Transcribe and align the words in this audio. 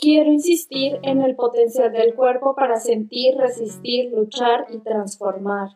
Quiero 0.00 0.30
insistir 0.30 1.00
en 1.02 1.22
el 1.22 1.34
potencial 1.34 1.92
del 1.92 2.14
cuerpo 2.14 2.54
para 2.54 2.78
sentir, 2.78 3.36
resistir, 3.36 4.12
luchar 4.12 4.66
y 4.70 4.78
transformar. 4.78 5.70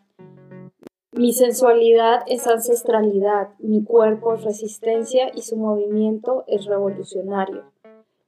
Mi 1.10 1.32
sensualidad 1.32 2.22
es 2.28 2.46
ancestralidad, 2.46 3.48
mi 3.58 3.82
cuerpo 3.82 4.34
es 4.34 4.44
resistencia 4.44 5.32
y 5.34 5.42
su 5.42 5.56
movimiento 5.56 6.44
es 6.46 6.66
revolucionario. 6.66 7.64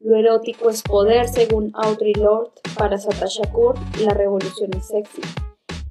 Lo 0.00 0.16
erótico 0.16 0.68
es 0.68 0.82
poder, 0.82 1.28
según 1.28 1.70
Audre 1.74 2.10
Lorde, 2.18 2.50
para 2.76 2.98
Sata 2.98 3.26
Shakur, 3.28 3.76
la 4.02 4.14
revolución 4.14 4.72
es 4.76 4.88
sexy. 4.88 5.22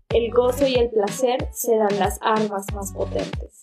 El 0.10 0.32
gozo 0.32 0.68
y 0.68 0.76
el 0.76 0.90
placer 0.90 1.48
serán 1.54 1.98
las 1.98 2.20
armas 2.22 2.66
más 2.74 2.92
potentes. 2.92 3.62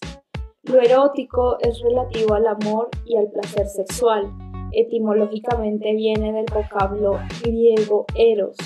Lo 0.62 0.80
erótico 0.80 1.58
es 1.60 1.82
relativo 1.82 2.32
al 2.32 2.46
amor 2.46 2.88
y 3.04 3.18
al 3.18 3.30
placer 3.30 3.66
sexual. 3.66 4.49
Etimológicamente 4.72 5.92
viene 5.94 6.32
del 6.32 6.46
vocablo 6.52 7.18
griego 7.42 8.06
eros. 8.14 8.56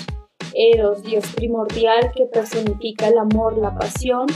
Eros, 0.53 1.03
dios 1.03 1.25
primordial 1.35 2.11
que 2.15 2.25
personifica 2.25 3.07
el 3.07 3.17
amor, 3.17 3.57
la 3.57 3.75
pasión 3.75 4.27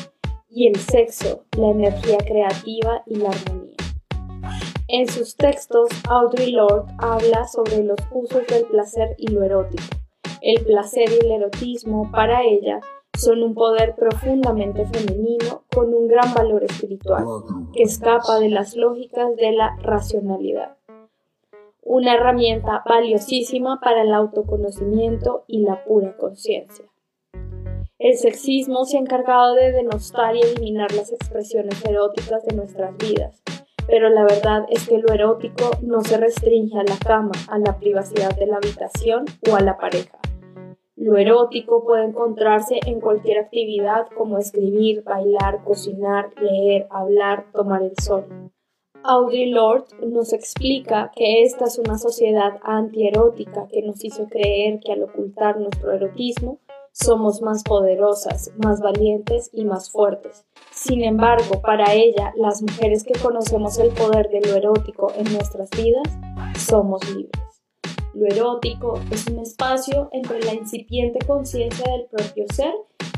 y 0.50 0.68
el 0.68 0.76
sexo, 0.78 1.46
la 1.58 1.70
energía 1.70 2.18
creativa 2.18 3.04
y 3.06 3.16
la 3.16 3.30
armonía. 3.30 3.76
En 4.88 5.08
sus 5.08 5.36
textos, 5.36 5.88
Audre 6.10 6.48
Lorde 6.48 6.92
habla 6.98 7.48
sobre 7.48 7.84
los 7.84 8.00
usos 8.12 8.48
del 8.48 8.66
placer 8.66 9.16
y 9.20 9.28
lo 9.28 9.44
erótico. 9.44 9.84
El 10.42 10.66
placer 10.66 11.10
y 11.12 11.26
el 11.26 11.32
erotismo 11.32 12.10
para 12.12 12.44
ella 12.44 12.80
son 13.16 13.44
un 13.44 13.54
poder 13.54 13.96
profundamente 13.96 14.88
femenino 14.88 15.64
con 15.74 15.94
un 15.94 16.08
gran 16.08 16.34
valor 16.34 16.64
espiritual 16.64 17.26
que 17.74 17.84
escapa 17.84 18.40
de 18.40 18.50
las 18.50 18.76
lógicas 18.76 19.36
de 19.36 19.52
la 19.52 19.76
racionalidad. 19.82 20.79
Una 21.92 22.14
herramienta 22.14 22.84
valiosísima 22.88 23.80
para 23.82 24.04
el 24.04 24.14
autoconocimiento 24.14 25.44
y 25.48 25.62
la 25.64 25.84
pura 25.86 26.16
conciencia. 26.18 26.86
El 27.98 28.16
sexismo 28.16 28.86
se 28.86 28.98
ha 28.98 29.00
encargado 29.00 29.56
de 29.56 29.72
denostar 29.72 30.36
y 30.36 30.42
eliminar 30.42 30.92
las 30.92 31.12
expresiones 31.12 31.84
eróticas 31.84 32.46
de 32.46 32.56
nuestras 32.56 32.96
vidas, 32.96 33.42
pero 33.88 34.10
la 34.10 34.22
verdad 34.22 34.68
es 34.70 34.88
que 34.88 35.00
lo 35.00 35.12
erótico 35.12 35.72
no 35.82 36.02
se 36.02 36.18
restringe 36.18 36.78
a 36.78 36.84
la 36.84 36.96
cama, 37.04 37.32
a 37.50 37.58
la 37.58 37.80
privacidad 37.80 38.38
de 38.38 38.46
la 38.46 38.58
habitación 38.58 39.26
o 39.52 39.56
a 39.56 39.62
la 39.62 39.80
pareja. 39.80 40.20
Lo 40.96 41.18
erótico 41.18 41.84
puede 41.86 42.06
encontrarse 42.06 42.80
en 42.86 43.02
cualquier 43.02 43.40
actividad 43.40 44.06
como 44.16 44.38
escribir, 44.38 45.02
bailar, 45.04 45.64
cocinar, 45.64 46.30
leer, 46.40 46.86
hablar, 46.92 47.48
tomar 47.52 47.82
el 47.82 47.98
sol. 48.00 48.52
Audre 49.04 49.46
Lorde 49.48 49.88
nos 50.06 50.34
explica 50.34 51.10
que 51.16 51.44
esta 51.44 51.66
es 51.66 51.80
una 51.80 51.98
sociedad 51.98 52.60
antierótica 52.64 53.66
que 53.72 53.82
nos 53.82 54.04
hizo 54.04 54.28
creer 54.28 54.82
que 54.82 54.92
al 54.92 55.04
ocultar 55.04 55.58
nuestro 55.58 55.94
erotismo 55.94 56.60
somos 56.92 57.42
más 57.42 57.64
poderosas, 57.64 58.52
más 58.58 58.82
valientes 58.82 59.52
y 59.54 59.64
más 59.64 59.90
fuertes. 59.90 60.46
Sin 60.72 61.02
embargo, 61.02 61.62
para 61.62 61.94
ella, 61.94 62.34
las 62.36 62.62
mujeres 62.62 63.06
que 63.06 63.18
conocemos 63.18 63.80
el 63.80 63.92
poder 63.92 64.30
de 64.30 64.42
lo 64.42 64.58
erótico 64.58 65.14
en 65.16 65.32
nuestras 65.32 65.70
vidas, 65.70 66.04
somos 66.58 67.02
libres. 67.16 67.62
Lo 68.14 68.26
erótico 68.28 69.00
es 69.12 69.28
un 69.28 69.40
espacio 69.40 70.10
entre 70.12 70.42
la 70.42 70.54
incipiente 70.54 71.20
conciencia 71.26 71.90
del 71.90 72.08
propio 72.08 72.46
ser 72.54 72.74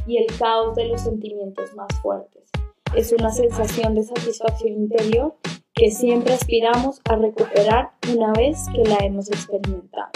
y 0.06 0.18
el 0.18 0.28
caos 0.38 0.76
de 0.76 0.86
los 0.90 1.02
sentimientos 1.02 1.74
más 1.76 1.88
fuertes. 2.04 2.52
Es 2.96 3.12
una 3.14 3.32
sensación 3.32 3.96
de 3.96 4.04
satisfacción 4.04 4.74
interior 4.74 5.34
que 5.74 5.92
siempre 5.92 6.34
aspiramos 6.34 7.02
a 7.10 7.16
recuperar 7.16 7.92
una 8.14 8.34
vez 8.34 8.66
que 8.74 8.84
la 8.84 8.98
hemos 8.98 9.30
experimentado. 9.30 10.12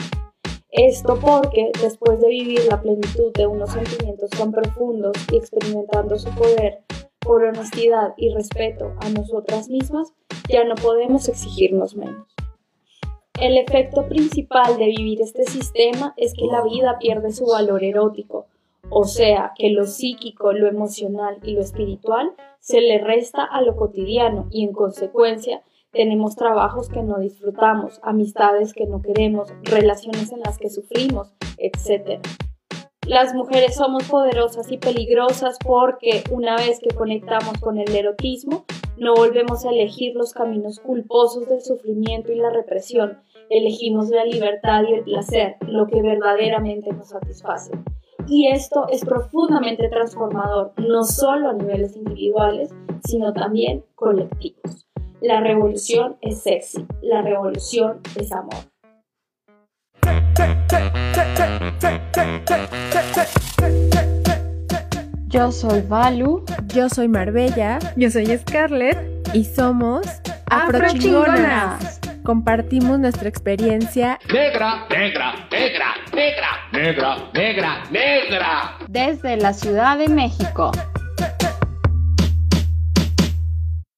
Esto 0.70 1.18
porque 1.22 1.72
después 1.82 2.20
de 2.20 2.28
vivir 2.28 2.66
la 2.70 2.82
plenitud 2.82 3.32
de 3.34 3.48
unos 3.48 3.72
sentimientos 3.72 4.30
tan 4.32 4.52
profundos 4.52 5.16
y 5.32 5.38
experimentando 5.38 6.18
su 6.20 6.30
poder 6.32 6.84
por 7.22 7.44
honestidad 7.44 8.14
y 8.18 8.34
respeto 8.34 8.94
a 9.00 9.10
nosotras 9.10 9.70
mismas, 9.70 10.14
ya 10.50 10.66
no 10.66 10.76
podemos 10.76 11.30
exigirnos 11.30 11.96
menos. 11.96 12.28
El 13.40 13.58
efecto 13.58 14.08
principal 14.08 14.78
de 14.78 14.86
vivir 14.88 15.22
este 15.22 15.46
sistema 15.46 16.14
es 16.18 16.34
que 16.34 16.46
la 16.46 16.62
vida 16.62 17.00
pierde 17.00 17.32
su 17.32 17.46
valor 17.46 17.84
erótico, 17.84 18.48
o 18.90 19.06
sea, 19.06 19.54
que 19.58 19.70
lo 19.70 19.86
psíquico, 19.86 20.54
lo 20.54 20.68
emocional 20.68 21.40
y 21.44 21.54
lo 21.54 21.62
espiritual 21.62 22.34
se 22.60 22.82
le 22.82 23.00
resta 23.00 23.44
a 23.44 23.62
lo 23.62 23.76
cotidiano 23.76 24.48
y 24.52 24.64
en 24.64 24.74
consecuencia 24.74 25.62
tenemos 25.92 26.36
trabajos 26.36 26.90
que 26.90 27.04
no 27.04 27.20
disfrutamos, 27.20 28.00
amistades 28.04 28.74
que 28.74 28.86
no 28.86 29.02
queremos, 29.02 29.54
relaciones 29.64 30.32
en 30.32 30.42
las 30.42 30.58
que 30.58 30.70
sufrimos, 30.70 31.34
etc. 31.58 32.20
Las 33.08 33.34
mujeres 33.34 33.76
somos 33.76 34.04
poderosas 34.06 34.72
y 34.72 34.78
peligrosas 34.78 35.58
porque 35.64 36.24
una 36.32 36.56
vez 36.58 36.80
que 36.80 36.94
conectamos 36.94 37.60
con 37.60 37.78
el 37.78 37.96
erotismo, 37.96 38.66
no 38.98 39.14
volvemos 39.14 39.64
a 39.66 39.70
elegir 39.70 40.16
los 40.16 40.34
caminos 40.34 40.80
culposos 40.80 41.48
del 41.48 41.62
sufrimiento 41.62 42.32
y 42.32 42.38
la 42.38 42.50
represión, 42.50 43.20
elegimos 43.50 44.10
la 44.10 44.26
libertad 44.26 44.84
y 44.90 44.94
el 44.96 45.04
placer, 45.04 45.58
lo 45.68 45.88
que 45.88 46.02
verdaderamente 46.02 46.92
nos 46.94 47.10
satisface. 47.10 47.72
Y 48.28 48.48
esto 48.48 48.88
es 48.90 49.06
profundamente 49.06 49.88
transformador, 49.90 50.74
no 50.78 51.04
solo 51.04 51.50
a 51.50 51.54
niveles 51.54 51.96
individuales, 51.96 52.74
sino 53.06 53.34
también 53.34 53.84
colectivos. 53.96 54.88
La 55.22 55.42
revolución 55.42 56.18
es 56.22 56.42
sexy, 56.42 56.86
la 57.02 57.22
revolución 57.22 58.02
es 58.20 58.32
amor. 58.32 58.56
Yo 65.28 65.52
soy 65.52 65.82
Valu. 65.82 66.46
Yo 66.74 66.88
soy 66.90 67.08
Marbella. 67.08 67.80
Yo 67.98 68.10
soy 68.10 68.26
Scarlett. 68.38 68.98
Y 69.34 69.44
somos 69.44 70.08
Afrochingonas. 70.46 71.95
Compartimos 72.26 72.98
nuestra 72.98 73.30
experiencia 73.30 74.18
negra, 74.34 74.88
negra, 74.90 75.48
negra, 75.52 75.94
negra, 76.12 76.48
negra, 76.72 77.30
negra, 77.36 77.84
negra. 77.92 78.78
Desde 78.88 79.38
la 79.38 79.54
Ciudad 79.54 80.00
de 80.00 80.10
México. 80.10 80.72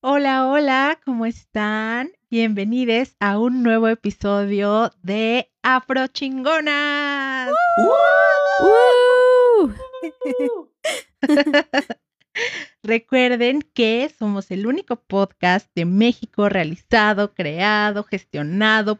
Hola, 0.01 0.47
hola, 0.47 0.99
¿cómo 1.05 1.25
están? 1.25 2.09
Bienvenidos 2.29 3.15
a 3.21 3.39
un 3.39 3.63
nuevo 3.63 3.88
episodio 3.88 4.91
de 5.01 5.49
Afrochingonas. 5.63 7.51
Recuerden 12.84 13.62
que 13.62 14.09
somos 14.18 14.52
el 14.52 14.68
único 14.68 14.96
podcast 14.96 15.70
de 15.75 15.86
México 15.86 16.50
realizado, 16.50 17.34
creado, 17.34 18.03
gestionado, 18.03 19.00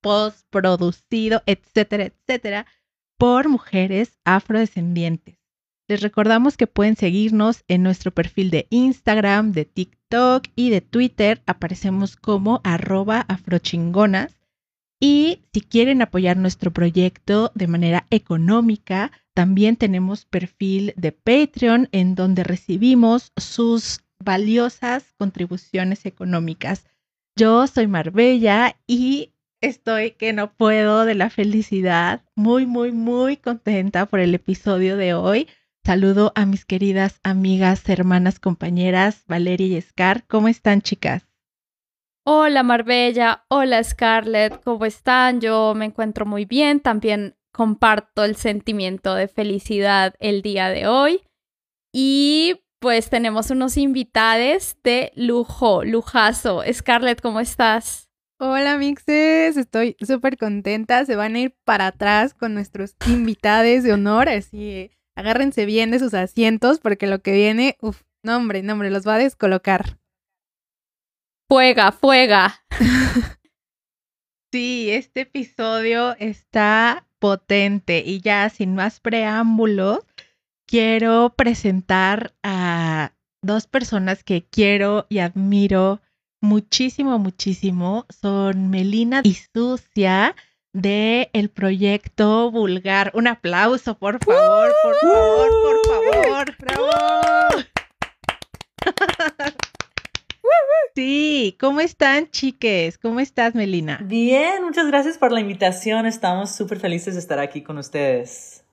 postproducido, 0.00 1.42
etcétera, 1.46 2.04
etcétera, 2.04 2.66
por 3.18 3.48
mujeres 3.48 4.18
afrodescendientes. 4.24 5.38
Les 5.86 6.00
recordamos 6.00 6.56
que 6.56 6.66
pueden 6.66 6.96
seguirnos 6.96 7.62
en 7.68 7.82
nuestro 7.82 8.10
perfil 8.10 8.50
de 8.50 8.66
Instagram, 8.70 9.52
de 9.52 9.66
TikTok 9.66 10.46
y 10.56 10.70
de 10.70 10.80
Twitter. 10.80 11.42
Aparecemos 11.46 12.16
como 12.16 12.60
arroba 12.64 13.20
afrochingonas. 13.28 14.34
Y 15.00 15.42
si 15.52 15.60
quieren 15.60 16.02
apoyar 16.02 16.36
nuestro 16.36 16.72
proyecto 16.72 17.50
de 17.54 17.66
manera 17.66 18.06
económica, 18.10 19.12
también 19.34 19.76
tenemos 19.76 20.24
perfil 20.24 20.94
de 20.96 21.12
Patreon 21.12 21.88
en 21.92 22.14
donde 22.14 22.44
recibimos 22.44 23.32
sus 23.36 24.00
valiosas 24.18 25.04
contribuciones 25.18 26.06
económicas. 26.06 26.86
Yo 27.36 27.66
soy 27.66 27.88
Marbella 27.88 28.76
y 28.86 29.32
estoy 29.60 30.12
que 30.12 30.32
no 30.32 30.52
puedo 30.52 31.04
de 31.04 31.16
la 31.16 31.30
felicidad. 31.30 32.22
Muy, 32.36 32.64
muy, 32.64 32.92
muy 32.92 33.36
contenta 33.36 34.06
por 34.06 34.20
el 34.20 34.34
episodio 34.34 34.96
de 34.96 35.14
hoy. 35.14 35.48
Saludo 35.84 36.32
a 36.34 36.46
mis 36.46 36.64
queridas 36.64 37.20
amigas, 37.24 37.86
hermanas, 37.88 38.38
compañeras, 38.38 39.24
Valeria 39.26 39.66
y 39.66 39.82
Scar. 39.82 40.24
¿Cómo 40.26 40.48
están, 40.48 40.80
chicas? 40.80 41.26
Hola, 42.26 42.62
Marbella. 42.62 43.44
Hola, 43.48 43.84
Scarlett. 43.84 44.62
¿Cómo 44.64 44.86
están? 44.86 45.42
Yo 45.42 45.74
me 45.76 45.84
encuentro 45.84 46.24
muy 46.24 46.46
bien. 46.46 46.80
También 46.80 47.36
comparto 47.52 48.24
el 48.24 48.36
sentimiento 48.36 49.14
de 49.14 49.28
felicidad 49.28 50.14
el 50.20 50.40
día 50.40 50.70
de 50.70 50.86
hoy. 50.86 51.20
Y 51.92 52.62
pues 52.78 53.10
tenemos 53.10 53.50
unos 53.50 53.76
invitados 53.76 54.78
de 54.82 55.12
lujo, 55.16 55.84
lujazo. 55.84 56.62
Scarlett, 56.72 57.20
¿cómo 57.20 57.40
estás? 57.40 58.08
Hola 58.40 58.78
mixes, 58.78 59.58
estoy 59.58 59.94
súper 60.00 60.38
contenta. 60.38 61.04
Se 61.04 61.16
van 61.16 61.34
a 61.34 61.40
ir 61.40 61.54
para 61.64 61.88
atrás 61.88 62.32
con 62.32 62.54
nuestros 62.54 62.96
invitados 63.06 63.82
de 63.82 63.92
honor, 63.92 64.30
así 64.30 64.90
agárrense 65.14 65.66
bien 65.66 65.90
de 65.90 65.98
sus 65.98 66.14
asientos 66.14 66.80
porque 66.80 67.06
lo 67.06 67.20
que 67.20 67.32
viene, 67.32 67.76
uff, 67.82 68.02
no 68.22 68.36
hombre, 68.36 68.62
no 68.62 68.72
hombre, 68.72 68.90
los 68.90 69.06
va 69.06 69.16
a 69.16 69.18
descolocar. 69.18 69.98
Fuega, 71.48 71.92
fuega. 71.92 72.62
Sí, 74.54 74.88
este 74.92 75.22
episodio 75.22 76.14
está 76.20 77.08
potente 77.18 78.04
y 78.06 78.20
ya 78.20 78.48
sin 78.50 78.76
más 78.76 79.00
preámbulos, 79.00 79.98
quiero 80.64 81.34
presentar 81.36 82.34
a 82.44 83.14
dos 83.42 83.66
personas 83.66 84.22
que 84.22 84.44
quiero 84.44 85.06
y 85.08 85.18
admiro 85.18 86.00
muchísimo, 86.40 87.18
muchísimo. 87.18 88.06
Son 88.10 88.70
Melina 88.70 89.22
y 89.24 89.34
Sucia 89.34 90.36
de 90.72 91.30
el 91.32 91.50
proyecto 91.50 92.52
Vulgar. 92.52 93.10
Un 93.14 93.26
aplauso, 93.26 93.98
por 93.98 94.22
favor, 94.24 94.72
por 94.84 94.94
favor, 95.00 95.50
por 95.64 96.54
favor. 96.54 96.56
¡Bravo! 96.60 96.90
Sí, 100.94 101.56
¿cómo 101.58 101.80
están, 101.80 102.30
chiques? 102.30 102.98
¿Cómo 102.98 103.18
estás, 103.18 103.56
Melina? 103.56 103.98
Bien, 104.04 104.62
muchas 104.62 104.86
gracias 104.86 105.18
por 105.18 105.32
la 105.32 105.40
invitación. 105.40 106.06
Estamos 106.06 106.54
súper 106.54 106.78
felices 106.78 107.14
de 107.14 107.20
estar 107.20 107.40
aquí 107.40 107.62
con 107.62 107.78
ustedes. 107.78 108.64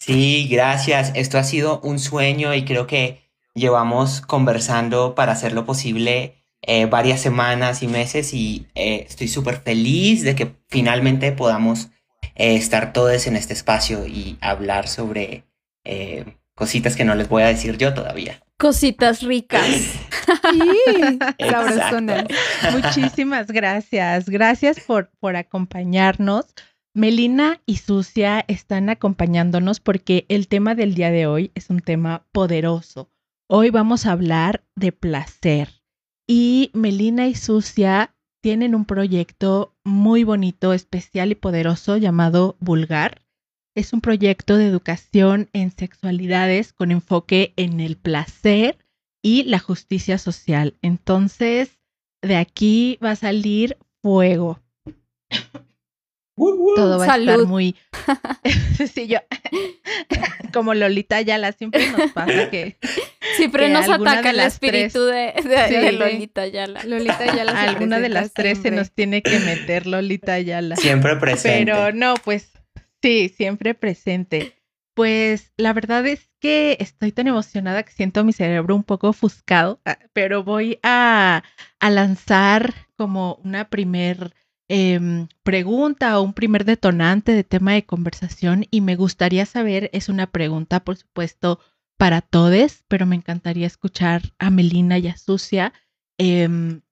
Sí, 0.00 0.48
gracias. 0.50 1.12
Esto 1.14 1.38
ha 1.38 1.44
sido 1.44 1.80
un 1.82 2.00
sueño 2.00 2.54
y 2.54 2.64
creo 2.64 2.88
que 2.88 3.30
llevamos 3.54 4.20
conversando 4.20 5.14
para 5.14 5.32
hacerlo 5.32 5.64
posible 5.64 6.42
eh, 6.62 6.86
varias 6.86 7.20
semanas 7.20 7.82
y 7.82 7.86
meses 7.86 8.34
y 8.34 8.66
eh, 8.74 9.06
estoy 9.08 9.28
súper 9.28 9.58
feliz 9.60 10.22
de 10.22 10.34
que 10.34 10.56
finalmente 10.68 11.30
podamos 11.32 11.90
eh, 12.34 12.56
estar 12.56 12.92
todos 12.92 13.26
en 13.28 13.36
este 13.36 13.52
espacio 13.52 14.06
y 14.06 14.38
hablar 14.40 14.88
sobre 14.88 15.44
cositas 16.60 16.94
que 16.94 17.06
no 17.06 17.14
les 17.14 17.26
voy 17.26 17.42
a 17.42 17.46
decir 17.46 17.78
yo 17.78 17.94
todavía. 17.94 18.38
Cositas 18.58 19.22
ricas. 19.22 19.66
Sí, 20.52 21.18
sabrosonas. 21.50 22.24
Muchísimas 22.72 23.48
gracias. 23.48 24.28
Gracias 24.28 24.78
por, 24.80 25.10
por 25.18 25.34
acompañarnos. 25.34 26.46
Melina 26.94 27.60
y 27.66 27.76
Sucia 27.78 28.44
están 28.46 28.90
acompañándonos 28.90 29.80
porque 29.80 30.26
el 30.28 30.46
tema 30.46 30.74
del 30.74 30.94
día 30.94 31.10
de 31.10 31.26
hoy 31.26 31.50
es 31.54 31.70
un 31.70 31.80
tema 31.80 32.26
poderoso. 32.30 33.10
Hoy 33.48 33.70
vamos 33.70 34.06
a 34.06 34.12
hablar 34.12 34.64
de 34.76 34.92
placer. 34.92 35.82
Y 36.28 36.70
Melina 36.74 37.26
y 37.26 37.34
Sucia 37.34 38.14
tienen 38.40 38.74
un 38.74 38.84
proyecto 38.84 39.74
muy 39.84 40.22
bonito, 40.22 40.72
especial 40.72 41.32
y 41.32 41.34
poderoso 41.34 41.96
llamado 41.96 42.56
Vulgar. 42.60 43.22
Es 43.76 43.92
un 43.92 44.00
proyecto 44.00 44.56
de 44.56 44.66
educación 44.66 45.48
en 45.52 45.70
sexualidades 45.70 46.72
con 46.72 46.90
enfoque 46.90 47.52
en 47.56 47.80
el 47.80 47.96
placer 47.96 48.76
y 49.22 49.44
la 49.44 49.58
justicia 49.58 50.18
social. 50.18 50.76
Entonces, 50.82 51.78
de 52.22 52.36
aquí 52.36 52.98
va 53.02 53.12
a 53.12 53.16
salir 53.16 53.76
fuego. 54.02 54.60
Todo 56.36 56.98
va 56.98 57.04
a 57.04 57.16
estar 57.16 57.46
muy. 57.46 57.76
sí, 58.94 59.06
yo. 59.06 59.18
Como 60.52 60.74
Lolita 60.74 61.16
Ayala, 61.16 61.52
siempre 61.52 61.90
nos 61.90 62.12
pasa 62.12 62.50
que. 62.50 62.76
Siempre 63.36 63.66
que 63.66 63.72
nos 63.72 63.88
ataca 63.88 64.30
el 64.30 64.40
espíritu 64.40 65.04
de, 65.04 65.34
de- 65.44 65.68
Sí, 65.68 65.74
de. 65.74 65.92
Lolita 65.92 66.42
Ayala. 66.42 66.82
Lolita 66.84 67.26
ya 67.36 67.44
la 67.44 67.52
Alguna 67.62 68.00
de 68.00 68.08
las 68.08 68.32
tres 68.32 68.58
se 68.62 68.70
nos 68.70 68.90
tiene 68.90 69.22
que 69.22 69.38
meter 69.40 69.86
Lolita 69.86 70.32
Ayala. 70.32 70.76
Siempre 70.76 71.16
presente. 71.16 71.70
Pero 71.70 71.92
no, 71.92 72.14
pues 72.24 72.50
sí, 73.02 73.28
siempre 73.28 73.74
presente. 73.74 74.56
Pues 74.94 75.52
la 75.56 75.72
verdad 75.72 76.06
es 76.06 76.28
que 76.40 76.76
estoy 76.80 77.12
tan 77.12 77.28
emocionada 77.28 77.82
que 77.84 77.92
siento 77.92 78.24
mi 78.24 78.32
cerebro 78.32 78.74
un 78.74 78.84
poco 78.84 79.08
ofuscado, 79.08 79.80
ah, 79.86 79.98
pero 80.12 80.44
voy 80.44 80.78
a, 80.82 81.42
a 81.78 81.90
lanzar 81.90 82.74
como 82.96 83.36
una 83.44 83.70
primer 83.70 84.34
em, 84.68 85.28
pregunta 85.42 86.18
o 86.18 86.22
un 86.22 86.34
primer 86.34 86.64
detonante 86.64 87.32
de 87.32 87.44
tema 87.44 87.72
de 87.72 87.86
conversación 87.86 88.66
y 88.70 88.80
me 88.80 88.96
gustaría 88.96 89.46
saber, 89.46 89.90
es 89.92 90.08
una 90.08 90.26
pregunta 90.26 90.80
por 90.84 90.96
supuesto 90.96 91.60
para 91.96 92.20
todos, 92.20 92.84
pero 92.88 93.06
me 93.06 93.16
encantaría 93.16 93.66
escuchar 93.66 94.22
a 94.38 94.50
Melina 94.50 94.98
y 94.98 95.08
a 95.08 95.16
Sucia. 95.16 95.72
em, 96.18 96.82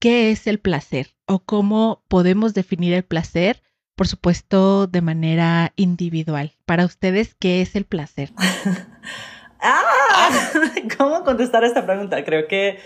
¿Qué 0.00 0.30
es 0.30 0.46
el 0.46 0.58
placer 0.58 1.16
o 1.26 1.40
cómo 1.44 2.04
podemos 2.08 2.54
definir 2.54 2.92
el 2.92 3.04
placer? 3.04 3.62
Por 3.94 4.08
supuesto, 4.08 4.86
de 4.86 5.02
manera 5.02 5.72
individual. 5.76 6.52
Para 6.64 6.84
ustedes, 6.84 7.34
¿qué 7.34 7.60
es 7.60 7.76
el 7.76 7.84
placer? 7.84 8.30
¡Ah! 9.60 10.30
¿Cómo 10.98 11.24
contestar 11.24 11.64
esta 11.64 11.84
pregunta? 11.84 12.24
Creo 12.24 12.48
que, 12.48 12.78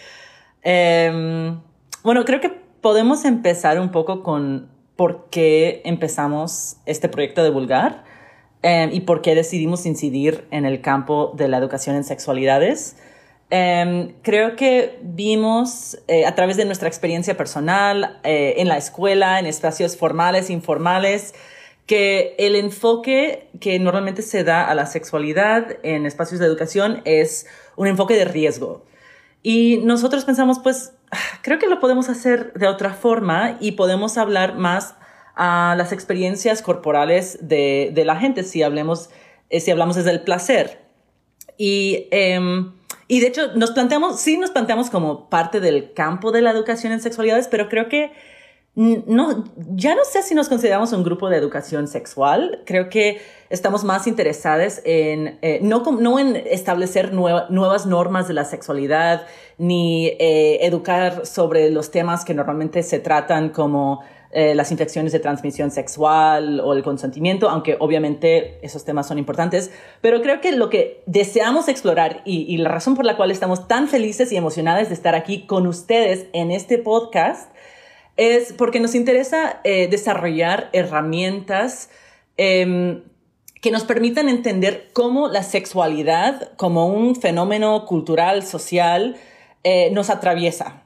em, 0.63 1.61
bueno, 2.03 2.25
creo 2.25 2.41
que 2.41 2.49
podemos 2.49 3.25
empezar 3.25 3.81
un 3.81 3.91
poco 3.91 4.23
con 4.23 4.69
por 4.97 5.29
qué 5.31 5.83
empezamos 5.85 6.77
este 6.87 7.09
proyecto 7.09 7.43
de 7.43 7.51
Vulgar 7.51 8.05
em, 8.63 8.91
y 8.93 9.01
por 9.01 9.23
qué 9.23 9.35
decidimos 9.35 9.87
incidir 9.87 10.47
en 10.51 10.67
el 10.67 10.81
campo 10.81 11.33
de 11.37 11.49
la 11.49 11.59
educación 11.59 11.97
en 11.97 12.05
sexualidades. 12.05 12.97
Em, 13.49 14.15
creo 14.23 14.57
que 14.57 14.99
vimos 15.03 15.99
eh, 16.09 16.27
a 16.27 16.35
través 16.35 16.57
de 16.57 16.65
nuestra 16.65 16.89
experiencia 16.89 17.37
personal, 17.37 18.19
eh, 18.25 18.55
en 18.59 18.69
la 18.69 18.77
escuela, 18.77 19.39
en 19.39 19.47
espacios 19.47 19.97
formales, 19.97 20.51
informales, 20.51 21.35
que 21.87 22.35
el 22.39 22.57
enfoque 22.57 23.49
que 23.61 23.79
normalmente 23.79 24.23
se 24.23 24.43
da 24.43 24.67
a 24.67 24.75
la 24.75 24.87
sexualidad 24.87 25.77
en 25.85 26.07
espacios 26.07 26.41
de 26.41 26.47
educación 26.47 27.03
es 27.05 27.47
un 27.77 27.87
enfoque 27.87 28.15
de 28.15 28.25
riesgo. 28.25 28.85
Y 29.45 29.79
nosotros 29.85 30.25
pensamos, 30.25 30.59
pues, 30.59 30.95
creo 31.43 31.61
que 31.61 31.69
lo 31.69 31.79
podemos 31.79 32.09
hacer 32.09 32.53
de 32.55 32.67
otra 32.67 32.95
forma 32.95 33.59
y 33.61 33.73
podemos 33.73 34.19
hablar 34.19 34.57
más 34.57 34.97
a 35.37 35.75
las 35.79 35.93
experiencias 35.93 36.63
corporales 36.63 37.39
de, 37.43 37.91
de 37.95 38.05
la 38.05 38.17
gente, 38.17 38.43
si, 38.43 38.65
hablemos, 38.65 39.11
eh, 39.51 39.61
si 39.61 39.71
hablamos 39.71 39.95
desde 39.95 40.11
el 40.11 40.23
placer. 40.23 40.81
Y, 41.59 42.09
em, 42.11 42.76
y 43.09 43.21
de 43.21 43.29
hecho, 43.29 43.55
nos 43.55 43.71
planteamos, 43.73 44.21
sí 44.21 44.37
nos 44.39 44.51
planteamos 44.51 44.91
como 44.91 45.29
parte 45.29 45.61
del 45.61 45.93
campo 45.93 46.33
de 46.33 46.43
la 46.43 46.51
educación 46.51 46.93
en 46.93 47.01
sexualidades, 47.01 47.49
pero 47.49 47.69
creo 47.69 47.89
que 47.89 48.13
no, 48.75 49.45
ya 49.75 49.95
no 49.95 50.05
sé 50.05 50.23
si 50.23 50.35
nos 50.35 50.51
consideramos 50.51 50.93
un 50.93 51.03
grupo 51.03 51.31
de 51.31 51.39
educación 51.39 51.89
sexual. 51.89 52.63
Creo 52.67 52.91
que 52.91 53.23
estamos 53.49 53.85
más 53.85 54.07
interesados 54.07 54.83
en, 54.85 55.39
eh, 55.41 55.61
no, 55.63 55.83
no 55.99 56.19
en 56.19 56.37
establecer 56.37 57.15
nueva- 57.15 57.47
nuevas 57.49 57.87
normas 57.87 58.29
de 58.29 58.35
la 58.35 58.45
sexualidad, 58.45 59.27
ni 59.57 60.09
eh, 60.19 60.59
educar 60.67 61.25
sobre 61.25 61.71
los 61.71 61.91
temas 61.91 62.27
que 62.27 62.35
normalmente 62.35 62.83
se 62.83 62.99
tratan 62.99 63.49
como 63.49 64.03
eh, 64.33 64.55
las 64.55 64.73
infecciones 64.73 65.13
de 65.13 65.21
transmisión 65.21 65.71
sexual 65.71 66.61
o 66.61 66.73
el 66.73 66.83
consentimiento, 66.83 67.49
aunque 67.49 67.77
obviamente 67.79 68.59
esos 68.61 68.85
temas 68.85 69.07
son 69.07 69.19
importantes, 69.19 69.71
pero 70.01 70.21
creo 70.21 70.41
que 70.41 70.53
lo 70.53 70.69
que 70.69 71.03
deseamos 71.07 71.69
explorar 71.69 72.23
y, 72.25 72.57
la 72.59 72.69
razón 72.69 72.97
por 72.97 73.05
la 73.05 73.17
cual 73.17 73.31
estamos 73.31 73.69
tan 73.69 73.89
felices 73.89 74.33
y 74.33 74.37
emocionadas 74.37 74.89
de 74.89 74.95
estar 74.95 75.15
aquí 75.15 75.47
con 75.47 75.67
ustedes 75.67 76.27
en 76.33 76.51
este 76.51 76.79
podcast 76.79 77.53
es 78.17 78.53
porque 78.53 78.81
nos 78.81 78.95
interesa 78.95 79.61
eh, 79.63 79.89
desarrollar 79.89 80.71
herramientas 80.73 81.91
em, 82.37 83.05
que 83.63 83.71
nos 83.71 83.85
permitan 83.85 84.29
entender 84.29 84.89
cómo 84.93 85.29
la 85.29 85.45
sexualidad 85.45 86.53
como 86.57 86.87
un 86.89 87.15
fenómeno 87.15 87.87
cultural, 87.87 88.43
social, 88.43 89.17
eh, 89.63 89.91
nos 89.93 90.11
atraviesa 90.11 90.86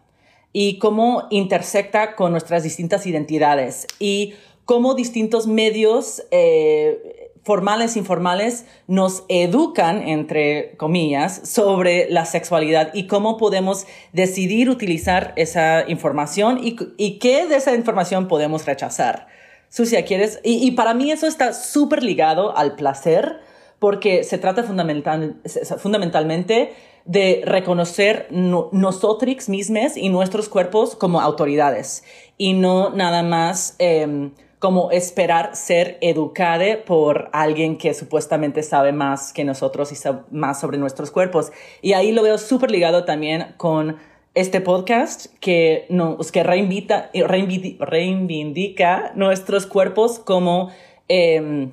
y 0.53 0.79
cómo 0.79 1.27
intersecta 1.31 2.17
con 2.17 2.33
nuestras 2.33 2.63
distintas 2.63 3.07
identidades 3.07 3.87
y 3.99 4.35
cómo 4.65 4.95
distintos 4.95 5.47
medios 5.47 6.23
eh, 6.31 7.31
formales 7.43 7.97
e 7.97 7.99
informales 7.99 8.67
nos 8.87 9.25
educan, 9.29 10.07
entre 10.07 10.77
comillas, 10.77 11.41
sobre 11.45 12.11
la 12.11 12.25
sexualidad 12.25 12.93
y 12.95 13.07
cómo 13.07 13.37
podemos 13.37 13.87
decidir 14.13 14.69
utilizar 14.69 15.33
esa 15.37 15.85
información 15.89 16.61
y, 16.63 16.77
y 16.97 17.19
qué 17.19 17.47
de 17.47 17.57
esa 17.57 17.75
información 17.75 18.29
podemos 18.29 18.67
rechazar. 18.67 19.27
Sucia, 19.69 20.05
¿quieres? 20.05 20.41
Y, 20.43 20.67
y 20.67 20.73
para 20.73 20.95
mí 20.95 21.11
eso 21.13 21.27
está 21.27 21.53
súper 21.53 22.03
ligado 22.03 22.57
al 22.57 22.75
placer 22.75 23.41
porque 23.81 24.23
se 24.23 24.39
trata 24.39 24.63
fundamental, 24.63 25.41
fundamentalmente 25.79 26.73
de 27.07 27.43
reconocer 27.45 28.29
no, 28.31 28.69
nosotros 28.71 29.49
mismos 29.49 29.97
y 29.97 30.11
nuestros 30.11 30.49
cuerpos 30.49 30.95
como 30.95 31.21
autoridades 31.21 32.05
y 32.39 32.53
no 32.53 32.91
nada 32.91 33.23
más 33.23 33.75
eh, 33.79 34.31
como 34.59 34.91
esperar 34.91 35.57
ser 35.57 35.97
educada 36.03 36.85
por 36.85 37.31
alguien 37.33 37.79
que 37.79 37.95
supuestamente 37.95 38.63
sabe 38.63 38.93
más 38.93 39.33
que 39.33 39.45
nosotros 39.45 39.91
y 39.91 39.97
sabe 39.97 40.21
más 40.31 40.61
sobre 40.61 40.77
nuestros 40.77 41.11
cuerpos. 41.11 41.51
Y 41.81 41.95
ahí 41.95 42.13
lo 42.13 42.23
veo 42.23 42.37
súper 42.37 42.71
ligado 42.71 43.05
también 43.07 43.55
con 43.57 43.97
este 44.35 44.61
podcast 44.61 45.35
que 45.41 45.87
nos 45.89 46.31
que 46.31 46.43
reinvita, 46.43 47.11
reinvidi- 47.15 47.79
reivindica 47.81 49.13
nuestros 49.17 49.67
cuerpos 49.67 50.19
como 50.19 50.71
eh, 51.09 51.71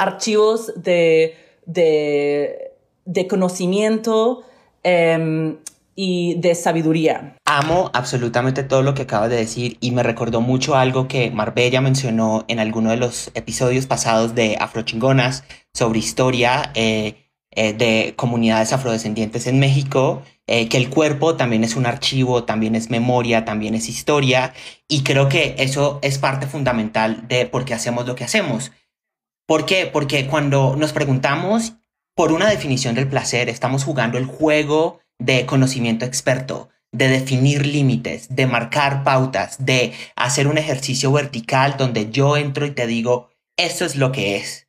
archivos 0.00 0.72
de, 0.76 1.36
de, 1.66 3.26
conocimiento, 3.28 4.42
eh, 4.82 5.56
y 6.02 6.34
de 6.36 6.54
sabiduría. 6.54 7.36
Amo 7.44 7.90
absolutamente 7.92 8.62
todo 8.62 8.80
lo 8.80 8.94
que 8.94 9.02
acabas 9.02 9.28
de 9.28 9.36
decir 9.36 9.76
y 9.80 9.90
me 9.90 10.02
recordó 10.02 10.40
mucho 10.40 10.74
algo 10.74 11.08
que 11.08 11.30
Marbella 11.30 11.82
mencionó 11.82 12.46
en 12.48 12.58
alguno 12.58 12.88
de 12.88 12.96
los 12.96 13.30
episodios 13.34 13.84
pasados 13.84 14.34
de 14.34 14.56
Afrochingonas 14.58 15.44
sobre 15.74 15.98
historia 15.98 16.70
eh, 16.74 17.26
eh, 17.50 17.74
de 17.74 18.14
comunidades 18.16 18.72
afrodescendientes 18.72 19.46
en 19.46 19.58
México, 19.58 20.22
eh, 20.46 20.70
que 20.70 20.78
el 20.78 20.88
cuerpo 20.88 21.36
también 21.36 21.64
es 21.64 21.76
un 21.76 21.84
archivo, 21.84 22.44
también 22.44 22.76
es 22.76 22.88
memoria, 22.88 23.44
también 23.44 23.74
es 23.74 23.90
historia 23.90 24.54
y 24.88 25.02
creo 25.02 25.28
que 25.28 25.56
eso 25.58 25.98
es 26.00 26.16
parte 26.16 26.46
fundamental 26.46 27.28
de 27.28 27.44
por 27.44 27.66
qué 27.66 27.74
hacemos 27.74 28.06
lo 28.06 28.14
que 28.14 28.24
hacemos. 28.24 28.72
¿Por 29.50 29.66
qué? 29.66 29.86
Porque 29.86 30.28
cuando 30.28 30.76
nos 30.76 30.92
preguntamos 30.92 31.72
por 32.14 32.30
una 32.30 32.48
definición 32.48 32.94
del 32.94 33.08
placer, 33.08 33.48
estamos 33.48 33.82
jugando 33.82 34.16
el 34.16 34.24
juego 34.24 35.00
de 35.18 35.44
conocimiento 35.44 36.04
experto, 36.04 36.68
de 36.92 37.08
definir 37.08 37.66
límites, 37.66 38.28
de 38.30 38.46
marcar 38.46 39.02
pautas, 39.02 39.56
de 39.66 39.92
hacer 40.14 40.46
un 40.46 40.56
ejercicio 40.56 41.10
vertical 41.10 41.74
donde 41.76 42.12
yo 42.12 42.36
entro 42.36 42.64
y 42.64 42.70
te 42.70 42.86
digo, 42.86 43.30
esto 43.56 43.84
es 43.84 43.96
lo 43.96 44.12
que 44.12 44.36
es. 44.36 44.68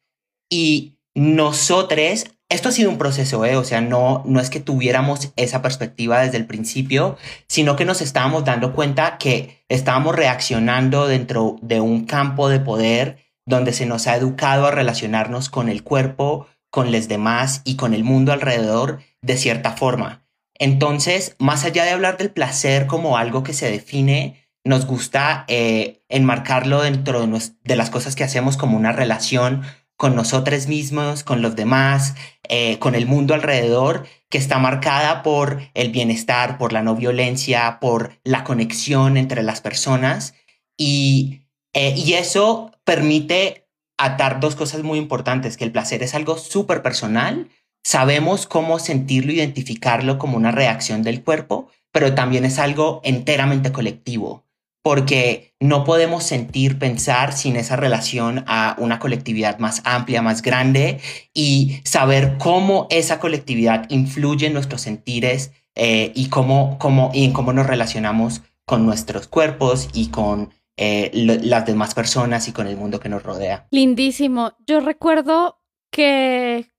Y 0.50 0.98
nosotros, 1.14 2.26
esto 2.50 2.70
ha 2.70 2.72
sido 2.72 2.90
un 2.90 2.98
proceso, 2.98 3.46
¿eh? 3.46 3.58
o 3.58 3.64
sea, 3.64 3.82
no, 3.82 4.24
no 4.26 4.40
es 4.40 4.50
que 4.50 4.62
tuviéramos 4.62 5.32
esa 5.36 5.62
perspectiva 5.62 6.22
desde 6.22 6.38
el 6.38 6.48
principio, 6.48 7.18
sino 7.48 7.76
que 7.76 7.86
nos 7.86 8.02
estábamos 8.02 8.46
dando 8.46 8.74
cuenta 8.74 9.20
que 9.20 9.64
estábamos 9.70 10.16
reaccionando 10.16 11.06
dentro 11.06 11.58
de 11.62 11.82
un 11.82 12.06
campo 12.06 12.50
de 12.50 12.60
poder 12.60 13.31
donde 13.46 13.74
se 13.74 13.86
nos 13.86 14.08
ha 14.08 14.16
educado 14.16 14.66
a 14.68 14.72
relacionarnos 14.72 15.50
con 15.50 15.70
el 15.70 15.84
cuerpo, 15.84 16.48
con 16.70 16.92
los 16.92 17.08
demás 17.08 17.62
y 17.66 17.76
con 17.76 17.94
el 17.94 18.04
mundo 18.04 18.32
alrededor 18.32 19.00
de 19.22 19.38
cierta 19.38 19.74
forma. 19.74 20.26
Entonces, 20.58 21.36
más 21.40 21.66
allá 21.66 21.84
de 21.84 21.92
hablar 21.92 22.18
del 22.18 22.32
placer 22.32 22.88
como 22.88 23.18
algo 23.18 23.44
que 23.44 23.54
se 23.54 23.70
define, 23.70 24.48
nos 24.64 24.86
gusta 24.86 25.46
eh, 25.48 26.04
enmarcarlo 26.08 26.82
dentro 26.82 27.26
de, 27.26 27.76
las 27.76 27.90
cosas 27.90 28.16
que 28.16 28.24
hacemos 28.24 28.58
como 28.58 28.78
una 28.78 28.92
relación 28.92 29.64
con 29.98 30.16
nosotros 30.16 30.68
mismos, 30.68 31.24
con 31.24 31.42
los 31.42 31.56
demás, 31.56 32.16
eh, 32.48 32.80
con 32.80 32.96
el 32.96 33.06
mundo 33.06 33.34
alrededor, 33.34 34.08
que 34.30 34.38
está 34.38 34.60
marcada 34.60 35.24
por 35.24 35.62
el 35.74 35.92
bienestar, 35.92 36.58
por 36.58 36.74
la 36.74 36.84
no 36.84 36.96
violencia, 36.96 37.80
por 37.80 38.20
la 38.24 38.44
conexión 38.44 39.18
entre 39.18 39.44
las 39.44 39.62
personas. 39.62 40.36
Y, 40.78 41.42
eh, 41.74 41.94
y 41.96 42.14
eso 42.14 42.71
permite 42.86 43.68
atar 43.98 44.40
dos 44.40 44.56
cosas 44.56 44.84
muy 44.84 44.98
importantes, 44.98 45.58
que 45.58 45.64
el 45.64 45.72
placer 45.72 46.04
es 46.04 46.16
algo 46.16 46.38
súper 46.38 46.82
personal, 46.82 47.50
sabemos 47.84 48.48
cómo 48.48 48.80
sentirlo, 48.80 49.32
identificarlo 49.32 50.18
como 50.18 50.38
una 50.38 50.52
reacción 50.52 51.04
del 51.04 51.24
cuerpo, 51.24 51.70
pero 51.92 52.16
también 52.16 52.46
es 52.46 52.60
algo 52.60 53.02
enteramente 53.04 53.72
colectivo, 53.72 54.46
porque 54.84 55.54
no 55.60 55.84
podemos 55.84 56.24
sentir, 56.24 56.80
pensar 56.80 57.34
sin 57.34 57.56
esa 57.56 57.76
relación 57.76 58.44
a 58.48 58.76
una 58.80 59.00
colectividad 59.00 59.60
más 59.60 59.82
amplia, 59.86 60.22
más 60.22 60.42
grande 60.42 61.00
y 61.34 61.82
saber 61.84 62.38
cómo 62.38 62.88
esa 62.90 63.20
colectividad 63.20 63.86
influye 63.90 64.48
en 64.48 64.54
nuestros 64.54 64.82
sentires 64.82 65.52
eh, 65.76 66.12
y, 66.16 66.30
cómo, 66.30 66.78
cómo, 66.80 67.12
y 67.14 67.26
en 67.26 67.34
cómo 67.34 67.54
nos 67.54 67.68
relacionamos 67.68 68.42
con 68.66 68.86
nuestros 68.86 69.28
cuerpos 69.28 69.90
y 69.94 70.08
con 70.08 70.52
eh, 70.84 71.12
las 71.14 71.68
demás 71.68 71.94
personas 71.94 72.48
y 72.48 72.54
con 72.54 72.66
el 72.66 72.76
mundo 72.76 73.00
que 73.00 73.08
nos 73.08 73.22
rodea. 73.22 73.68
Lindísimo. 73.70 74.54
Yo 74.66 74.80
recuerdo 74.80 75.62
que 75.92 76.72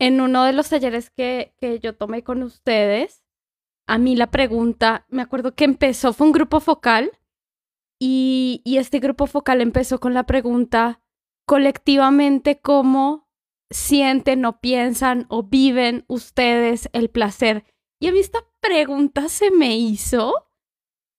en 0.00 0.22
uno 0.22 0.44
de 0.44 0.54
los 0.54 0.70
talleres 0.70 1.10
que, 1.10 1.54
que 1.60 1.78
yo 1.78 1.94
tomé 1.94 2.24
con 2.24 2.42
ustedes, 2.42 3.22
a 3.86 3.98
mí 3.98 4.16
la 4.16 4.30
pregunta, 4.30 5.04
me 5.10 5.20
acuerdo 5.20 5.54
que 5.54 5.64
empezó, 5.64 6.14
fue 6.14 6.28
un 6.28 6.32
grupo 6.32 6.60
focal 6.60 7.12
y, 8.00 8.62
y 8.64 8.78
este 8.78 9.00
grupo 9.00 9.26
focal 9.26 9.60
empezó 9.60 10.00
con 10.00 10.14
la 10.14 10.24
pregunta, 10.24 11.02
colectivamente, 11.46 12.58
¿cómo 12.58 13.28
sienten 13.68 14.46
o 14.46 14.62
piensan 14.62 15.26
o 15.28 15.42
viven 15.42 16.06
ustedes 16.08 16.88
el 16.94 17.10
placer? 17.10 17.66
Y 18.00 18.08
a 18.08 18.12
mí 18.12 18.18
esta 18.18 18.46
pregunta 18.62 19.28
se 19.28 19.50
me 19.50 19.76
hizo 19.76 20.51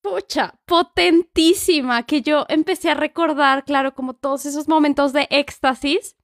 pucha, 0.04 0.60
potentísima, 0.66 2.04
que 2.04 2.22
yo 2.22 2.46
empecé 2.50 2.92
a 2.92 2.94
recordar, 2.94 3.64
claro, 3.64 3.96
como 3.96 4.14
todos 4.14 4.46
esos 4.46 4.68
momentos 4.68 5.14
de 5.14 5.28
éxtasis, 5.32 6.16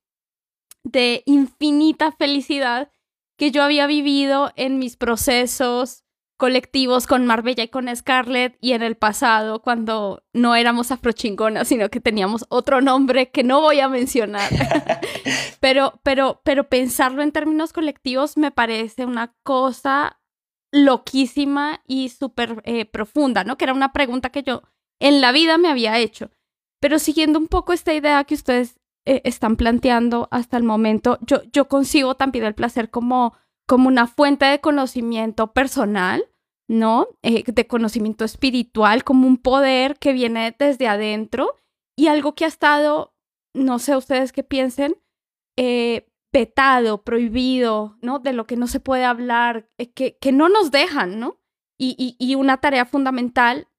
de 0.83 1.23
infinita 1.25 2.11
felicidad 2.11 2.91
que 3.37 3.51
yo 3.51 3.63
había 3.63 3.87
vivido 3.87 4.51
en 4.55 4.79
mis 4.79 4.97
procesos 4.97 6.03
colectivos 6.37 7.07
con 7.07 7.25
Marbella 7.25 7.63
y 7.63 7.67
con 7.69 7.93
Scarlett 7.93 8.57
y 8.61 8.73
en 8.73 8.81
el 8.81 8.95
pasado 8.95 9.61
cuando 9.61 10.23
no 10.33 10.55
éramos 10.55 10.91
afrochingonas, 10.91 11.67
sino 11.67 11.89
que 11.89 11.99
teníamos 11.99 12.45
otro 12.49 12.81
nombre 12.81 13.29
que 13.31 13.43
no 13.43 13.61
voy 13.61 13.79
a 13.79 13.89
mencionar. 13.89 14.49
pero, 15.59 15.99
pero, 16.03 16.41
pero 16.43 16.69
pensarlo 16.69 17.23
en 17.23 17.31
términos 17.31 17.73
colectivos 17.73 18.37
me 18.37 18.51
parece 18.51 19.05
una 19.05 19.33
cosa 19.43 20.18
loquísima 20.71 21.81
y 21.87 22.09
súper 22.09 22.61
eh, 22.65 22.85
profunda, 22.85 23.43
¿no? 23.43 23.57
Que 23.57 23.65
era 23.65 23.73
una 23.73 23.93
pregunta 23.93 24.29
que 24.29 24.43
yo 24.43 24.63
en 24.99 25.21
la 25.21 25.31
vida 25.31 25.57
me 25.57 25.69
había 25.69 25.97
hecho. 25.97 26.31
Pero 26.79 26.99
siguiendo 26.99 27.39
un 27.39 27.47
poco 27.47 27.73
esta 27.73 27.93
idea 27.93 28.23
que 28.23 28.35
ustedes 28.35 28.79
eh, 29.05 29.21
están 29.23 29.55
planteando 29.55 30.27
hasta 30.31 30.57
el 30.57 30.63
momento, 30.63 31.17
yo, 31.21 31.41
yo 31.51 31.67
consigo 31.67 32.15
también 32.15 32.45
el 32.45 32.55
placer 32.55 32.89
como, 32.89 33.33
como 33.67 33.87
una 33.87 34.07
fuente 34.07 34.45
de 34.45 34.61
conocimiento 34.61 35.53
personal, 35.53 36.25
¿no? 36.67 37.07
Eh, 37.23 37.43
de 37.45 37.67
conocimiento 37.67 38.23
espiritual, 38.23 39.03
como 39.03 39.27
un 39.27 39.37
poder 39.37 39.97
que 39.97 40.13
viene 40.13 40.55
desde 40.57 40.87
adentro 40.87 41.55
y 41.97 42.07
algo 42.07 42.35
que 42.35 42.45
ha 42.45 42.49
estado, 42.49 43.13
no 43.53 43.79
sé 43.79 43.97
ustedes 43.97 44.31
qué 44.31 44.43
piensen, 44.43 44.95
petado, 46.31 47.03
prohibido, 47.03 47.97
¿no? 48.01 48.19
De 48.19 48.33
lo 48.33 48.45
que 48.45 48.55
no 48.55 48.67
se 48.67 48.79
puede 48.79 49.05
hablar, 49.05 49.69
eh, 49.77 49.91
que, 49.91 50.17
que 50.17 50.31
no 50.31 50.49
nos 50.49 50.71
dejan, 50.71 51.19
¿no? 51.19 51.39
Y, 51.81 52.17
y, 52.19 52.35
una 52.35 52.57
tarea 52.57 52.85
fundamental 52.85 53.69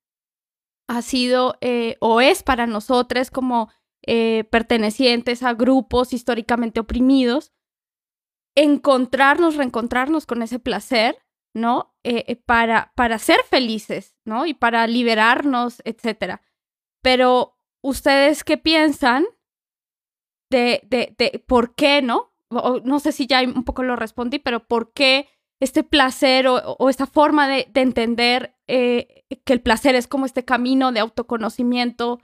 ha 0.88 1.02
sido 1.02 1.58
eh, 1.60 1.98
o 2.00 2.22
es 2.22 2.42
para 2.42 2.66
nosotros 2.66 3.30
como 3.30 3.68
eh, 4.06 4.44
pertenecientes 4.50 5.42
a 5.42 5.52
grupos 5.52 6.14
históricamente 6.14 6.80
oprimidos, 6.80 7.52
encontrarnos, 8.56 9.56
reencontrarnos 9.56 10.24
con 10.24 10.40
ese 10.40 10.58
placer, 10.58 11.18
¿no? 11.52 11.94
para, 12.46 12.92
para 12.96 13.18
ser 13.18 13.40
felices, 13.50 14.16
¿no? 14.24 14.46
Y 14.46 14.54
para 14.54 14.86
liberarnos, 14.86 15.82
etcétera. 15.84 16.40
Pero, 17.02 17.58
¿ustedes 17.82 18.44
qué 18.44 18.56
piensan 18.56 19.26
de, 20.50 20.80
de, 20.84 21.14
de 21.18 21.44
por 21.46 21.74
qué, 21.74 22.00
¿no? 22.00 22.29
No 22.50 23.00
sé 23.00 23.12
si 23.12 23.26
ya 23.26 23.42
un 23.42 23.64
poco 23.64 23.82
lo 23.82 23.96
respondí, 23.96 24.38
pero 24.38 24.66
¿por 24.66 24.92
qué 24.92 25.28
este 25.60 25.84
placer 25.84 26.46
o, 26.48 26.88
esta 26.88 27.06
forma 27.06 27.46
de, 27.46 27.70
entender 27.74 28.56
eh, 28.66 29.24
que 29.44 29.52
el 29.52 29.60
placer 29.60 29.94
es 29.94 30.06
como 30.06 30.26
este 30.26 30.44
camino 30.44 30.90
de 30.90 31.00
autoconocimiento 31.00 32.20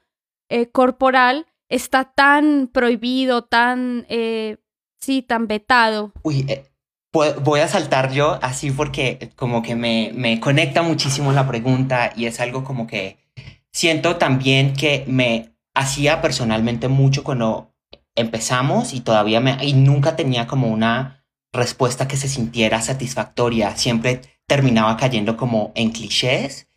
eh, 0.48 0.70
corporal 0.70 1.46
está 1.68 2.12
tan 2.12 2.68
prohibido, 2.72 3.44
tan, 3.44 4.06
eh, 4.08 4.56
sí, 5.00 5.22
tan 5.22 5.46
vetado? 5.48 6.12
Uy, 6.22 6.46
voy 7.12 7.60
a 7.60 7.68
saltar 7.68 8.12
yo 8.12 8.38
así 8.42 8.70
porque 8.70 9.30
como 9.36 9.62
que 9.62 9.74
me, 9.74 10.12
me 10.14 10.40
conecta 10.40 10.82
muchísimo 10.82 11.32
la 11.32 11.46
pregunta 11.46 12.12
y 12.16 12.26
es 12.26 12.40
algo 12.40 12.64
como 12.64 12.86
que 12.86 13.18
siento 13.72 14.16
también 14.16 14.72
que 14.72 15.04
me 15.06 15.54
hacía 15.74 16.22
personalmente 16.22 16.88
mucho 16.88 17.22
cuando 17.22 17.75
empezamos 18.16 18.92
y 18.92 19.00
todavía 19.00 19.40
me, 19.40 19.64
y 19.64 19.74
nunca 19.74 20.16
tenía 20.16 20.46
como 20.46 20.68
una 20.68 21.24
respuesta 21.52 22.08
que 22.08 22.16
se 22.16 22.28
sintiera 22.28 22.82
satisfactoria. 22.82 23.76
Siempre 23.76 24.22
terminaba 24.46 24.96
cayendo 24.96 25.36
como 25.36 25.72
en 25.74 25.90
clichés. 25.90 26.68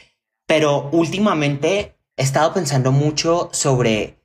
Pero 0.47 0.89
últimamente 0.91 1.97
he 2.17 2.23
estado 2.23 2.53
pensando 2.53 2.91
mucho 2.91 3.49
sobre 3.53 4.19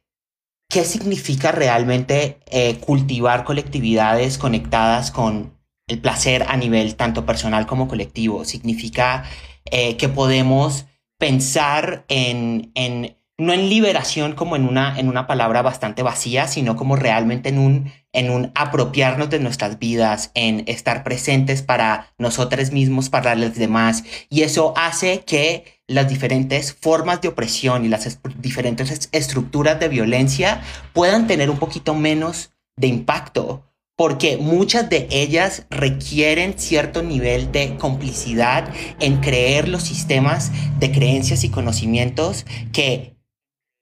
qué 0.71 0.85
significa 0.85 1.53
realmente 1.53 2.41
eh, 2.47 2.79
cultivar 2.79 3.45
colectividades 3.45 4.39
conectadas 4.39 5.11
con 5.11 5.55
el 5.87 6.01
placer 6.01 6.47
a 6.49 6.57
nivel 6.57 6.97
tanto 6.97 7.27
personal 7.27 7.67
como 7.67 7.89
colectivo. 7.89 8.45
Significa 8.45 9.25
eh, 9.67 9.97
que 9.97 10.09
podemos 10.09 10.87
pensar 11.19 12.05
en, 12.09 12.73
en 12.75 13.17
no 13.37 13.53
en 13.53 13.69
liberación 13.69 14.35
como 14.35 14.55
en 14.55 14.69
una, 14.69 14.99
en 14.99 15.09
una 15.09 15.27
palabra 15.27 15.63
bastante 15.63 16.03
vacía, 16.03 16.47
sino 16.47 16.77
como 16.77 16.95
realmente 16.95 17.49
en 17.49 17.59
un, 17.59 17.93
en 18.13 18.31
un 18.31 18.53
apropiarnos 18.55 19.29
de 19.29 19.41
nuestras 19.41 19.79
vidas, 19.79 20.31
en 20.35 20.63
estar 20.67 21.03
presentes 21.03 21.63
para 21.63 22.13
nosotros 22.17 22.71
mismos, 22.71 23.09
para 23.09 23.35
los 23.35 23.57
demás. 23.57 24.05
Y 24.31 24.43
eso 24.43 24.73
hace 24.77 25.25
que 25.27 25.81
las 25.89 26.09
diferentes 26.09 26.73
formas 26.73 27.21
de 27.21 27.29
opresión 27.29 27.85
y 27.85 27.89
las 27.89 28.19
diferentes 28.39 29.09
estructuras 29.11 29.81
de 29.81 29.89
violencia 29.89 30.63
puedan 30.93 31.27
tener 31.27 31.51
un 31.51 31.59
poquito 31.59 31.95
menos 31.95 32.53
de 32.77 32.87
impacto, 32.87 33.65
porque 33.97 34.37
muchas 34.37 34.89
de 34.89 35.09
ellas 35.11 35.67
requieren 35.71 36.55
cierto 36.57 37.03
nivel 37.03 37.53
de 37.53 37.77
complicidad 37.77 38.73
en 39.01 39.19
creer 39.21 39.69
los 39.69 39.83
sistemas 39.83 40.53
de 40.79 40.91
creencias 40.91 41.45
y 41.45 41.51
conocimientos 41.51 42.47
que 42.73 43.14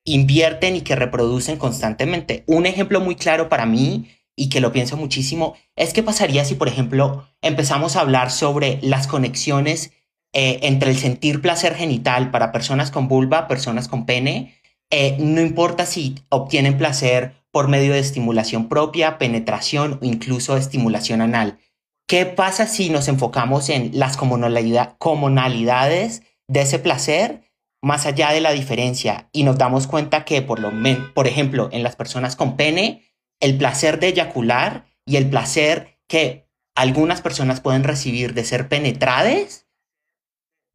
invierten 0.04 0.76
y 0.76 0.80
que 0.80 0.96
reproducen 0.96 1.56
constantemente. 1.56 2.44
Un 2.46 2.66
ejemplo 2.66 3.00
muy 3.00 3.16
claro 3.16 3.48
para 3.48 3.66
mí 3.66 4.08
y 4.36 4.48
que 4.48 4.60
lo 4.60 4.72
pienso 4.72 4.96
muchísimo 4.96 5.54
es 5.76 5.92
qué 5.92 6.02
pasaría 6.02 6.44
si, 6.44 6.54
por 6.54 6.68
ejemplo, 6.68 7.28
empezamos 7.40 7.96
a 7.96 8.00
hablar 8.00 8.30
sobre 8.30 8.78
las 8.82 9.06
conexiones 9.06 9.92
eh, 10.32 10.60
entre 10.62 10.90
el 10.90 10.96
sentir 10.96 11.42
placer 11.42 11.74
genital 11.74 12.30
para 12.30 12.52
personas 12.52 12.90
con 12.90 13.06
vulva, 13.06 13.48
personas 13.48 13.86
con 13.86 14.06
pene, 14.06 14.54
eh, 14.90 15.16
no 15.18 15.40
importa 15.40 15.86
si 15.86 16.16
obtienen 16.28 16.78
placer 16.78 17.34
por 17.50 17.68
medio 17.68 17.92
de 17.92 17.98
estimulación 17.98 18.68
propia, 18.68 19.18
penetración 19.18 19.98
o 20.00 20.04
incluso 20.04 20.56
estimulación 20.56 21.20
anal. 21.20 21.58
¿Qué 22.06 22.26
pasa 22.26 22.66
si 22.66 22.90
nos 22.90 23.08
enfocamos 23.08 23.68
en 23.68 23.90
las 23.98 24.16
comunalidades 24.16 26.22
de 26.48 26.60
ese 26.60 26.78
placer 26.78 27.42
más 27.82 28.06
allá 28.06 28.30
de 28.30 28.40
la 28.40 28.52
diferencia 28.52 29.28
y 29.32 29.44
nos 29.44 29.58
damos 29.58 29.86
cuenta 29.86 30.24
que 30.24 30.40
por 30.40 30.60
lo 30.60 30.72
por 31.14 31.26
ejemplo, 31.26 31.68
en 31.72 31.82
las 31.82 31.96
personas 31.96 32.36
con 32.36 32.56
pene, 32.56 33.04
el 33.40 33.58
placer 33.58 34.00
de 34.00 34.08
eyacular 34.08 34.86
y 35.04 35.16
el 35.16 35.28
placer 35.28 35.98
que 36.06 36.48
algunas 36.74 37.20
personas 37.20 37.60
pueden 37.60 37.84
recibir 37.84 38.32
de 38.34 38.44
ser 38.44 38.68
penetradas 38.68 39.66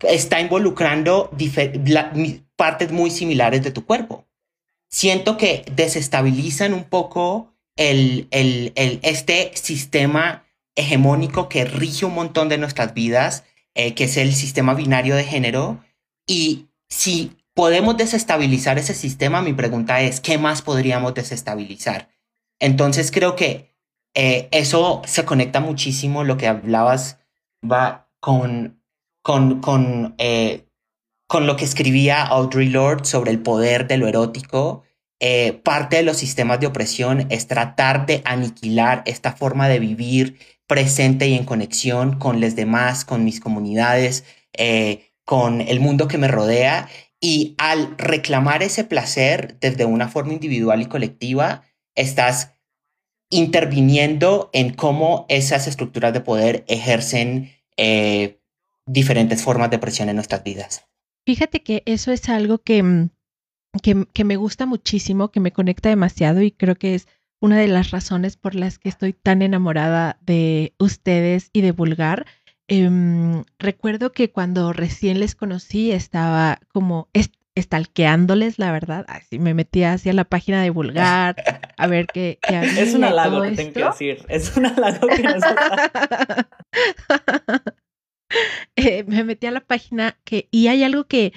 está 0.02 0.40
involucrando 0.40 1.32
partes 2.56 2.92
muy 2.92 3.10
similares 3.10 3.64
de 3.64 3.72
tu 3.72 3.86
cuerpo 3.86 4.28
siento 4.90 5.38
que 5.38 5.64
desestabilizan 5.72 6.74
un 6.74 6.86
poco 6.86 7.54
el, 7.76 8.28
el, 8.32 8.74
el, 8.76 9.00
este 9.04 9.52
sistema 9.56 10.46
hegemónico 10.76 11.50
que 11.50 11.66
rige 11.66 12.06
un 12.06 12.14
montón 12.14 12.50
de 12.50 12.58
nuestras 12.58 12.94
vidas, 12.94 13.44
eh, 13.76 13.94
que 13.94 14.06
es 14.06 14.18
el 14.18 14.34
sistema 14.34 14.74
binario 14.74 15.16
de 15.16 15.24
género. 15.24 15.84
Y 16.26 16.68
si 16.90 17.38
podemos 17.54 17.98
desestabilizar 17.98 18.78
ese 18.78 18.94
sistema, 18.94 19.42
mi 19.42 19.54
pregunta 19.54 20.02
es, 20.02 20.20
¿qué 20.20 20.38
más 20.38 20.62
podríamos 20.62 21.14
desestabilizar? 21.14 22.10
Entonces 22.60 23.12
creo 23.12 23.36
que 23.36 23.76
eh, 24.14 24.48
eso 24.52 25.02
se 25.06 25.26
conecta 25.26 25.60
muchísimo, 25.60 26.24
lo 26.24 26.38
que 26.38 26.48
hablabas 26.48 27.20
va 27.64 28.10
con, 28.20 28.82
con, 29.22 29.62
con 29.62 30.16
eh, 30.18 30.68
con 31.28 31.46
lo 31.46 31.58
que 31.58 31.66
escribía 31.66 32.24
Audre 32.24 32.66
Lorde 32.66 33.06
sobre 33.06 33.32
el 33.32 33.40
poder 33.42 33.88
de 33.88 33.98
lo 33.98 34.08
erótico. 34.08 34.84
Eh, 35.20 35.54
parte 35.64 35.98
de 35.98 36.04
los 36.04 36.18
sistemas 36.18 36.60
de 36.60 36.68
opresión 36.68 37.28
es 37.30 37.48
tratar 37.48 38.06
de 38.06 38.22
aniquilar 38.26 39.04
esta 39.06 39.34
forma 39.34 39.68
de 39.68 39.80
vivir 39.80 40.40
presente 40.68 41.28
y 41.28 41.34
en 41.34 41.46
conexión 41.46 42.18
con 42.18 42.40
los 42.40 42.56
demás, 42.56 43.04
con 43.04 43.24
mis 43.24 43.40
comunidades, 43.40 44.26
con 45.28 45.60
el 45.60 45.82
mundo 45.82 46.08
que 46.08 46.18
me 46.18 46.30
rodea. 46.30 46.88
Y 47.20 47.56
al 47.58 47.98
reclamar 47.98 48.64
ese 48.64 48.86
placer 48.86 49.58
desde 49.60 49.84
una 49.84 50.08
forma 50.08 50.32
individual 50.32 50.82
y 50.82 50.86
colectiva, 50.86 51.64
estás 51.96 52.54
interviniendo 53.30 54.50
en 54.54 54.74
cómo 54.74 55.26
esas 55.28 55.68
estructuras 55.68 56.14
de 56.14 56.22
poder 56.22 56.64
ejercen 56.70 57.52
eh, 57.76 58.40
diferentes 58.86 59.44
formas 59.44 59.70
de 59.70 59.80
presión 59.80 60.08
en 60.08 60.16
nuestras 60.16 60.46
vidas. 60.46 60.86
Fíjate 61.26 61.62
que 61.62 61.84
eso 61.86 62.14
es 62.14 62.30
algo 62.30 62.62
mm, 62.66 63.10
que, 63.84 64.08
que, 64.14 64.24
me 64.24 64.38
gusta 64.38 64.66
muchísimo, 64.66 65.30
que 65.30 65.42
me 65.42 65.52
conecta 65.52 65.90
demasiado 65.90 66.42
y 66.42 66.52
creo 66.52 66.76
que 66.76 66.96
es 66.96 67.10
una 67.42 67.60
de 67.60 67.68
las 67.68 67.92
razones 67.92 68.38
por 68.38 68.56
las 68.56 68.80
que 68.80 68.88
estoy 68.88 69.12
tan 69.12 69.42
enamorada 69.42 70.20
de 70.22 70.74
ustedes 70.80 71.50
y 71.52 71.60
de 71.60 71.74
Vulgar. 71.74 72.26
Em, 72.70 73.44
recuerdo 73.60 74.12
que 74.12 74.32
cuando 74.32 74.74
recién 74.74 75.20
les 75.20 75.36
conocí 75.36 75.92
estaba 75.92 76.60
como 76.68 77.10
estalqueándoles, 77.56 78.60
la 78.60 78.72
verdad. 78.72 79.06
Así 79.08 79.40
me 79.40 79.54
metía 79.54 79.94
hacia 79.94 80.14
la 80.14 80.26
página 80.26 80.62
de 80.62 80.70
Vulgar 80.70 81.36
a 81.78 81.88
ver 81.88 82.08
qué, 82.08 82.40
qué 82.42 82.58
había. 82.58 82.72
Es 82.82 82.94
un 82.94 83.04
halago 83.04 83.42
que 83.42 83.52
tengo 83.52 83.74
que 83.74 83.84
decir. 83.84 84.26
Es 84.28 84.56
un 84.58 84.66
halago 84.66 85.08
que 85.08 85.24
nos 85.24 85.44
Eh, 88.76 89.06
me 89.08 89.24
metí 89.24 89.48
a 89.48 89.52
la 89.52 89.62
página 89.62 90.20
que, 90.26 90.50
y 90.52 90.68
hay 90.68 90.84
algo 90.84 91.06
que 91.06 91.32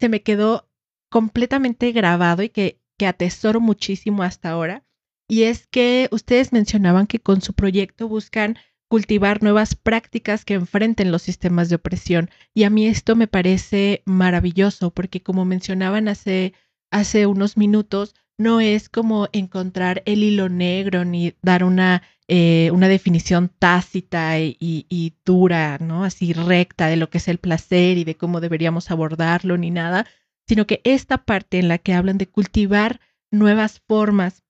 se 0.00 0.08
me 0.08 0.22
quedó 0.22 0.68
completamente 1.08 1.92
grabado 1.92 2.42
y 2.42 2.48
que, 2.48 2.80
que 2.98 3.06
atesoro 3.06 3.60
muchísimo 3.60 4.24
hasta 4.24 4.50
ahora. 4.50 4.84
Y 5.28 5.44
es 5.44 5.68
que 5.68 6.08
ustedes 6.10 6.52
mencionaban 6.52 7.06
que 7.06 7.20
con 7.20 7.40
su 7.40 7.54
proyecto 7.54 8.08
buscan 8.08 8.58
cultivar 8.92 9.42
nuevas 9.42 9.74
prácticas 9.74 10.44
que 10.44 10.52
enfrenten 10.52 11.10
los 11.10 11.22
sistemas 11.22 11.70
de 11.70 11.76
opresión. 11.76 12.28
Y 12.52 12.64
a 12.64 12.68
mí 12.68 12.86
esto 12.86 13.16
me 13.16 13.26
parece 13.26 14.02
maravilloso 14.04 14.90
porque 14.90 15.22
como 15.22 15.46
mencionaban 15.46 16.08
hace, 16.08 16.52
hace 16.90 17.24
unos 17.24 17.56
minutos, 17.56 18.14
no 18.36 18.60
es 18.60 18.90
como 18.90 19.30
encontrar 19.32 20.02
el 20.04 20.22
hilo 20.22 20.50
negro 20.50 21.06
ni 21.06 21.34
dar 21.40 21.64
una 21.64 22.02
eh, 22.28 22.70
una 22.70 22.86
definición 22.86 23.50
tácita 23.58 24.38
y, 24.38 25.14
dura, 25.24 25.78
¿no? 25.80 26.04
Así 26.04 26.34
recta 26.34 26.88
de 26.88 26.96
lo 26.96 27.08
que 27.08 27.16
es 27.16 27.28
el 27.28 27.38
placer 27.38 27.96
y 27.96 28.04
de 28.04 28.18
cómo 28.18 28.42
deberíamos 28.42 28.90
abordarlo 28.90 29.56
ni 29.56 29.70
nada, 29.70 30.06
sino 30.46 30.66
que 30.66 30.82
esta 30.84 31.24
parte 31.24 31.58
en 31.58 31.68
la 31.68 31.78
que 31.78 31.94
hablan 31.94 32.18
de 32.18 32.28
cultivar 32.28 33.00
nuevas 33.30 33.80
formas, 33.88 34.42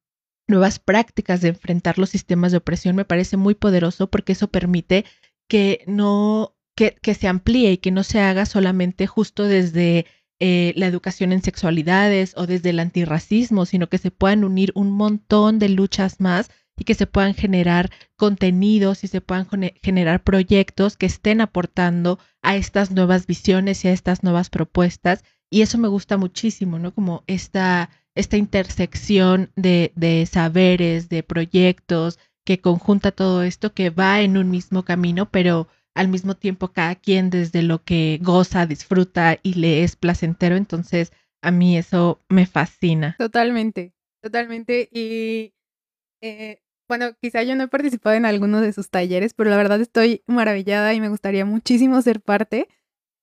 nuevas 0.48 0.78
prácticas 0.78 1.40
de 1.40 1.48
enfrentar 1.48 1.98
los 1.98 2.10
sistemas 2.10 2.52
de 2.52 2.58
opresión 2.58 2.96
me 2.96 3.04
parece 3.04 3.36
muy 3.36 3.54
poderoso 3.54 4.08
porque 4.08 4.32
eso 4.32 4.48
permite 4.48 5.04
que 5.48 5.84
no, 5.86 6.54
que, 6.76 6.96
que 7.02 7.14
se 7.14 7.28
amplíe 7.28 7.72
y 7.72 7.78
que 7.78 7.90
no 7.90 8.02
se 8.02 8.20
haga 8.20 8.46
solamente 8.46 9.06
justo 9.06 9.44
desde 9.44 10.06
eh, 10.44 10.72
la 10.76 10.86
educación 10.86 11.32
en 11.32 11.40
sexualidades 11.40 12.34
o 12.36 12.48
desde 12.48 12.70
el 12.70 12.80
antirracismo, 12.80 13.64
sino 13.64 13.88
que 13.88 13.98
se 13.98 14.10
puedan 14.10 14.42
unir 14.42 14.72
un 14.74 14.90
montón 14.90 15.60
de 15.60 15.68
luchas 15.68 16.18
más 16.18 16.50
y 16.76 16.82
que 16.82 16.94
se 16.94 17.06
puedan 17.06 17.34
generar 17.34 17.90
contenidos 18.16 19.04
y 19.04 19.06
se 19.06 19.20
puedan 19.20 19.46
generar 19.82 20.24
proyectos 20.24 20.96
que 20.96 21.06
estén 21.06 21.40
aportando 21.40 22.18
a 22.42 22.56
estas 22.56 22.90
nuevas 22.90 23.28
visiones 23.28 23.84
y 23.84 23.88
a 23.88 23.92
estas 23.92 24.24
nuevas 24.24 24.50
propuestas. 24.50 25.22
Y 25.48 25.62
eso 25.62 25.78
me 25.78 25.86
gusta 25.86 26.16
muchísimo, 26.16 26.80
¿no? 26.80 26.92
Como 26.92 27.22
esta, 27.28 27.90
esta 28.14 28.36
intersección 28.36 29.50
de, 29.56 29.92
de 29.94 30.26
saberes, 30.26 31.08
de 31.08 31.22
proyectos, 31.22 32.18
que 32.44 32.60
conjunta 32.60 33.12
todo 33.12 33.42
esto, 33.42 33.72
que 33.72 33.90
va 33.90 34.20
en 34.20 34.36
un 34.36 34.50
mismo 34.50 34.84
camino, 34.84 35.30
pero 35.30 35.68
al 35.94 36.08
mismo 36.08 36.36
tiempo 36.36 36.68
cada 36.68 36.94
quien 36.94 37.30
desde 37.30 37.62
lo 37.62 37.84
que 37.84 38.18
goza, 38.22 38.66
disfruta 38.66 39.38
y 39.42 39.54
le 39.54 39.84
es 39.84 39.96
placentero. 39.96 40.56
Entonces, 40.56 41.12
a 41.42 41.50
mí 41.50 41.76
eso 41.76 42.20
me 42.28 42.46
fascina. 42.46 43.16
Totalmente, 43.18 43.92
totalmente. 44.22 44.88
Y 44.90 45.54
eh, 46.22 46.62
bueno, 46.88 47.14
quizá 47.20 47.42
yo 47.42 47.54
no 47.56 47.64
he 47.64 47.68
participado 47.68 48.16
en 48.16 48.26
alguno 48.26 48.60
de 48.60 48.72
sus 48.72 48.90
talleres, 48.90 49.34
pero 49.34 49.50
la 49.50 49.56
verdad 49.56 49.80
estoy 49.80 50.22
maravillada 50.26 50.94
y 50.94 51.00
me 51.00 51.08
gustaría 51.08 51.44
muchísimo 51.44 52.00
ser 52.02 52.20
parte. 52.20 52.68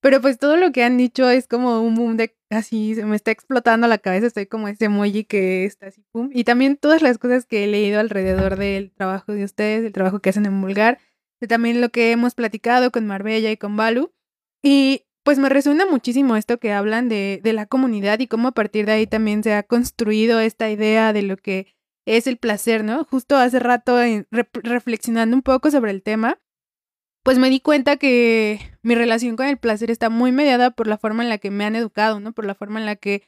Pero 0.01 0.21
pues 0.21 0.37
todo 0.37 0.55
lo 0.55 0.71
que 0.71 0.83
han 0.83 0.97
dicho 0.97 1.29
es 1.29 1.47
como 1.47 1.81
un 1.81 1.95
boom 1.95 2.17
de 2.17 2.35
así, 2.49 2.95
se 2.95 3.05
me 3.05 3.15
está 3.15 3.31
explotando 3.31 3.87
la 3.87 3.97
cabeza, 3.97 4.27
estoy 4.27 4.45
como 4.47 4.67
ese 4.67 4.85
emoji 4.85 5.25
que 5.25 5.65
está 5.65 5.87
así, 5.87 6.03
pum. 6.11 6.29
Y 6.33 6.43
también 6.43 6.77
todas 6.77 7.01
las 7.01 7.17
cosas 7.17 7.45
que 7.45 7.63
he 7.63 7.67
leído 7.67 7.99
alrededor 7.99 8.57
del 8.57 8.91
trabajo 8.91 9.33
de 9.33 9.43
ustedes, 9.43 9.85
el 9.85 9.93
trabajo 9.93 10.19
que 10.19 10.29
hacen 10.29 10.45
en 10.45 10.61
Vulgar, 10.61 10.99
de 11.39 11.47
también 11.47 11.81
lo 11.81 11.89
que 11.89 12.11
hemos 12.11 12.35
platicado 12.35 12.91
con 12.91 13.07
Marbella 13.07 13.51
y 13.51 13.57
con 13.57 13.77
Balu. 13.77 14.11
Y 14.61 15.05
pues 15.23 15.39
me 15.39 15.49
resuena 15.49 15.85
muchísimo 15.85 16.35
esto 16.35 16.59
que 16.59 16.73
hablan 16.73 17.09
de, 17.09 17.39
de 17.43 17.53
la 17.53 17.65
comunidad 17.65 18.19
y 18.19 18.27
cómo 18.27 18.49
a 18.49 18.53
partir 18.53 18.85
de 18.85 18.93
ahí 18.93 19.07
también 19.07 19.43
se 19.43 19.53
ha 19.53 19.63
construido 19.63 20.39
esta 20.39 20.69
idea 20.69 21.13
de 21.13 21.21
lo 21.21 21.37
que 21.37 21.67
es 22.05 22.25
el 22.27 22.37
placer, 22.37 22.83
¿no? 22.83 23.03
Justo 23.03 23.37
hace 23.37 23.59
rato, 23.59 23.97
reflexionando 24.31 25.35
un 25.35 25.43
poco 25.43 25.69
sobre 25.69 25.91
el 25.91 26.01
tema, 26.01 26.39
pues 27.23 27.37
me 27.37 27.49
di 27.49 27.59
cuenta 27.59 27.97
que 27.97 28.59
mi 28.81 28.95
relación 28.95 29.35
con 29.35 29.47
el 29.47 29.57
placer 29.57 29.91
está 29.91 30.09
muy 30.09 30.31
mediada 30.31 30.71
por 30.71 30.87
la 30.87 30.97
forma 30.97 31.23
en 31.23 31.29
la 31.29 31.37
que 31.37 31.51
me 31.51 31.65
han 31.65 31.75
educado, 31.75 32.19
¿no? 32.19 32.33
Por 32.33 32.45
la 32.45 32.55
forma 32.55 32.79
en 32.79 32.85
la 32.85 32.95
que 32.95 33.23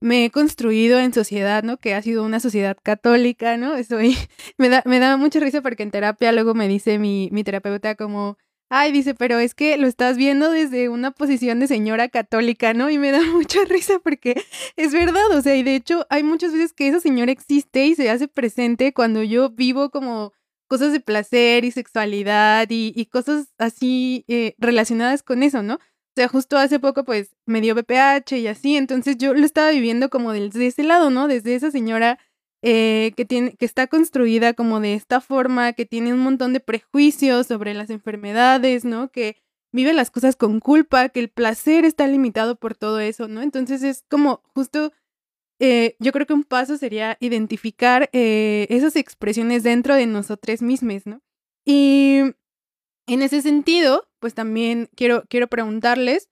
me 0.00 0.24
he 0.24 0.30
construido 0.30 0.98
en 1.00 1.12
sociedad, 1.14 1.62
¿no? 1.62 1.78
Que 1.78 1.94
ha 1.94 2.02
sido 2.02 2.24
una 2.24 2.40
sociedad 2.40 2.76
católica, 2.82 3.56
¿no? 3.56 3.76
Estoy, 3.76 4.16
me 4.58 4.68
da, 4.68 4.82
me 4.86 4.98
da 4.98 5.16
mucha 5.16 5.40
risa 5.40 5.62
porque 5.62 5.82
en 5.82 5.90
terapia 5.90 6.32
luego 6.32 6.54
me 6.54 6.68
dice 6.68 6.98
mi, 6.98 7.28
mi 7.32 7.44
terapeuta 7.44 7.94
como, 7.94 8.36
Ay, 8.68 8.90
dice, 8.90 9.14
pero 9.14 9.38
es 9.38 9.54
que 9.54 9.76
lo 9.76 9.86
estás 9.86 10.16
viendo 10.16 10.50
desde 10.50 10.88
una 10.88 11.12
posición 11.12 11.60
de 11.60 11.68
señora 11.68 12.08
católica, 12.08 12.74
¿no? 12.74 12.90
Y 12.90 12.98
me 12.98 13.12
da 13.12 13.20
mucha 13.32 13.64
risa 13.64 14.00
porque 14.00 14.42
es 14.76 14.92
verdad, 14.92 15.30
o 15.32 15.40
sea, 15.40 15.56
y 15.56 15.62
de 15.62 15.76
hecho 15.76 16.06
hay 16.10 16.24
muchas 16.24 16.52
veces 16.52 16.72
que 16.72 16.88
esa 16.88 17.00
señora 17.00 17.30
existe 17.30 17.86
y 17.86 17.94
se 17.94 18.10
hace 18.10 18.26
presente 18.26 18.92
cuando 18.92 19.22
yo 19.22 19.50
vivo 19.50 19.90
como 19.90 20.32
cosas 20.66 20.92
de 20.92 21.00
placer 21.00 21.64
y 21.64 21.70
sexualidad 21.70 22.66
y, 22.70 23.06
cosas 23.06 23.48
así 23.58 24.24
eh, 24.28 24.54
relacionadas 24.58 25.22
con 25.22 25.42
eso, 25.42 25.62
¿no? 25.62 25.74
O 25.74 26.14
sea, 26.16 26.28
justo 26.28 26.56
hace 26.56 26.80
poco 26.80 27.04
pues 27.04 27.36
me 27.44 27.60
dio 27.60 27.74
BPH 27.74 28.32
y 28.38 28.46
así, 28.46 28.76
entonces 28.76 29.18
yo 29.18 29.34
lo 29.34 29.44
estaba 29.44 29.70
viviendo 29.70 30.08
como 30.08 30.32
desde 30.32 30.66
ese 30.66 30.82
lado, 30.82 31.10
¿no? 31.10 31.28
Desde 31.28 31.54
esa 31.54 31.70
señora 31.70 32.18
eh, 32.62 33.12
que, 33.16 33.24
tiene, 33.24 33.54
que 33.56 33.66
está 33.66 33.86
construida 33.86 34.54
como 34.54 34.80
de 34.80 34.94
esta 34.94 35.20
forma, 35.20 35.72
que 35.74 35.84
tiene 35.84 36.12
un 36.14 36.20
montón 36.20 36.52
de 36.52 36.60
prejuicios 36.60 37.46
sobre 37.46 37.74
las 37.74 37.90
enfermedades, 37.90 38.84
¿no? 38.84 39.10
Que 39.10 39.36
vive 39.72 39.92
las 39.92 40.10
cosas 40.10 40.36
con 40.36 40.60
culpa, 40.60 41.10
que 41.10 41.20
el 41.20 41.28
placer 41.28 41.84
está 41.84 42.06
limitado 42.06 42.56
por 42.56 42.74
todo 42.74 42.98
eso, 42.98 43.28
¿no? 43.28 43.42
Entonces 43.42 43.82
es 43.82 44.04
como 44.08 44.42
justo, 44.54 44.92
eh, 45.58 45.96
yo 45.98 46.12
creo 46.12 46.26
que 46.26 46.34
un 46.34 46.44
paso 46.44 46.76
sería 46.76 47.16
identificar 47.20 48.10
eh, 48.12 48.66
esas 48.70 48.96
expresiones 48.96 49.62
dentro 49.62 49.94
de 49.94 50.06
nosotros 50.06 50.62
mismos, 50.62 51.06
¿no? 51.06 51.22
Y 51.64 52.20
en 53.06 53.22
ese 53.22 53.42
sentido, 53.42 54.08
pues 54.18 54.34
también 54.34 54.88
quiero, 54.94 55.24
quiero 55.28 55.48
preguntarles, 55.48 56.28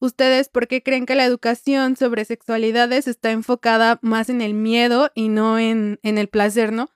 ¿ustedes 0.00 0.48
por 0.48 0.68
qué 0.68 0.82
creen 0.82 1.06
que 1.06 1.14
la 1.14 1.24
educación 1.24 1.96
sobre 1.96 2.24
sexualidades 2.24 3.08
está 3.08 3.30
enfocada 3.30 3.98
más 4.02 4.28
en 4.28 4.40
el 4.40 4.54
miedo 4.54 5.10
y 5.14 5.28
no 5.28 5.58
en, 5.58 5.98
en 6.02 6.18
el 6.18 6.28
placer, 6.28 6.72
¿no? 6.72 6.90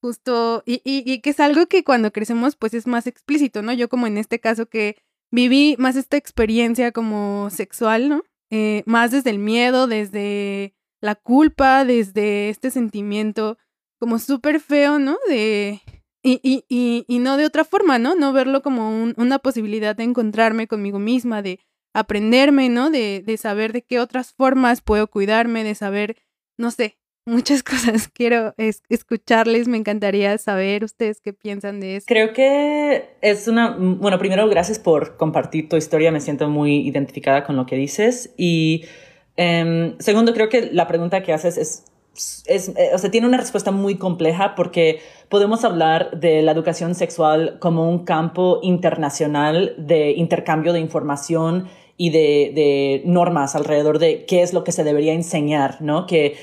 Justo, 0.00 0.62
y, 0.66 0.82
y, 0.84 1.20
que 1.22 1.30
es 1.30 1.40
algo 1.40 1.66
que 1.66 1.82
cuando 1.82 2.12
crecemos 2.12 2.56
pues 2.56 2.74
es 2.74 2.86
más 2.86 3.06
explícito, 3.06 3.62
¿no? 3.62 3.72
Yo 3.72 3.88
como 3.88 4.06
en 4.06 4.18
este 4.18 4.38
caso 4.38 4.66
que 4.66 4.98
viví 5.30 5.76
más 5.78 5.96
esta 5.96 6.18
experiencia 6.18 6.92
como 6.92 7.48
sexual, 7.50 8.10
¿no? 8.10 8.22
Eh, 8.50 8.82
más 8.86 9.10
desde 9.10 9.30
el 9.30 9.38
miedo, 9.38 9.86
desde 9.86 10.74
la 11.04 11.14
culpa, 11.14 11.84
desde 11.84 12.48
este 12.48 12.70
sentimiento 12.70 13.58
como 14.00 14.18
súper 14.18 14.58
feo, 14.60 14.98
¿no? 14.98 15.18
De... 15.28 15.80
Y, 16.26 16.40
y, 16.42 16.64
y, 16.70 17.04
y, 17.06 17.18
no 17.18 17.36
de 17.36 17.44
otra 17.44 17.64
forma, 17.64 17.98
¿no? 17.98 18.14
No 18.14 18.32
verlo 18.32 18.62
como 18.62 18.88
un, 18.88 19.12
una 19.18 19.38
posibilidad 19.38 19.94
de 19.94 20.04
encontrarme 20.04 20.66
conmigo 20.66 20.98
misma, 20.98 21.42
de 21.42 21.60
aprenderme, 21.92 22.70
¿no? 22.70 22.88
De, 22.88 23.22
de 23.24 23.36
saber 23.36 23.74
de 23.74 23.82
qué 23.82 24.00
otras 24.00 24.32
formas 24.32 24.80
puedo 24.80 25.06
cuidarme, 25.08 25.62
de 25.62 25.74
saber, 25.74 26.16
no 26.56 26.70
sé, 26.70 26.96
muchas 27.26 27.62
cosas. 27.62 28.08
Quiero 28.08 28.54
es 28.56 28.82
escucharles, 28.88 29.68
me 29.68 29.76
encantaría 29.76 30.38
saber 30.38 30.84
ustedes 30.84 31.20
qué 31.20 31.34
piensan 31.34 31.80
de 31.80 31.96
eso. 31.96 32.06
Creo 32.08 32.32
que 32.32 33.16
es 33.20 33.46
una, 33.46 33.76
bueno, 33.78 34.18
primero 34.18 34.48
gracias 34.48 34.78
por 34.78 35.18
compartir 35.18 35.68
tu 35.68 35.76
historia, 35.76 36.10
me 36.10 36.20
siento 36.20 36.48
muy 36.48 36.76
identificada 36.88 37.44
con 37.44 37.56
lo 37.56 37.66
que 37.66 37.76
dices 37.76 38.32
y 38.38 38.86
um, 39.38 39.98
segundo 39.98 40.32
creo 40.32 40.48
que 40.48 40.70
la 40.72 40.86
pregunta 40.86 41.22
que 41.22 41.32
haces 41.32 41.56
es 41.56 41.84
es, 42.46 42.72
o 42.94 42.98
sea, 42.98 43.10
tiene 43.10 43.26
una 43.26 43.38
respuesta 43.38 43.72
muy 43.72 43.96
compleja 43.96 44.54
porque 44.54 45.00
podemos 45.28 45.64
hablar 45.64 46.12
de 46.12 46.42
la 46.42 46.52
educación 46.52 46.94
sexual 46.94 47.58
como 47.58 47.88
un 47.88 48.04
campo 48.04 48.60
internacional 48.62 49.74
de 49.78 50.12
intercambio 50.12 50.72
de 50.72 50.80
información 50.80 51.66
y 51.96 52.10
de, 52.10 52.52
de 52.54 53.02
normas 53.04 53.56
alrededor 53.56 53.98
de 53.98 54.26
qué 54.26 54.42
es 54.42 54.52
lo 54.52 54.62
que 54.62 54.72
se 54.72 54.84
debería 54.84 55.12
enseñar, 55.12 55.80
¿no? 55.80 56.06
Que 56.06 56.36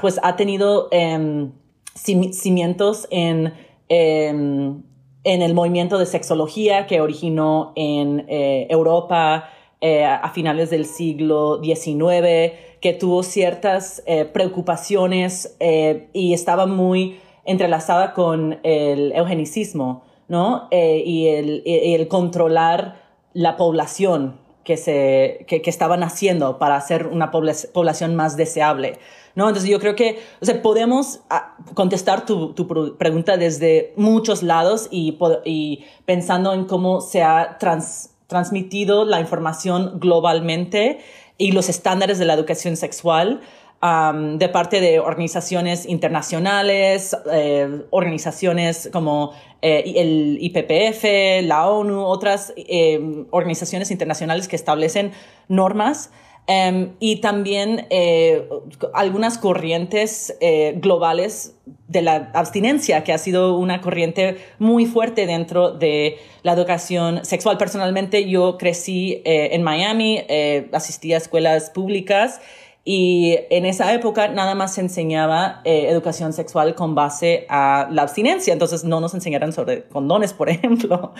pues 0.00 0.18
ha 0.22 0.36
tenido 0.36 0.88
eh, 0.90 1.48
cimientos 1.94 3.06
en, 3.10 3.54
eh, 3.88 4.28
en 4.28 5.42
el 5.42 5.54
movimiento 5.54 5.98
de 5.98 6.06
sexología 6.06 6.86
que 6.86 7.00
originó 7.00 7.72
en 7.76 8.26
eh, 8.28 8.66
Europa 8.68 9.48
eh, 9.88 10.04
a 10.04 10.28
finales 10.30 10.70
del 10.70 10.84
siglo 10.84 11.60
XIX, 11.62 12.58
que 12.80 12.92
tuvo 12.98 13.22
ciertas 13.22 14.02
eh, 14.04 14.24
preocupaciones 14.24 15.54
eh, 15.60 16.08
y 16.12 16.34
estaba 16.34 16.66
muy 16.66 17.20
entrelazada 17.44 18.12
con 18.12 18.58
el 18.64 19.12
eugenicismo, 19.12 20.02
¿no? 20.26 20.66
y, 20.72 21.28
el, 21.28 22.08
controlar 22.08 23.00
la 23.32 23.56
población 23.56 24.40
que, 24.64 24.76
se, 24.76 25.44
que, 25.46 25.62
estaban 25.66 26.02
haciendo 26.02 26.58
para 26.58 26.74
hacer 26.74 27.06
una 27.06 27.30
población 27.30 28.16
más 28.16 28.36
deseable. 28.36 28.98
¿no? 29.36 29.46
Entonces 29.46 29.70
yo 29.70 29.78
creo 29.78 29.94
que 29.94 30.18
o 30.40 30.44
sea, 30.44 30.60
podemos 30.62 31.20
ah, 31.30 31.54
contestar 31.74 32.26
tu, 32.26 32.54
tu, 32.54 32.96
pregunta 32.96 33.36
desde 33.36 33.92
muchos 33.96 34.42
lados 34.42 34.88
y, 34.90 35.16
y 35.44 35.84
pensando 36.06 36.52
en 36.54 36.64
cómo 36.64 37.00
se 37.00 37.22
ha 37.22 37.56
trans, 37.58 38.15
transmitido 38.26 39.04
la 39.04 39.20
información 39.20 39.98
globalmente 40.00 40.98
y 41.38 41.52
los 41.52 41.68
estándares 41.68 42.18
de 42.18 42.24
la 42.24 42.34
educación 42.34 42.76
sexual 42.76 43.40
de 43.82 44.48
parte 44.48 44.80
de 44.80 44.98
organizaciones 44.98 45.86
internacionales, 45.86 47.16
eh, 47.30 47.84
organizaciones 47.90 48.88
como 48.92 49.32
eh, 49.62 49.84
el 49.96 50.38
IPPF, 50.40 51.46
la 51.46 51.68
ONU, 51.68 52.02
otras 52.02 52.52
eh, 52.56 53.26
organizaciones 53.30 53.90
internacionales 53.90 54.48
que 54.48 54.56
establecen 54.56 55.12
normas 55.48 56.10
Um, 56.48 56.90
y 57.00 57.16
también 57.16 57.86
eh, 57.90 58.48
algunas 58.94 59.36
corrientes 59.36 60.36
eh, 60.40 60.74
globales 60.76 61.56
de 61.88 62.02
la 62.02 62.30
abstinencia, 62.34 63.02
que 63.02 63.12
ha 63.12 63.18
sido 63.18 63.56
una 63.58 63.80
corriente 63.80 64.36
muy 64.60 64.86
fuerte 64.86 65.26
dentro 65.26 65.72
de 65.72 66.18
la 66.44 66.52
educación 66.52 67.24
sexual. 67.24 67.58
Personalmente, 67.58 68.28
yo 68.28 68.58
crecí 68.58 69.22
eh, 69.24 69.50
en 69.52 69.64
Miami, 69.64 70.22
eh, 70.28 70.68
asistí 70.72 71.12
a 71.12 71.16
escuelas 71.16 71.70
públicas 71.70 72.40
y 72.88 73.36
en 73.50 73.66
esa 73.66 73.92
época 73.92 74.28
nada 74.28 74.54
más 74.54 74.74
se 74.74 74.80
enseñaba 74.80 75.60
eh, 75.64 75.88
educación 75.88 76.32
sexual 76.32 76.76
con 76.76 76.94
base 76.94 77.44
a 77.48 77.88
la 77.90 78.02
abstinencia. 78.02 78.52
Entonces 78.52 78.84
no 78.84 79.00
nos 79.00 79.12
enseñaron 79.12 79.52
sobre 79.52 79.88
condones, 79.88 80.32
por 80.32 80.48
ejemplo. 80.50 81.12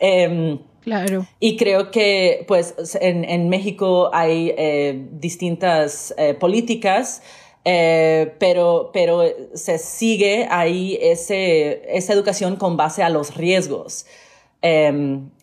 eh, 0.00 0.58
Claro. 0.82 1.26
Y 1.38 1.56
creo 1.56 1.90
que, 1.90 2.44
pues, 2.48 2.74
en, 3.00 3.24
en 3.24 3.48
México 3.48 4.10
hay 4.12 4.52
eh, 4.56 5.06
distintas 5.12 6.12
eh, 6.18 6.34
políticas, 6.34 7.22
eh, 7.64 8.34
pero, 8.38 8.90
pero 8.92 9.22
se 9.54 9.78
sigue 9.78 10.48
ahí 10.50 10.98
ese, 11.00 11.82
esa 11.96 12.12
educación 12.12 12.56
con 12.56 12.76
base 12.76 13.02
a 13.02 13.08
los 13.08 13.36
riesgos. 13.36 14.06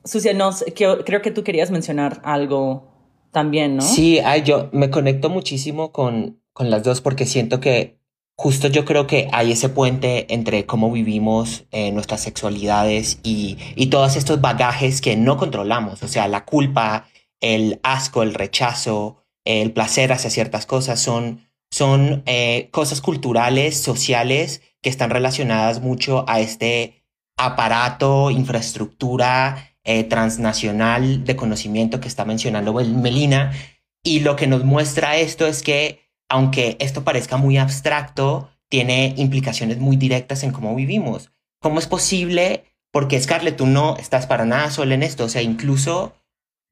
Sucia, 0.06 0.34
no, 0.34 0.52
que, 0.76 0.98
creo 1.06 1.22
que 1.22 1.32
tú 1.32 1.44
querías 1.44 1.72
mencionar 1.72 2.22
algo 2.24 2.88
también, 3.32 3.76
¿no? 3.76 3.82
Sí, 3.82 4.20
ay, 4.20 4.44
yo 4.44 4.70
me 4.72 4.90
conecto 4.90 5.30
muchísimo 5.30 5.92
con, 5.92 6.40
con 6.54 6.70
las 6.70 6.84
dos 6.84 7.02
porque 7.02 7.26
siento 7.26 7.60
que 7.60 7.99
justo 8.40 8.70
yo 8.70 8.86
creo 8.86 9.06
que 9.06 9.28
hay 9.34 9.52
ese 9.52 9.68
puente 9.68 10.34
entre 10.34 10.66
cómo 10.66 10.90
vivimos 10.94 11.66
eh, 11.72 11.92
nuestras 11.92 12.22
sexualidades 12.22 13.20
y, 13.22 13.58
y, 13.76 13.88
todos 13.88 14.16
estos 14.16 14.40
bagajes 14.40 15.02
que 15.02 15.18
no 15.18 15.36
controlamos, 15.36 16.02
o 16.04 16.08
sea, 16.08 16.26
la 16.30 16.46
culpa, 16.46 17.10
el 17.42 17.82
asco, 17.84 18.24
el 18.24 18.34
rechazo, 18.34 19.26
el 19.44 19.74
placer 19.74 20.14
hacia 20.14 20.30
ciertas 20.30 20.66
cosas, 20.66 21.02
son, 21.02 21.50
son 21.70 22.24
eh, 22.28 22.70
cosas 22.72 23.02
culturales, 23.02 23.78
sociales, 23.78 24.62
que 24.82 24.90
están 24.90 25.10
relacionadas 25.10 25.82
mucho 25.82 26.24
a 26.30 26.40
este 26.40 27.04
aparato, 27.36 28.32
infraestructura 28.32 29.76
eh, 29.84 30.06
transnacional 30.06 31.26
de 31.26 31.36
conocimiento 31.36 32.00
que 32.00 32.08
está 32.08 32.24
mencionando 32.24 32.74
Melina. 32.74 33.52
Y 34.02 34.22
lo 34.22 34.38
que 34.38 34.48
nos 34.48 34.64
muestra 34.64 35.18
esto 35.18 35.46
es 35.46 35.62
que 35.62 36.09
aunque 36.30 36.78
esto 36.80 37.04
parezca 37.04 37.38
muy 37.38 37.58
abstracto, 37.58 38.50
tiene 38.70 39.16
implicaciones 39.18 39.80
muy 39.80 39.98
directas 39.98 40.44
en 40.44 40.52
cómo 40.52 40.76
vivimos. 40.76 41.32
¿Cómo 41.60 41.80
es 41.80 41.88
posible? 41.88 42.64
Porque 42.92 43.20
Scarlett, 43.20 43.58
tú 43.58 43.66
no 43.66 43.98
estás 43.98 44.28
para 44.28 44.46
nada 44.46 44.72
sola 44.72 44.94
en 44.94 45.04
esto. 45.04 45.26
O 45.26 45.30
sea, 45.30 45.42
incluso 45.42 46.14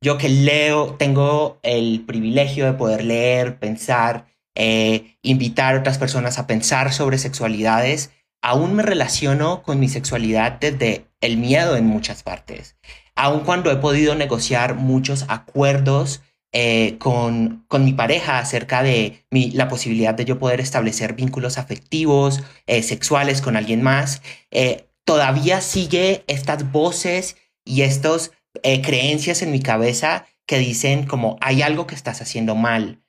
yo 0.02 0.18
que 0.18 0.30
leo, 0.30 0.96
tengo 0.98 1.60
el 1.64 2.04
privilegio 2.06 2.66
de 2.66 2.74
poder 2.74 3.04
leer, 3.04 3.60
pensar, 3.60 4.28
eh, 4.56 5.18
invitar 5.24 5.76
a 5.76 5.80
otras 5.80 5.98
personas 5.98 6.38
a 6.38 6.48
pensar 6.48 6.94
sobre 6.94 7.18
sexualidades, 7.18 8.12
aún 8.44 8.76
me 8.76 8.84
relaciono 8.84 9.64
con 9.64 9.80
mi 9.80 9.90
sexualidad 9.90 10.54
desde 10.60 11.08
el 11.20 11.38
miedo 11.38 11.76
en 11.76 11.86
muchas 11.86 12.22
partes. 12.22 12.76
Aun 13.16 13.42
cuando 13.42 13.72
he 13.72 13.78
podido 13.78 14.14
negociar 14.14 14.76
muchos 14.76 15.26
acuerdos 15.28 16.22
eh, 16.54 16.98
con, 16.98 17.66
con, 17.68 17.84
mi 17.84 17.92
pareja 17.92 18.40
acerca 18.40 18.82
de 18.82 19.26
mi, 19.30 19.52
la 19.52 19.68
posibilidad 19.68 20.14
de 20.14 20.24
yo 20.24 20.40
poder 20.40 20.62
establecer 20.62 21.14
vínculos 21.14 21.58
afectivos, 21.58 22.42
eh, 22.68 22.84
sexuales 22.84 23.42
con 23.42 23.58
alguien 23.58 23.82
más, 23.82 24.22
eh, 24.50 24.88
todavía 25.04 25.60
sigue 25.60 26.24
estas 26.28 26.72
voces 26.72 27.36
y 27.66 27.82
estas 27.82 28.32
creencias 28.64 29.44
en 29.44 29.52
mi 29.52 29.60
cabeza 29.60 30.26
que 30.48 30.58
dicen 30.58 31.06
como 31.06 31.38
hay 31.42 31.62
algo 31.62 31.86
que 31.86 31.96
estás 31.96 32.22
haciendo 32.22 32.56
mal. 32.56 33.04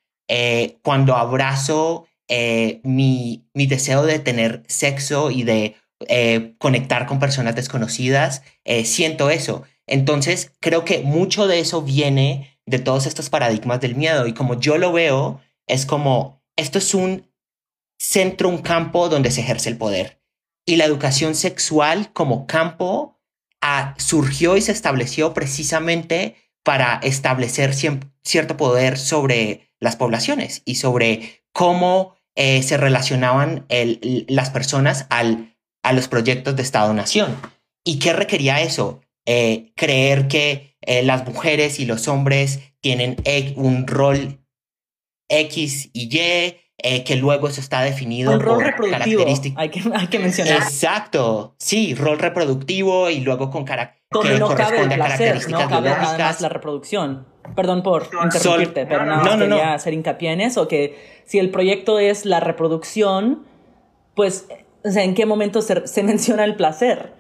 Cuando 0.83 1.17
abrazo 1.17 2.07
mi, 2.83 3.49
mi 3.55 3.67
deseo 3.67 4.03
de 4.03 4.19
tener 4.19 4.63
sexo 4.67 5.31
y 5.31 5.45
de 5.45 5.77
conectar 6.59 7.07
con 7.07 7.19
personas 7.19 7.55
desconocidas, 7.55 8.43
siento 8.85 9.31
eso. 9.31 9.63
Entonces, 9.87 10.53
creo 10.61 10.85
que 10.85 11.01
mucho 11.01 11.47
de 11.47 11.61
eso 11.61 11.81
viene 11.81 12.58
de 12.69 12.79
todos 12.79 13.07
estos 13.07 13.31
paradigmas 13.31 13.81
del 13.81 13.95
miedo. 13.97 14.27
Y 14.27 14.35
como 14.35 14.59
yo 14.61 14.79
lo 14.79 14.93
veo, 14.93 15.41
es 15.67 15.87
como, 15.87 16.43
esto 16.57 16.79
es 16.79 16.95
un 16.95 17.27
centro, 17.99 18.49
un 18.49 18.59
campo 18.59 19.09
donde 19.09 19.31
se 19.31 19.41
ejerce 19.41 19.69
el 19.69 19.77
poder. 19.77 20.21
Y 20.67 20.77
la 20.77 20.85
educación 20.85 21.35
sexual 21.35 22.13
como 22.13 22.47
campo 22.47 23.19
ah, 23.61 23.95
surgió 23.99 24.57
y 24.57 24.61
se 24.63 24.73
estableció 24.73 25.35
precisamente 25.35 26.37
para 26.63 27.01
establecer 27.03 27.75
cierto 27.75 28.57
poder 28.57 28.99
sobre 28.99 29.71
las 29.81 29.97
poblaciones 29.97 30.63
y 30.65 30.75
sobre 30.77 31.45
cómo 31.53 32.17
eh, 32.35 32.63
se 32.63 32.77
relacionaban 32.77 33.65
el- 33.69 34.27
las 34.29 34.51
personas 34.51 35.07
al, 35.09 35.57
a 35.83 35.93
los 35.93 36.09
proyectos 36.09 36.55
de 36.57 36.63
Estado-Nación. 36.63 37.37
¿Y 37.85 37.99
qué 37.99 38.13
requería 38.13 38.61
eso? 38.61 39.01
Eh, 39.31 39.73
creer 39.77 40.27
que 40.27 40.77
eh, 40.81 41.03
las 41.03 41.27
mujeres 41.27 41.79
y 41.81 41.85
los 41.85 42.09
hombres 42.09 42.61
tienen 42.81 43.17
e- 43.25 43.53
un 43.57 43.87
rol 43.87 44.41
X 45.29 45.91
y 45.93 46.09
Y, 46.11 46.57
eh, 46.81 47.05
que 47.05 47.17
luego 47.17 47.49
eso 47.49 47.61
está 47.61 47.83
definido 47.83 48.33
Un 48.33 48.41
rol 48.41 48.55
por 48.57 48.65
reproductivo, 48.65 49.19
características. 49.25 49.59
hay 49.61 49.69
que, 49.69 49.83
hay 49.95 50.07
que 50.07 50.19
mencionar. 50.19 50.63
Exacto, 50.63 51.55
sí, 51.59 51.95
rol 51.95 52.19
reproductivo 52.19 53.11
y 53.11 53.21
luego 53.21 53.51
con 53.51 53.65
cara 53.65 53.97
Donde 54.11 54.35
que 54.35 54.39
no 54.39 54.49
cabe 54.55 54.81
el 54.83 54.89
placer, 54.89 54.97
no 54.97 55.03
características 55.05 55.61
cabe 55.69 55.89
nada 55.89 55.97
biológicas. 55.99 56.19
más 56.19 56.41
la 56.41 56.49
reproducción. 56.49 57.27
Perdón 57.57 57.83
por 57.83 58.09
interrumpirte, 58.23 58.87
pero 58.87 59.05
nada 59.05 59.19
No, 59.19 59.25
más 59.25 59.39
no, 59.39 59.47
no. 59.47 59.57
quería 59.57 59.75
hacer 59.75 59.93
hincapié 59.95 60.33
en 60.33 60.41
eso, 60.41 60.69
que 60.69 60.97
si 61.27 61.39
el 61.39 61.51
proyecto 61.51 61.99
es 61.99 62.25
la 62.25 62.41
reproducción, 62.41 63.45
pues, 64.15 64.47
o 64.85 64.91
sea, 64.91 65.03
¿en 65.03 65.15
qué 65.15 65.27
momento 65.27 65.61
se, 65.63 65.87
se 65.87 66.03
menciona 66.03 66.45
el 66.45 66.57
placer? 66.57 67.13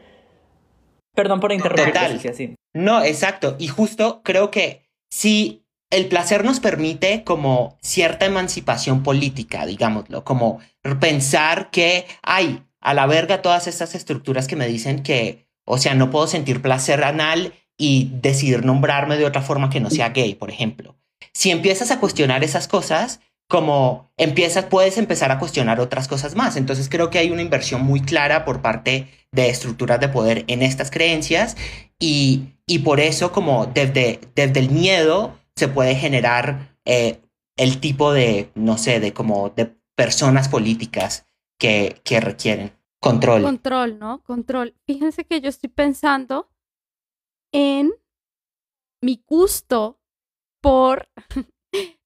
Perdón 1.14 1.40
por 1.40 1.52
interrumpirte, 1.52 1.92
Total. 1.92 2.20
Así. 2.30 2.54
No, 2.74 3.02
exacto. 3.02 3.56
Y 3.58 3.68
justo 3.68 4.22
creo 4.22 4.50
que 4.50 4.88
si 5.10 5.64
el 5.90 6.06
placer 6.06 6.44
nos 6.44 6.60
permite 6.60 7.24
como 7.24 7.78
cierta 7.80 8.26
emancipación 8.26 9.02
política, 9.02 9.66
digámoslo, 9.66 10.24
como 10.24 10.60
pensar 11.00 11.70
que 11.70 12.06
hay 12.22 12.62
a 12.80 12.94
la 12.94 13.06
verga 13.06 13.42
todas 13.42 13.66
estas 13.66 13.94
estructuras 13.94 14.46
que 14.46 14.56
me 14.56 14.68
dicen 14.68 15.02
que, 15.02 15.46
o 15.64 15.78
sea, 15.78 15.94
no 15.94 16.10
puedo 16.10 16.26
sentir 16.26 16.62
placer 16.62 17.02
anal 17.04 17.54
y 17.76 18.10
decidir 18.20 18.64
nombrarme 18.64 19.16
de 19.16 19.24
otra 19.24 19.42
forma 19.42 19.70
que 19.70 19.80
no 19.80 19.90
sea 19.90 20.10
gay, 20.10 20.34
por 20.34 20.50
ejemplo. 20.50 20.96
Si 21.32 21.50
empiezas 21.50 21.90
a 21.90 22.00
cuestionar 22.00 22.44
esas 22.44 22.68
cosas, 22.68 23.20
como 23.48 24.12
empiezas, 24.18 24.66
puedes 24.66 24.98
empezar 24.98 25.32
a 25.32 25.38
cuestionar 25.38 25.80
otras 25.80 26.06
cosas 26.06 26.36
más. 26.36 26.56
Entonces 26.56 26.88
creo 26.88 27.10
que 27.10 27.18
hay 27.18 27.30
una 27.30 27.42
inversión 27.42 27.82
muy 27.82 28.00
clara 28.00 28.44
por 28.44 28.60
parte 28.60 29.08
de 29.32 29.48
estructuras 29.48 29.98
de 30.00 30.08
poder 30.08 30.44
en 30.48 30.62
estas 30.62 30.90
creencias 30.90 31.56
y, 31.98 32.54
y 32.66 32.80
por 32.80 33.00
eso 33.00 33.32
como 33.32 33.66
desde, 33.66 34.20
desde 34.34 34.60
el 34.60 34.70
miedo 34.70 35.38
se 35.56 35.68
puede 35.68 35.94
generar 35.96 36.76
eh, 36.84 37.20
el 37.56 37.80
tipo 37.80 38.12
de, 38.12 38.50
no 38.54 38.78
sé, 38.78 39.00
de 39.00 39.12
como 39.12 39.50
de 39.50 39.74
personas 39.96 40.48
políticas 40.48 41.26
que, 41.58 42.00
que 42.04 42.20
requieren 42.20 42.72
control. 43.00 43.42
Control, 43.42 43.98
¿no? 43.98 44.22
Control. 44.22 44.74
Fíjense 44.86 45.24
que 45.24 45.40
yo 45.40 45.48
estoy 45.48 45.70
pensando 45.70 46.50
en 47.52 47.90
mi 49.00 49.22
gusto 49.26 49.98
por 50.60 51.08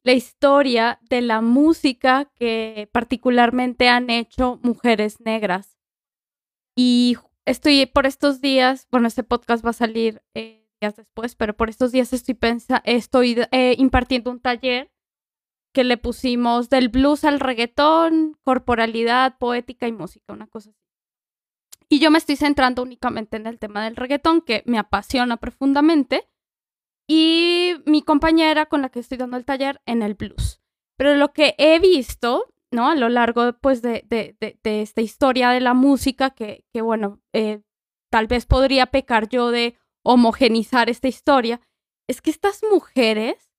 la 0.05 0.13
historia 0.13 0.99
de 1.09 1.23
la 1.23 1.41
música 1.41 2.31
que 2.35 2.89
particularmente 2.93 3.89
han 3.89 4.11
hecho 4.11 4.59
mujeres 4.63 5.21
negras. 5.21 5.79
Y 6.77 7.17
estoy 7.45 7.87
por 7.87 8.07
estos 8.07 8.41
días, 8.41 8.89
bueno, 8.91 9.09
este 9.09 9.23
podcast 9.23 9.65
va 9.65 9.71
a 9.71 9.75
salir 9.75 10.23
eh, 10.35 10.69
días 10.81 10.97
después, 10.97 11.35
pero 11.35 11.55
por 11.57 11.71
estos 11.71 11.93
días 11.93 12.13
estoy, 12.13 12.35
pensa 12.35 12.83
estoy 12.85 13.37
eh, 13.53 13.75
impartiendo 13.79 14.31
un 14.31 14.41
taller 14.41 14.91
que 15.73 15.85
le 15.85 15.97
pusimos 15.97 16.69
del 16.69 16.89
blues 16.89 17.25
al 17.25 17.41
reggaetón, 17.41 18.37
corporalidad, 18.43 19.39
poética 19.39 19.87
y 19.89 19.93
música, 19.93 20.33
una 20.33 20.47
cosa 20.47 20.71
así. 20.71 20.79
Y 21.89 21.99
yo 21.99 22.11
me 22.11 22.19
estoy 22.19 22.37
centrando 22.37 22.83
únicamente 22.83 23.37
en 23.37 23.47
el 23.47 23.59
tema 23.59 23.85
del 23.85 23.97
reggaetón, 23.97 24.41
que 24.41 24.63
me 24.67 24.79
apasiona 24.79 25.37
profundamente, 25.37 26.27
y 27.15 27.75
mi 27.85 28.01
compañera 28.01 28.65
con 28.65 28.81
la 28.81 28.89
que 28.89 28.99
estoy 28.99 29.19
dando 29.19 29.37
el 29.37 29.45
taller 29.45 29.83
en 29.85 30.01
el 30.01 30.15
blues. 30.15 30.63
Pero 30.97 31.15
lo 31.15 31.35
que 31.35 31.55
he 31.59 31.79
visto, 31.79 32.55
¿no? 32.71 32.89
A 32.89 32.95
lo 32.95 33.11
largo 33.11 33.53
pues, 33.61 33.83
de, 33.83 34.03
de, 34.09 34.35
de, 34.41 34.59
de 34.63 34.81
esta 34.81 35.03
historia 35.03 35.51
de 35.51 35.61
la 35.61 35.75
música, 35.75 36.31
que, 36.31 36.65
que 36.73 36.81
bueno, 36.81 37.21
eh, 37.35 37.61
tal 38.11 38.29
vez 38.29 38.47
podría 38.47 38.87
pecar 38.87 39.29
yo 39.29 39.51
de 39.51 39.77
homogenizar 40.03 40.89
esta 40.89 41.07
historia, 41.07 41.61
es 42.09 42.23
que 42.23 42.31
estas 42.31 42.63
mujeres 42.73 43.53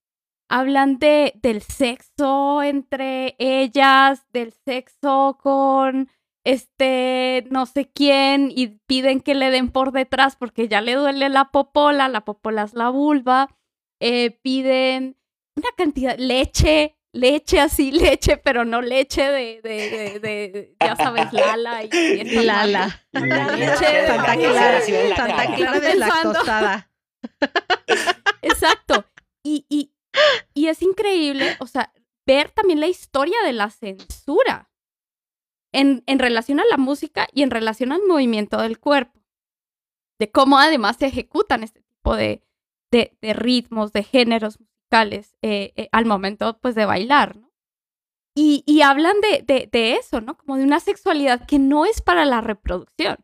hablan 0.48 0.98
de, 0.98 1.34
del 1.36 1.62
sexo 1.62 2.60
entre 2.60 3.36
ellas, 3.38 4.26
del 4.32 4.52
sexo 4.52 5.38
con 5.40 6.08
este 6.44 7.44
no 7.50 7.66
sé 7.66 7.90
quién 7.90 8.52
y 8.54 8.78
piden 8.86 9.20
que 9.20 9.34
le 9.34 9.50
den 9.50 9.70
por 9.70 9.92
detrás 9.92 10.36
porque 10.36 10.68
ya 10.68 10.80
le 10.80 10.94
duele 10.94 11.28
la 11.30 11.50
popola, 11.50 12.08
la 12.08 12.24
popola 12.24 12.62
es 12.62 12.74
la 12.74 12.90
vulva, 12.90 13.48
eh, 14.00 14.30
piden 14.42 15.16
una 15.56 15.68
cantidad, 15.76 16.16
leche, 16.18 16.96
leche 17.12 17.60
así, 17.60 17.90
leche, 17.92 18.36
pero 18.36 18.64
no 18.64 18.82
leche 18.82 19.22
de, 19.22 19.60
de, 19.62 19.90
de, 19.90 20.20
de 20.20 20.76
ya 20.80 20.96
sabes, 20.96 21.32
Lala 21.32 21.84
y, 21.84 21.88
y 21.92 22.20
esta 22.20 22.42
Lala. 22.42 23.06
leche 23.12 23.86
de 23.86 24.06
Santa. 24.06 24.34
Clara, 24.36 24.80
Santa 25.16 25.54
Clara 25.56 25.80
deslactosada. 25.80 26.90
Exacto. 28.42 29.06
Y, 29.42 29.64
y, 29.68 29.92
y 30.52 30.66
es 30.68 30.82
increíble, 30.82 31.56
o 31.60 31.66
sea, 31.66 31.92
ver 32.26 32.50
también 32.50 32.80
la 32.80 32.86
historia 32.86 33.36
de 33.44 33.52
la 33.52 33.70
censura 33.70 34.70
en, 35.74 36.04
en 36.06 36.18
relación 36.18 36.60
a 36.60 36.64
la 36.70 36.78
música 36.78 37.28
y 37.32 37.42
en 37.42 37.50
relación 37.50 37.92
al 37.92 38.02
movimiento 38.06 38.58
del 38.58 38.78
cuerpo. 38.78 39.20
De 40.18 40.30
cómo 40.30 40.58
además 40.58 40.96
se 40.96 41.06
ejecutan 41.06 41.64
este 41.64 41.82
tipo 41.82 42.16
de, 42.16 42.42
de, 42.90 43.34
ritmos, 43.34 43.92
de 43.92 44.04
géneros 44.04 44.60
musicales 44.60 45.36
eh, 45.42 45.72
eh, 45.76 45.88
al 45.90 46.06
momento 46.06 46.58
pues 46.60 46.76
de 46.76 46.86
bailar. 46.86 47.40
Y, 48.36 48.62
y 48.66 48.82
hablan 48.82 49.16
de, 49.20 49.68
de, 49.70 49.92
eso, 49.94 50.20
¿no? 50.20 50.36
Como 50.36 50.56
de 50.56 50.64
una 50.64 50.80
sexualidad 50.80 51.46
que 51.46 51.58
no 51.58 51.86
es 51.86 52.00
para 52.02 52.24
la 52.24 52.40
reproducción, 52.40 53.16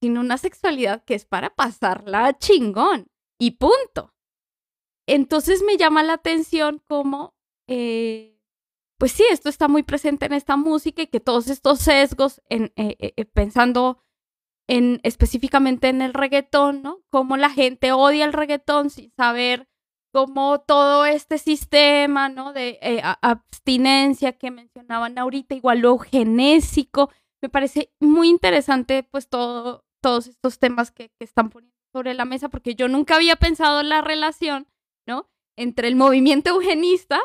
sino 0.00 0.20
una 0.20 0.36
sexualidad 0.36 1.04
que 1.04 1.14
es 1.14 1.24
para 1.24 1.54
pasarla 1.54 2.36
chingón 2.38 3.08
y 3.38 3.52
punto. 3.52 4.14
Entonces 5.06 5.62
me 5.62 5.78
llama 5.78 6.02
la 6.02 6.14
atención 6.14 6.82
como, 6.86 7.34
eh, 7.66 8.37
pues 8.98 9.12
sí, 9.12 9.24
esto 9.30 9.48
está 9.48 9.68
muy 9.68 9.82
presente 9.82 10.26
en 10.26 10.32
esta 10.32 10.56
música 10.56 11.02
y 11.02 11.06
que 11.06 11.20
todos 11.20 11.48
estos 11.48 11.78
sesgos, 11.80 12.42
en, 12.48 12.72
eh, 12.76 12.96
eh, 12.98 13.24
pensando 13.26 14.02
en, 14.68 15.00
específicamente 15.04 15.88
en 15.88 16.02
el 16.02 16.14
reggaetón, 16.14 16.82
¿no? 16.82 17.00
Como 17.10 17.36
la 17.36 17.50
gente 17.50 17.92
odia 17.92 18.24
el 18.24 18.32
reggaetón 18.32 18.90
sin 18.90 19.12
saber 19.12 19.68
cómo 20.12 20.60
todo 20.60 21.06
este 21.06 21.38
sistema, 21.38 22.28
¿no? 22.28 22.52
De 22.52 22.78
eh, 22.82 23.00
abstinencia 23.22 24.32
que 24.32 24.50
mencionaban 24.50 25.16
ahorita, 25.18 25.54
igual 25.54 25.80
lo 25.80 25.98
genésico, 25.98 27.10
me 27.40 27.48
parece 27.48 27.92
muy 28.00 28.28
interesante 28.28 29.04
pues 29.04 29.28
todo, 29.28 29.84
todos 30.02 30.26
estos 30.26 30.58
temas 30.58 30.90
que, 30.90 31.10
que 31.10 31.24
están 31.24 31.50
poniendo 31.50 31.76
sobre 31.92 32.14
la 32.14 32.24
mesa 32.24 32.48
porque 32.48 32.74
yo 32.74 32.88
nunca 32.88 33.14
había 33.14 33.36
pensado 33.36 33.80
en 33.80 33.88
la 33.88 34.02
relación 34.02 34.66
¿no? 35.08 35.28
Entre 35.56 35.88
el 35.88 35.96
movimiento 35.96 36.50
eugenista 36.50 37.18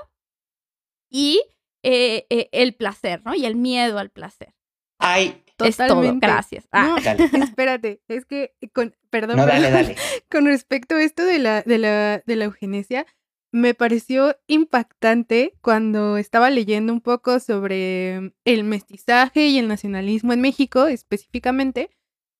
y 1.11 1.43
eh, 1.83 2.25
eh, 2.29 2.49
el 2.51 2.75
placer, 2.75 3.21
¿no? 3.25 3.35
Y 3.35 3.45
el 3.45 3.55
miedo 3.55 3.99
al 3.99 4.09
placer. 4.09 4.53
Ay, 4.99 5.43
es 5.59 5.77
todo. 5.77 5.87
Totalmente. 5.87 6.25
Gracias. 6.25 6.67
Ah, 6.71 6.87
No, 6.87 7.01
dale. 7.01 7.25
espérate, 7.43 8.01
es 8.07 8.25
que, 8.25 8.55
con, 8.73 8.95
perdón, 9.09 9.37
No, 9.37 9.45
dale, 9.45 9.69
dale. 9.69 9.95
con 10.31 10.45
respecto 10.45 10.95
a 10.95 11.03
esto 11.03 11.23
de 11.25 11.39
la, 11.39 11.61
de 11.61 11.77
la, 11.77 12.23
de 12.25 12.35
la 12.35 12.45
eugenesia, 12.45 13.05
me 13.51 13.75
pareció 13.75 14.35
impactante 14.47 15.53
cuando 15.61 16.17
estaba 16.17 16.49
leyendo 16.49 16.91
un 16.91 17.01
poco 17.01 17.39
sobre 17.39 18.33
el 18.45 18.63
mestizaje 18.63 19.47
y 19.47 19.59
el 19.59 19.67
nacionalismo 19.67 20.33
en 20.33 20.41
México 20.41 20.87
específicamente, 20.87 21.91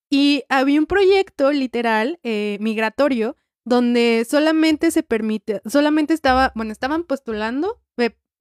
y 0.09 0.43
había 0.49 0.79
un 0.79 0.85
proyecto 0.85 1.51
literal 1.51 2.19
eh, 2.23 2.57
migratorio 2.61 3.35
donde 3.65 4.25
solamente 4.29 4.91
se 4.91 5.03
permite, 5.03 5.61
solamente 5.65 6.13
estaba, 6.13 6.51
bueno, 6.55 6.71
estaban 6.71 7.03
postulando 7.03 7.79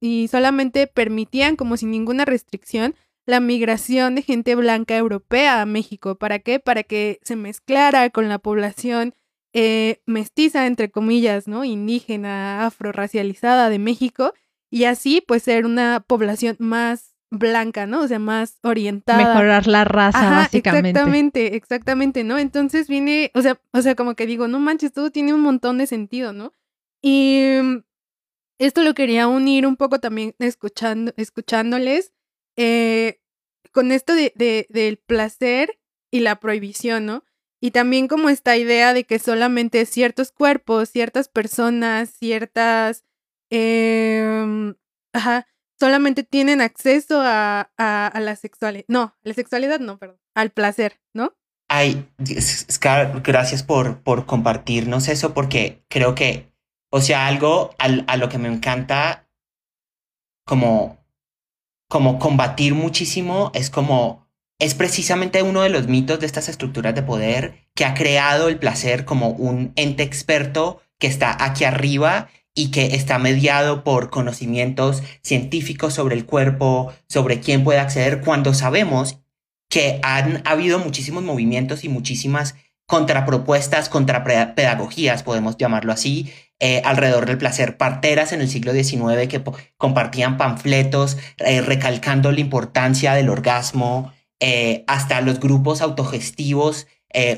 y 0.03 0.27
solamente 0.27 0.85
permitían 0.85 1.55
como 1.55 1.77
sin 1.77 1.89
ninguna 1.89 2.25
restricción 2.25 2.93
la 3.25 3.39
migración 3.39 4.15
de 4.15 4.21
gente 4.21 4.53
blanca 4.53 4.97
europea 4.97 5.61
a 5.61 5.65
México. 5.65 6.15
¿Para 6.15 6.39
qué? 6.39 6.59
Para 6.59 6.83
que 6.83 7.19
se 7.23 7.37
mezclara 7.37 8.09
con 8.09 8.27
la 8.27 8.37
población 8.37 9.13
eh, 9.53 10.01
mestiza, 10.05 10.67
entre 10.67 10.91
comillas, 10.91 11.47
¿no? 11.47 11.63
Indígena, 11.63 12.65
afrorracializada 12.65 13.69
de 13.69 13.79
México 13.79 14.33
y 14.69 14.83
así 14.83 15.23
pues 15.25 15.43
ser 15.43 15.65
una 15.65 16.01
población 16.05 16.57
más 16.59 17.15
blanca, 17.31 17.87
¿no? 17.87 18.01
O 18.01 18.07
sea, 18.09 18.19
más 18.19 18.59
orientada. 18.61 19.25
Mejorar 19.25 19.67
la 19.67 19.85
raza, 19.85 20.19
Ajá, 20.19 20.39
básicamente. 20.39 20.89
exactamente, 20.89 21.55
exactamente, 21.55 22.23
¿no? 22.25 22.37
Entonces 22.37 22.89
viene, 22.89 23.31
o 23.35 23.41
sea, 23.41 23.57
o 23.71 23.81
sea, 23.81 23.95
como 23.95 24.15
que 24.15 24.25
digo, 24.25 24.49
no 24.49 24.59
manches, 24.59 24.91
todo 24.91 25.11
tiene 25.11 25.33
un 25.33 25.39
montón 25.39 25.77
de 25.77 25.87
sentido, 25.87 26.33
¿no? 26.33 26.51
Y 27.01 27.45
esto 28.59 28.81
lo 28.81 28.93
quería 28.93 29.27
unir 29.27 29.65
un 29.65 29.75
poco 29.75 29.99
también 29.99 30.35
escuchando, 30.39 31.13
escuchándoles 31.17 32.13
eh, 32.57 33.19
con 33.71 33.91
esto 33.91 34.13
de, 34.13 34.31
de, 34.35 34.67
del 34.69 34.97
placer 34.97 35.79
y 36.11 36.19
la 36.19 36.39
prohibición, 36.39 37.05
¿no? 37.05 37.23
Y 37.59 37.71
también 37.71 38.07
como 38.07 38.29
esta 38.29 38.57
idea 38.57 38.93
de 38.93 39.05
que 39.05 39.19
solamente 39.19 39.85
ciertos 39.85 40.31
cuerpos, 40.31 40.89
ciertas 40.89 41.29
personas, 41.29 42.09
ciertas, 42.09 43.05
eh, 43.49 44.73
ajá, 45.13 45.47
solamente 45.79 46.23
tienen 46.23 46.61
acceso 46.61 47.21
a, 47.21 47.71
a, 47.77 48.19
la 48.19 48.35
sexualidad. 48.35 48.85
No, 48.87 49.15
la 49.21 49.33
sexualidad 49.33 49.79
no, 49.79 49.97
perdón. 49.97 50.19
Al 50.35 50.51
placer, 50.51 50.99
¿no? 51.13 51.35
Ay, 51.69 52.07
Scar, 52.39 53.21
gracias 53.21 53.63
por, 53.63 54.01
por 54.01 54.25
compartirnos 54.25 55.07
eso, 55.07 55.33
porque 55.33 55.83
creo 55.89 56.15
que, 56.15 56.52
o 56.95 57.01
sea, 57.01 57.25
algo 57.25 57.73
a, 57.79 58.17
lo 58.17 58.29
que 58.29 58.37
me 58.37 58.47
encanta 58.47 59.27
como, 60.45 61.03
como 61.89 62.19
combatir 62.19 62.75
muchísimo 62.75 63.49
es 63.55 63.71
como, 63.71 64.27
es 64.59 64.75
precisamente 64.75 65.41
uno 65.41 65.63
de 65.63 65.69
los 65.69 65.87
mitos 65.87 66.19
de 66.19 66.27
estas 66.27 66.49
estructuras 66.49 66.93
de 66.93 67.01
poder 67.01 67.67
que 67.73 67.85
ha 67.85 67.95
creado 67.95 68.47
el 68.47 68.59
placer 68.59 69.05
como 69.05 69.29
un 69.29 69.73
ente 69.75 70.03
experto 70.03 70.83
que 70.99 71.07
está 71.07 71.43
aquí 71.43 71.63
arriba 71.63 72.29
y 72.53 72.69
que 72.69 72.93
está 72.93 73.17
mediado 73.17 73.83
por 73.83 74.11
conocimientos 74.11 75.01
científicos 75.23 75.95
sobre 75.95 76.13
el 76.13 76.27
cuerpo, 76.27 76.93
sobre 77.09 77.39
quién 77.39 77.63
puede 77.63 77.79
acceder, 77.79 78.21
cuando 78.21 78.53
sabemos 78.53 79.17
que 79.67 79.99
han 80.03 80.43
habido 80.45 80.77
muchísimos 80.77 81.23
movimientos 81.23 81.85
y 81.85 81.89
muchísimas 81.89 82.53
contrapropuestas, 82.85 83.89
contrapedagogías, 83.89 85.23
podemos 85.23 85.57
llamarlo 85.57 85.91
así, 85.91 86.31
eh, 86.65 86.81
alrededor 86.85 87.25
del 87.25 87.37
placer. 87.37 87.75
Parteras 87.75 88.31
en 88.31 88.39
el 88.39 88.47
siglo 88.47 88.71
XIX 88.71 89.27
que 89.27 89.43
compartían 89.75 90.37
panfletos 90.37 91.17
eh, 91.39 91.59
recalcando 91.59 92.31
la 92.31 92.39
importancia 92.39 93.13
del 93.15 93.27
orgasmo, 93.27 94.13
eh, 94.39 94.85
hasta 94.87 95.19
los 95.19 95.41
grupos 95.41 95.81
autogestivos 95.81 96.87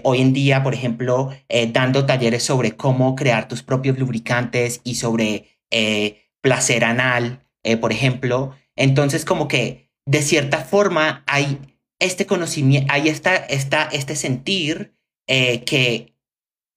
hoy 0.03 0.21
en 0.21 0.31
día, 0.31 0.63
por 0.63 0.73
ejemplo, 0.73 1.31
dando 1.73 2.05
talleres 2.05 2.43
sobre 2.43 2.77
cómo 2.77 3.13
crear 3.13 3.49
tus 3.49 3.61
propios 3.61 3.99
lubricantes 3.99 4.79
y 4.85 4.95
sobre 4.95 5.59
placer 6.39 6.85
anal, 6.85 7.45
por 7.81 7.91
ejemplo. 7.91 8.55
Entonces, 8.77 9.25
como 9.25 9.49
que 9.49 9.91
de 10.05 10.21
cierta 10.21 10.59
forma 10.59 11.25
hay 11.27 11.59
este 11.99 12.25
conocimiento, 12.25 12.93
hay 12.93 13.09
esta, 13.09 13.35
esta, 13.35 13.89
este 13.91 14.15
sentir 14.15 14.95
que 15.27 16.14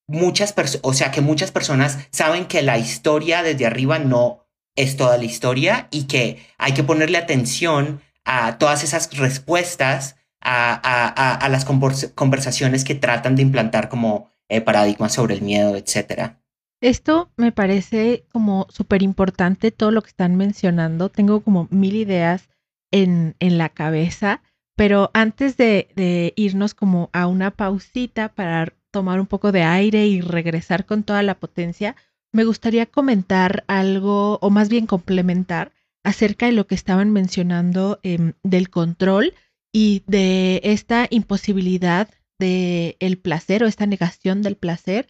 muchas 0.08 0.52
personas, 0.52 0.80
o 0.84 0.94
sea, 0.94 1.12
que 1.12 1.20
muchas 1.20 1.52
personas 1.52 1.98
saben 2.10 2.46
que 2.46 2.62
la 2.62 2.78
historia 2.78 3.42
desde 3.42 3.66
arriba 3.66 3.98
no 3.98 4.44
es 4.74 4.96
toda 4.96 5.18
la 5.18 5.24
historia 5.24 5.88
y 5.90 6.04
que 6.04 6.44
hay 6.56 6.72
que 6.72 6.82
ponerle 6.82 7.18
atención 7.18 8.00
a 8.24 8.58
todas 8.58 8.82
esas 8.82 9.16
respuestas 9.16 10.16
a, 10.40 11.48
las 11.50 11.64
conversaciones 11.64 12.84
que 12.84 12.94
tratan 12.94 13.36
de 13.36 13.42
implantar 13.42 13.88
como 13.88 14.30
eh, 14.48 14.60
paradigmas 14.60 15.12
sobre 15.12 15.34
el 15.34 15.42
miedo, 15.42 15.76
etcétera. 15.76 16.40
Esto 16.80 17.30
me 17.36 17.50
parece 17.50 18.24
como 18.32 18.66
súper 18.70 19.02
importante 19.02 19.72
todo 19.72 19.90
lo 19.90 20.02
que 20.02 20.10
están 20.10 20.36
mencionando. 20.36 21.08
Tengo 21.08 21.40
como 21.40 21.66
mil 21.70 21.96
ideas 21.96 22.48
en, 22.92 23.34
en 23.40 23.58
la 23.58 23.68
cabeza, 23.68 24.42
pero 24.76 25.10
antes 25.12 25.56
de, 25.56 25.88
de, 25.96 26.32
irnos 26.36 26.74
como 26.74 27.10
a 27.12 27.26
una 27.26 27.50
pausita 27.50 28.28
para 28.28 28.72
tomar 28.90 29.20
un 29.20 29.26
poco 29.26 29.52
de 29.52 29.62
aire 29.62 30.06
y 30.06 30.20
regresar 30.20 30.86
con 30.86 31.02
toda 31.02 31.22
la 31.22 31.38
potencia, 31.38 31.96
me 32.32 32.44
gustaría 32.44 32.86
comentar 32.86 33.64
algo, 33.66 34.38
o 34.40 34.50
más 34.50 34.68
bien 34.68 34.86
complementar, 34.86 35.72
acerca 36.04 36.46
de 36.46 36.52
lo 36.52 36.66
que 36.66 36.74
estaban 36.74 37.10
mencionando 37.10 38.00
em, 38.02 38.34
del 38.42 38.70
control 38.70 39.34
y 39.72 40.02
de 40.06 40.60
esta 40.64 41.06
imposibilidad 41.10 42.08
de 42.38 42.96
el 43.00 43.18
placer 43.18 43.62
o 43.62 43.66
esta 43.66 43.86
negación 43.86 44.42
del 44.42 44.56
placer 44.56 45.08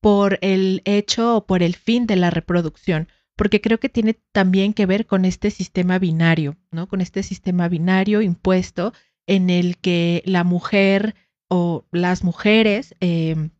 por 0.00 0.38
el 0.40 0.82
hecho 0.84 1.36
o 1.36 1.46
por 1.46 1.62
el 1.62 1.76
fin 1.76 2.06
de 2.06 2.16
la 2.16 2.30
reproducción, 2.30 3.08
porque 3.36 3.60
creo 3.60 3.78
que 3.78 3.88
tiene 3.88 4.18
también 4.32 4.72
que 4.72 4.86
ver 4.86 5.06
con 5.06 5.24
este 5.24 5.50
sistema 5.50 5.98
binario, 5.98 6.56
¿no? 6.70 6.88
Con 6.88 7.00
este 7.00 7.22
sistema 7.22 7.68
binario 7.68 8.22
impuesto 8.22 8.92
en 9.26 9.50
el 9.50 9.76
que 9.76 10.22
la 10.24 10.42
mujer 10.42 11.14
o 11.50 11.84
las 11.90 12.22
mujeres 12.24 12.94
em, 13.00 13.50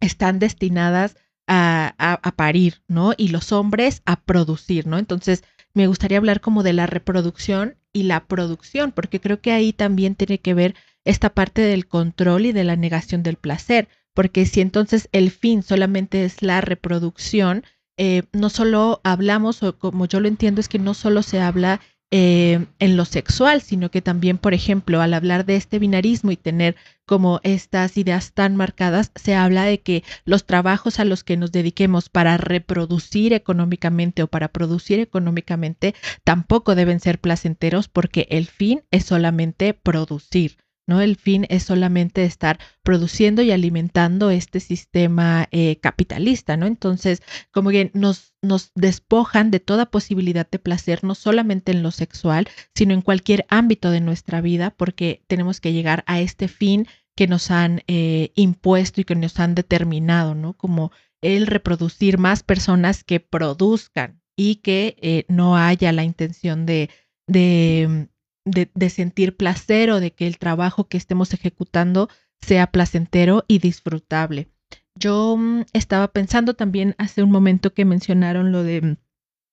están 0.00 0.38
destinadas 0.38 1.16
a, 1.46 1.94
a, 1.98 2.32
parir, 2.32 2.82
¿no? 2.88 3.12
Y 3.16 3.28
los 3.28 3.52
hombres 3.52 4.00
a 4.06 4.16
producir, 4.16 4.86
¿no? 4.86 4.98
Entonces, 4.98 5.44
me 5.74 5.86
gustaría 5.86 6.16
hablar 6.16 6.40
como 6.40 6.62
de 6.62 6.72
la 6.72 6.86
reproducción 6.86 7.76
y 7.92 8.04
la 8.04 8.24
producción, 8.24 8.92
porque 8.92 9.20
creo 9.20 9.40
que 9.40 9.52
ahí 9.52 9.74
también 9.74 10.14
tiene 10.14 10.38
que 10.40 10.54
ver 10.54 10.74
esta 11.04 11.30
parte 11.30 11.60
del 11.60 11.86
control 11.86 12.46
y 12.46 12.52
de 12.52 12.64
la 12.64 12.76
negación 12.76 13.22
del 13.22 13.36
placer, 13.36 13.88
porque 14.14 14.46
si 14.46 14.62
entonces 14.62 15.08
el 15.12 15.30
fin 15.30 15.62
solamente 15.62 16.24
es 16.24 16.40
la 16.40 16.62
reproducción, 16.62 17.62
eh, 17.98 18.22
no 18.32 18.48
solo 18.48 19.02
hablamos, 19.04 19.62
o 19.62 19.78
como 19.78 20.06
yo 20.06 20.20
lo 20.20 20.28
entiendo, 20.28 20.62
es 20.62 20.68
que 20.68 20.78
no 20.78 20.94
solo 20.94 21.22
se 21.22 21.40
habla 21.40 21.80
eh, 22.10 22.66
en 22.78 22.96
lo 22.96 23.04
sexual, 23.04 23.60
sino 23.60 23.90
que 23.90 24.02
también, 24.02 24.38
por 24.38 24.54
ejemplo, 24.54 25.00
al 25.00 25.14
hablar 25.14 25.44
de 25.44 25.56
este 25.56 25.78
binarismo 25.78 26.30
y 26.30 26.36
tener 26.36 26.76
como 27.06 27.40
estas 27.42 27.96
ideas 27.96 28.32
tan 28.32 28.56
marcadas, 28.56 29.10
se 29.14 29.34
habla 29.34 29.64
de 29.64 29.80
que 29.80 30.04
los 30.24 30.46
trabajos 30.46 31.00
a 31.00 31.04
los 31.04 31.24
que 31.24 31.36
nos 31.36 31.52
dediquemos 31.52 32.08
para 32.08 32.36
reproducir 32.36 33.32
económicamente 33.32 34.22
o 34.22 34.28
para 34.28 34.48
producir 34.48 35.00
económicamente 35.00 35.94
tampoco 36.24 36.74
deben 36.74 37.00
ser 37.00 37.20
placenteros 37.20 37.88
porque 37.88 38.26
el 38.30 38.46
fin 38.46 38.82
es 38.90 39.04
solamente 39.04 39.74
producir. 39.74 40.63
¿No? 40.86 41.00
El 41.00 41.16
fin 41.16 41.46
es 41.48 41.62
solamente 41.64 42.24
estar 42.24 42.58
produciendo 42.82 43.42
y 43.42 43.50
alimentando 43.50 44.30
este 44.30 44.60
sistema 44.60 45.48
eh, 45.50 45.76
capitalista, 45.76 46.56
¿no? 46.56 46.66
Entonces, 46.66 47.22
como 47.50 47.70
que 47.70 47.90
nos, 47.94 48.34
nos 48.42 48.72
despojan 48.74 49.50
de 49.50 49.60
toda 49.60 49.90
posibilidad 49.90 50.48
de 50.50 50.58
placer, 50.58 51.04
no 51.04 51.14
solamente 51.14 51.72
en 51.72 51.82
lo 51.82 51.90
sexual, 51.90 52.48
sino 52.74 52.94
en 52.94 53.02
cualquier 53.02 53.46
ámbito 53.48 53.90
de 53.90 54.00
nuestra 54.00 54.40
vida, 54.40 54.70
porque 54.70 55.22
tenemos 55.26 55.60
que 55.60 55.72
llegar 55.72 56.04
a 56.06 56.20
este 56.20 56.48
fin 56.48 56.86
que 57.16 57.26
nos 57.26 57.50
han 57.50 57.82
eh, 57.86 58.32
impuesto 58.34 59.00
y 59.00 59.04
que 59.04 59.14
nos 59.14 59.38
han 59.38 59.54
determinado, 59.54 60.34
¿no? 60.34 60.54
Como 60.54 60.90
el 61.22 61.46
reproducir 61.46 62.18
más 62.18 62.42
personas 62.42 63.04
que 63.04 63.20
produzcan 63.20 64.20
y 64.36 64.56
que 64.56 64.96
eh, 65.00 65.24
no 65.28 65.56
haya 65.56 65.92
la 65.92 66.04
intención 66.04 66.66
de, 66.66 66.90
de 67.26 68.08
de, 68.44 68.90
sentir 68.90 69.36
placer 69.36 69.90
o 69.90 70.00
de 70.00 70.12
que 70.12 70.26
el 70.26 70.38
trabajo 70.38 70.84
que 70.84 70.96
estemos 70.96 71.32
ejecutando 71.32 72.08
sea 72.40 72.66
placentero 72.66 73.44
y 73.48 73.58
disfrutable. 73.58 74.48
Yo 74.94 75.36
mm, 75.36 75.62
estaba 75.72 76.08
pensando 76.08 76.54
también 76.54 76.94
hace 76.98 77.22
un 77.22 77.30
momento 77.30 77.72
que 77.72 77.84
mencionaron 77.84 78.52
lo 78.52 78.62
de 78.62 78.96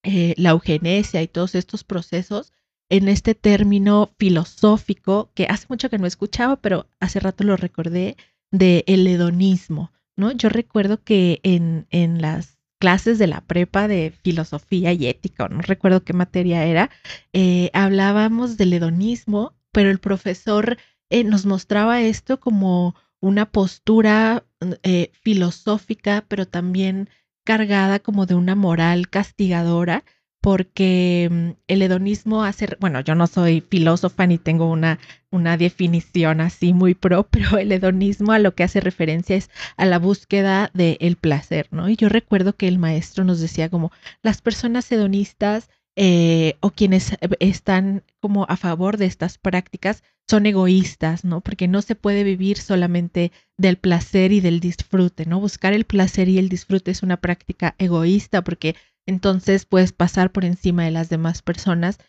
eh, 0.03 0.33
la 0.37 0.51
eugenesia 0.51 1.21
y 1.21 1.27
todos 1.27 1.55
estos 1.55 1.83
procesos 1.83 2.53
en 2.89 3.07
este 3.07 3.35
término 3.35 4.11
filosófico 4.19 5.31
que 5.33 5.45
hace 5.45 5.67
mucho 5.69 5.89
que 5.89 5.97
no 5.97 6.07
escuchaba, 6.07 6.57
pero 6.57 6.87
hace 6.99 7.21
rato 7.21 7.45
lo 7.45 7.55
recordé, 7.55 8.17
de 8.51 8.83
el 8.85 9.07
hedonismo, 9.07 9.93
¿no? 10.17 10.31
Yo 10.33 10.49
recuerdo 10.49 11.01
que 11.01 11.39
en, 11.43 11.87
en 11.89 12.21
las 12.21 12.57
clases 12.81 13.19
de 13.19 13.27
la 13.27 13.41
prepa 13.41 13.87
de 13.87 14.11
filosofía 14.23 14.91
y 14.91 15.05
ética, 15.05 15.47
no 15.47 15.61
recuerdo 15.61 16.03
qué 16.03 16.13
materia 16.13 16.65
era, 16.65 16.89
eh, 17.31 17.69
hablábamos 17.73 18.57
del 18.57 18.73
hedonismo, 18.73 19.53
pero 19.71 19.91
el 19.91 19.99
profesor 19.99 20.77
eh, 21.11 21.23
nos 21.23 21.45
mostraba 21.45 22.01
esto 22.01 22.39
como 22.39 22.95
una 23.19 23.45
postura 23.51 24.43
eh, 24.81 25.11
filosófica, 25.21 26.25
pero 26.27 26.47
también 26.47 27.07
cargada 27.43 27.99
como 27.99 28.25
de 28.25 28.33
una 28.33 28.55
moral 28.55 29.09
castigadora, 29.09 30.03
porque 30.41 31.29
mm, 31.31 31.49
el 31.67 31.81
hedonismo 31.83 32.43
hace, 32.43 32.75
bueno, 32.79 32.99
yo 33.01 33.15
no 33.15 33.27
soy 33.27 33.61
filósofa 33.61 34.25
ni 34.25 34.39
tengo 34.39 34.69
una, 34.69 34.99
una 35.29 35.55
definición 35.55 36.41
así 36.41 36.73
muy 36.73 36.95
pro, 36.95 37.23
pero 37.31 37.57
el 37.57 37.71
hedonismo 37.71 38.31
a 38.33 38.39
lo 38.39 38.55
que 38.55 38.63
hace 38.63 38.81
referencia 38.81 39.35
es 39.35 39.49
a 39.77 39.85
la 39.85 39.99
búsqueda 39.99 40.71
del 40.73 41.15
placer, 41.15 41.67
¿no? 41.71 41.87
Y 41.89 41.95
yo 41.95 42.09
recuerdo 42.09 42.53
que 42.53 42.67
el 42.67 42.79
maestro 42.79 43.23
nos 43.23 43.39
decía 43.39 43.69
como 43.69 43.91
las 44.23 44.41
personas 44.41 44.91
hedonistas 44.91 45.69
eh, 45.97 46.55
o 46.61 46.71
quienes 46.71 47.17
están 47.39 48.03
como 48.21 48.45
a 48.45 48.55
favor 48.55 48.97
de 48.97 49.05
estas 49.05 49.37
prácticas 49.37 50.03
son 50.27 50.45
egoístas, 50.45 51.25
¿no? 51.25 51.41
Porque 51.41 51.67
no 51.67 51.81
se 51.81 51.95
puede 51.95 52.23
vivir 52.23 52.57
solamente 52.57 53.33
del 53.57 53.77
placer 53.77 54.31
y 54.31 54.39
del 54.39 54.61
disfrute, 54.61 55.25
¿no? 55.25 55.41
Buscar 55.41 55.73
el 55.73 55.83
placer 55.83 56.29
y 56.29 56.37
el 56.37 56.47
disfrute 56.47 56.91
es 56.91 57.03
una 57.03 57.17
práctica 57.17 57.75
egoísta 57.77 58.41
porque 58.41 58.75
entonces 59.11 59.65
puedes 59.65 59.91
pasar 59.91 60.31
por 60.31 60.45
encima 60.45 60.85
de 60.85 60.91
las 60.91 61.09
demás 61.09 61.41
personas. 61.41 61.99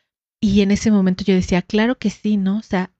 Y 0.41 0.63
en 0.63 0.71
ese 0.71 0.91
momento 0.91 1.25
yo 1.25 1.35
decía, 1.35 1.63
claro 1.63 1.99
que 1.99 2.11
sí, 2.11 2.37
¿no? 2.37 2.59
O 2.59 2.63
sea, 2.63 2.93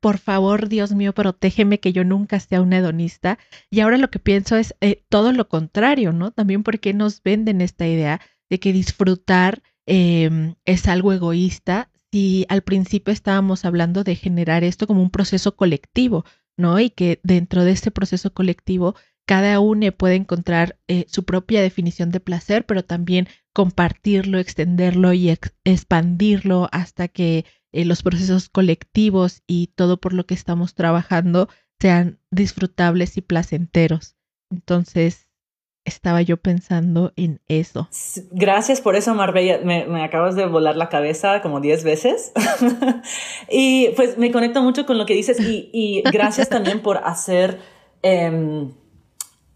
por 0.00 0.18
favor, 0.18 0.68
Dios 0.68 0.92
mío, 0.92 1.14
protégeme 1.14 1.80
que 1.80 1.92
yo 1.92 2.04
nunca 2.04 2.40
sea 2.40 2.60
un 2.60 2.72
hedonista. 2.72 3.38
Y 3.70 3.80
ahora 3.80 3.96
lo 3.96 4.10
que 4.10 4.18
pienso 4.18 4.56
es 4.56 4.74
eh, 4.80 5.04
todo 5.08 5.32
lo 5.32 5.48
contrario, 5.48 6.12
¿no? 6.12 6.30
También 6.30 6.62
porque 6.62 6.92
nos 6.92 7.22
venden 7.22 7.60
esta 7.60 7.86
idea 7.86 8.20
de 8.50 8.60
que 8.60 8.72
disfrutar 8.72 9.62
em, 9.86 10.56
es 10.64 10.88
algo 10.88 11.12
egoísta 11.12 11.90
si 12.12 12.46
al 12.48 12.62
principio 12.62 13.12
estábamos 13.12 13.64
hablando 13.64 14.04
de 14.04 14.14
generar 14.14 14.62
esto 14.62 14.86
como 14.86 15.02
un 15.02 15.10
proceso 15.10 15.56
colectivo, 15.56 16.24
¿no? 16.56 16.78
Y 16.80 16.90
que 16.90 17.20
dentro 17.22 17.64
de 17.64 17.72
este 17.72 17.90
proceso 17.90 18.32
colectivo 18.32 18.94
cada 19.26 19.58
uno 19.60 19.90
puede 19.92 20.16
encontrar 20.16 20.78
eh, 20.86 21.06
su 21.08 21.24
propia 21.24 21.62
definición 21.62 22.10
de 22.10 22.20
placer, 22.20 22.66
pero 22.66 22.84
también 22.84 23.28
compartirlo, 23.54 24.38
extenderlo 24.38 25.14
y 25.14 25.34
expandirlo 25.64 26.68
hasta 26.72 27.08
que 27.08 27.46
eh, 27.72 27.84
los 27.84 28.02
procesos 28.02 28.50
colectivos 28.50 29.42
y 29.46 29.68
todo 29.68 29.96
por 29.98 30.12
lo 30.12 30.26
que 30.26 30.34
estamos 30.34 30.74
trabajando 30.74 31.48
sean 31.80 32.18
disfrutables 32.30 33.16
y 33.16 33.22
placenteros. 33.22 34.16
Entonces, 34.50 35.28
estaba 35.84 36.22
yo 36.22 36.36
pensando 36.38 37.12
en 37.16 37.40
eso. 37.46 37.88
Gracias 38.30 38.80
por 38.80 38.96
eso, 38.96 39.14
Marbella. 39.14 39.60
Me, 39.62 40.02
acabas 40.02 40.34
de 40.34 40.46
volar 40.46 40.76
la 40.76 40.88
cabeza 40.88 41.42
como 41.42 41.60
10 41.60 41.84
veces. 41.84 42.32
y 43.50 43.90
pues 43.96 44.18
me 44.18 44.32
conecto 44.32 44.62
mucho 44.62 44.86
con 44.86 44.98
lo 44.98 45.06
que 45.06 45.14
dices 45.14 45.38
y, 45.40 46.02
gracias 46.10 46.48
también 46.48 46.80
por 46.80 46.98
hacer, 46.98 47.60
em, 48.02 48.72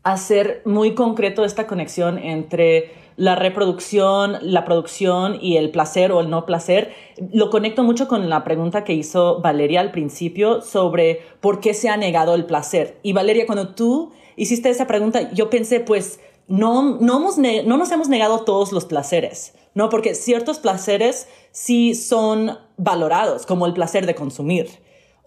hacer 0.03 0.63
muy 0.65 0.95
concreto 0.95 1.45
esta 1.45 1.67
conexión 1.67 2.19
entre 2.19 2.93
la 3.17 3.35
reproducción, 3.35 4.39
la 4.43 4.65
producción 4.65 5.39
y 5.41 5.57
el 5.57 5.71
placer 5.71 6.13
o 6.13 6.21
el 6.21 6.31
no 6.31 6.47
placer. 6.47 6.93
Lo 7.33 7.51
conecto 7.51 7.83
mucho 7.83 8.07
con 8.07 8.29
la 8.29 8.45
pregunta 8.45 8.85
que 8.85 8.93
hizo 8.93 9.41
Valeria 9.41 9.81
al 9.81 9.91
principio 9.91 10.63
sobre 10.63 11.23
por 11.41 11.59
qué 11.59 11.75
se 11.75 11.89
ha 11.89 11.97
negado 11.97 12.37
el 12.37 12.47
placer. 12.47 13.01
Y 13.03 13.13
Valeria, 13.13 13.45
cuando 13.45 13.75
tú 13.75 14.13
hiciste 14.37 14.71
esa 14.71 14.87
pregunta, 14.87 15.33
yo 15.33 15.51
pensé, 15.51 15.81
pues, 15.81 16.21
no, 16.47 16.97
no, 17.01 17.19
no 17.37 17.77
nos 17.77 17.91
hemos 17.91 18.09
negado 18.09 18.45
todos 18.45 18.73
los 18.73 18.85
placeres, 18.87 19.55
¿no? 19.75 19.89
Porque 19.91 20.15
ciertos 20.15 20.61
placeres 20.61 21.29
sí 21.51 21.97
son 21.97 22.57
valorados, 22.77 23.47
como 23.47 23.67
el 23.67 23.75
placer 23.75 24.07
de 24.07 24.15
consumir. 24.15 24.69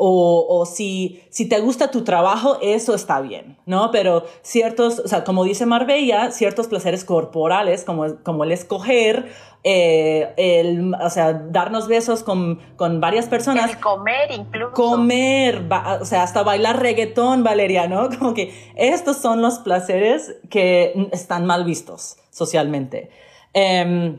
O, 0.04 0.48
o, 0.50 0.66
si, 0.66 1.22
si 1.30 1.48
te 1.48 1.60
gusta 1.60 1.92
tu 1.92 2.04
trabajo, 2.04 2.58
eso 2.64 2.96
está 2.96 3.22
bien, 3.22 3.60
¿no? 3.68 3.92
Pero 3.92 4.26
ciertos, 4.42 4.98
o 4.98 5.08
sea, 5.08 5.24
como 5.24 5.44
dice 5.44 5.68
Marbella, 5.68 6.32
ciertos 6.32 6.68
placeres 6.68 7.06
corporales, 7.06 7.84
como, 7.84 8.16
como 8.24 8.44
el 8.44 8.52
escoger 8.52 9.30
eh, 9.64 10.34
el, 10.38 10.96
o 10.96 11.10
sea, 11.12 11.34
darnos 11.34 11.88
besos 11.88 12.24
con, 12.24 12.60
con 12.78 13.00
varias 13.00 13.28
personas. 13.28 13.70
El 13.70 13.80
comer 13.80 14.32
incluso. 14.32 14.74
Comer, 14.74 15.68
o 16.00 16.06
sea, 16.06 16.24
hasta 16.24 16.42
bailar 16.42 16.80
reggaetón, 16.80 17.44
Valeria, 17.44 17.88
¿no? 17.88 18.10
Como 18.18 18.34
que 18.34 18.52
estos 18.76 19.18
son 19.18 19.44
los 19.44 19.60
placeres 19.60 20.36
que 20.50 21.10
están 21.12 21.46
mal 21.46 21.64
vistos 21.64 22.18
socialmente. 22.32 23.12
Em, 23.54 24.18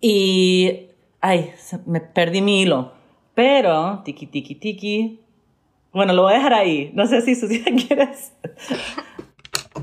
y, 0.00 0.88
ay, 1.20 1.52
me 1.86 2.00
perdí 2.00 2.40
mi 2.40 2.62
hilo. 2.62 3.03
Pero, 3.34 4.02
tiki, 4.04 4.26
tiki, 4.26 4.54
tiki. 4.54 5.20
Bueno, 5.92 6.12
lo 6.12 6.22
voy 6.22 6.34
a 6.34 6.36
dejar 6.36 6.54
ahí. 6.54 6.90
No 6.94 7.06
sé 7.06 7.22
si 7.22 7.34
Susana 7.34 7.76
quieres. 7.86 8.32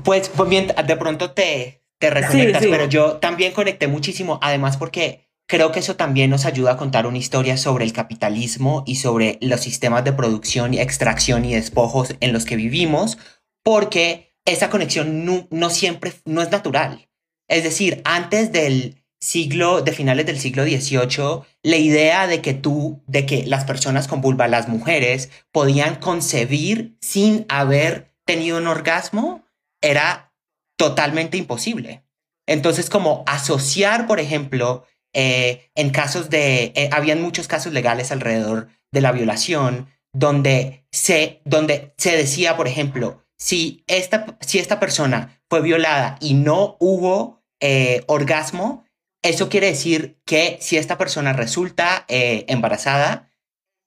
Pues, 0.04 0.28
pues 0.30 0.48
bien, 0.48 0.68
de 0.86 0.96
pronto 0.96 1.32
te, 1.32 1.82
te 1.98 2.10
reconectas, 2.10 2.64
pero 2.66 2.86
yo 2.86 3.18
también 3.18 3.52
conecté 3.52 3.86
muchísimo, 3.86 4.38
además 4.42 4.76
porque 4.76 5.28
creo 5.46 5.70
que 5.70 5.80
eso 5.80 5.96
también 5.96 6.30
nos 6.30 6.46
ayuda 6.46 6.72
a 6.72 6.76
contar 6.76 7.06
una 7.06 7.18
historia 7.18 7.56
sobre 7.56 7.84
el 7.84 7.92
capitalismo 7.92 8.84
y 8.86 8.96
sobre 8.96 9.38
los 9.40 9.60
sistemas 9.60 10.02
de 10.02 10.12
producción 10.12 10.74
y 10.74 10.80
extracción 10.80 11.44
y 11.44 11.54
despojos 11.54 12.16
en 12.20 12.32
los 12.32 12.44
que 12.44 12.56
vivimos, 12.56 13.18
porque 13.62 14.34
esa 14.44 14.70
conexión 14.70 15.24
no, 15.50 15.70
siempre, 15.70 16.12
no 16.24 16.42
es 16.42 16.50
natural. 16.50 17.08
Es 17.48 17.64
decir, 17.64 18.00
antes 18.04 18.50
del 18.50 19.01
siglo, 19.22 19.82
de 19.82 19.92
finales 19.92 20.26
del 20.26 20.40
siglo 20.40 20.64
XVIII, 20.64 21.42
la 21.62 21.76
idea 21.76 22.26
de 22.26 22.42
que 22.42 22.54
tú, 22.54 23.02
de 23.06 23.24
que 23.24 23.46
las 23.46 23.64
personas 23.64 24.08
con 24.08 24.20
vulva, 24.20 24.48
las 24.48 24.68
mujeres, 24.68 25.30
podían 25.52 25.94
concebir 25.96 26.96
sin 27.00 27.46
haber 27.48 28.12
tenido 28.26 28.58
un 28.58 28.66
orgasmo, 28.66 29.46
era 29.80 30.34
totalmente 30.76 31.36
imposible. 31.36 32.04
Entonces, 32.48 32.90
como 32.90 33.22
asociar, 33.28 34.08
por 34.08 34.18
ejemplo, 34.18 34.84
eh, 35.14 35.70
en 35.76 35.90
casos 35.90 36.28
de, 36.28 36.72
eh, 36.74 36.90
habían 36.92 37.22
muchos 37.22 37.46
casos 37.46 37.72
legales 37.72 38.10
alrededor 38.10 38.70
de 38.90 39.00
la 39.02 39.12
violación, 39.12 39.88
donde 40.12 40.84
se, 40.90 41.42
donde 41.44 41.94
se 41.96 42.16
decía, 42.16 42.56
por 42.56 42.66
ejemplo, 42.66 43.22
si 43.38 43.84
esta, 43.86 44.36
si 44.40 44.58
esta 44.58 44.80
persona 44.80 45.40
fue 45.48 45.62
violada 45.62 46.16
y 46.20 46.34
no 46.34 46.76
hubo 46.80 47.44
eh, 47.60 48.02
orgasmo, 48.08 48.81
eso 49.22 49.48
quiere 49.48 49.68
decir 49.68 50.20
que 50.24 50.58
si 50.60 50.76
esta 50.76 50.98
persona 50.98 51.32
resulta 51.32 52.04
embarazada, 52.08 53.30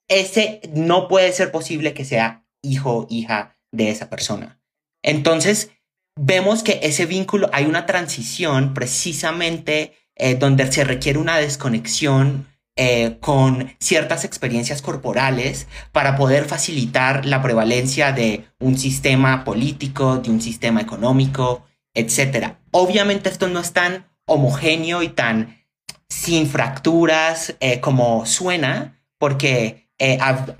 ese 0.07 0.61
no 0.73 1.07
puede 1.07 1.31
ser 1.33 1.51
posible 1.51 1.93
que 1.93 2.05
sea 2.05 2.45
hijo 2.61 2.91
o 2.91 3.07
hija 3.09 3.57
de 3.71 3.89
esa 3.89 4.09
persona. 4.09 4.59
Entonces, 5.03 5.71
vemos 6.15 6.63
que 6.63 6.79
ese 6.83 7.05
vínculo, 7.05 7.49
hay 7.53 7.65
una 7.65 7.86
transición 7.86 8.73
precisamente 8.73 9.93
eh, 10.15 10.36
donde 10.36 10.71
se 10.71 10.83
requiere 10.83 11.19
una 11.19 11.38
desconexión 11.38 12.47
eh, 12.77 13.17
con 13.19 13.73
ciertas 13.79 14.25
experiencias 14.25 14.81
corporales 14.81 15.67
para 15.91 16.17
poder 16.17 16.45
facilitar 16.45 17.25
la 17.25 17.41
prevalencia 17.41 18.11
de 18.11 18.45
un 18.59 18.77
sistema 18.77 19.43
político, 19.43 20.17
de 20.17 20.29
un 20.29 20.41
sistema 20.41 20.81
económico, 20.81 21.65
etc. 21.93 22.55
Obviamente 22.71 23.29
esto 23.29 23.47
no 23.47 23.59
es 23.59 23.71
tan 23.71 24.07
homogéneo 24.26 25.03
y 25.03 25.09
tan 25.09 25.63
sin 26.09 26.47
fracturas 26.47 27.55
eh, 27.59 27.80
como 27.80 28.26
suena, 28.26 29.01
porque 29.17 29.89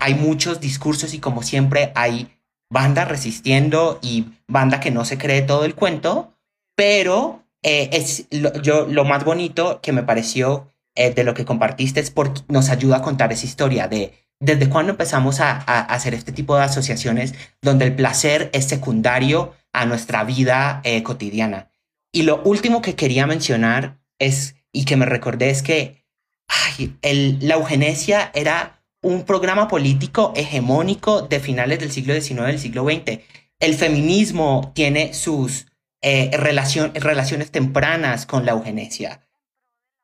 hay 0.00 0.14
muchos 0.14 0.60
discursos 0.60 1.12
y 1.12 1.18
como 1.18 1.42
siempre 1.42 1.92
hay 1.94 2.36
banda 2.70 3.04
resistiendo 3.04 3.98
y 4.02 4.26
banda 4.48 4.80
que 4.80 4.90
no 4.90 5.04
se 5.04 5.18
cree 5.18 5.42
todo 5.42 5.64
el 5.64 5.74
cuento, 5.74 6.34
pero 6.74 7.44
eh, 7.62 7.90
es 7.92 8.26
lo, 8.30 8.52
yo, 8.62 8.86
lo 8.86 9.04
más 9.04 9.24
bonito 9.24 9.80
que 9.82 9.92
me 9.92 10.02
pareció 10.02 10.72
eh, 10.94 11.12
de 11.12 11.24
lo 11.24 11.34
que 11.34 11.44
compartiste 11.44 12.00
es 12.00 12.10
porque 12.10 12.42
nos 12.48 12.70
ayuda 12.70 12.98
a 12.98 13.02
contar 13.02 13.32
esa 13.32 13.46
historia 13.46 13.88
de 13.88 14.12
desde 14.38 14.68
cuándo 14.68 14.92
empezamos 14.92 15.40
a, 15.40 15.56
hacer 15.56 16.12
este 16.12 16.30
tipo 16.30 16.56
de 16.56 16.62
asociaciones 16.62 17.34
donde 17.62 17.86
el 17.86 17.94
placer 17.94 18.50
es 18.52 18.66
secundario 18.66 19.54
a 19.72 19.86
nuestra 19.86 20.24
vida 20.24 20.80
eh, 20.84 21.02
cotidiana. 21.02 21.70
Y 22.12 22.22
lo 22.22 22.42
último 22.42 22.82
que 22.82 22.94
quería 22.94 23.26
mencionar 23.26 23.98
es, 24.18 24.56
y 24.72 24.84
que 24.84 24.96
me 24.96 25.06
recordé, 25.06 25.50
es 25.50 25.62
que 25.62 26.04
ay, 26.48 26.96
el, 27.02 27.38
la 27.46 27.54
eugenesia 27.54 28.30
era 28.34 28.82
un 29.02 29.24
programa 29.24 29.68
político 29.68 30.32
hegemónico 30.34 31.22
de 31.22 31.40
finales 31.40 31.78
del 31.78 31.92
siglo 31.92 32.14
XIX 32.14 32.46
del 32.46 32.58
siglo 32.58 32.84
XX. 32.84 33.20
El 33.58 33.74
feminismo 33.74 34.72
tiene 34.74 35.14
sus 35.14 35.66
eh, 36.02 36.30
relaciones 36.36 37.50
tempranas 37.50 38.26
con 38.26 38.44
la 38.44 38.52
eugenesia. 38.52 39.22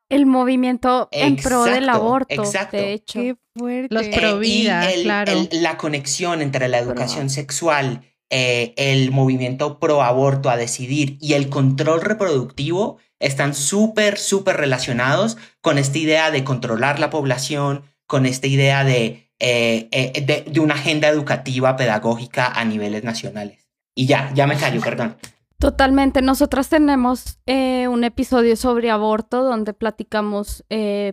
El 0.09 0.25
movimiento 0.25 1.09
en 1.11 1.37
pro 1.37 1.63
del 1.63 1.89
aborto, 1.89 2.33
exacto. 2.33 2.77
de 2.77 2.93
hecho. 2.93 3.19
Los 3.55 4.07
pro 4.09 4.39
vida, 4.39 4.87
claro. 5.01 5.33
la 5.51 5.77
conexión 5.77 6.41
entre 6.41 6.67
la 6.67 6.79
educación 6.79 7.29
sexual, 7.29 8.01
eh, 8.35 8.73
el 8.77 9.11
movimiento 9.11 9.77
pro 9.77 10.01
aborto 10.01 10.49
a 10.49 10.57
decidir 10.57 11.19
y 11.21 11.33
el 11.33 11.49
control 11.49 12.01
reproductivo 12.01 12.97
están 13.19 13.53
súper, 13.53 14.17
súper 14.17 14.57
relacionados 14.57 15.37
con 15.61 15.77
esta 15.77 15.99
idea 15.99 16.31
de 16.31 16.43
controlar 16.43 16.99
la 16.99 17.11
población, 17.11 17.83
con 18.07 18.25
esta 18.25 18.47
idea 18.47 18.83
de, 18.83 19.29
eh, 19.37 19.87
eh, 19.91 20.45
de, 20.51 20.59
una 20.59 20.73
agenda 20.73 21.09
educativa 21.09 21.75
pedagógica 21.75 22.47
a 22.47 22.65
niveles 22.65 23.03
nacionales. 23.03 23.69
Y 23.93 24.07
ya, 24.07 24.31
ya 24.33 24.47
me 24.47 24.57
callo, 24.57 24.81
perdón. 24.81 25.15
Totalmente. 25.59 26.23
Nosotras 26.23 26.69
tenemos 26.69 27.37
eh, 27.45 27.87
un 27.87 28.03
episodio 28.03 28.55
sobre 28.55 28.89
aborto 28.89 29.43
donde 29.43 29.73
platicamos 29.75 30.65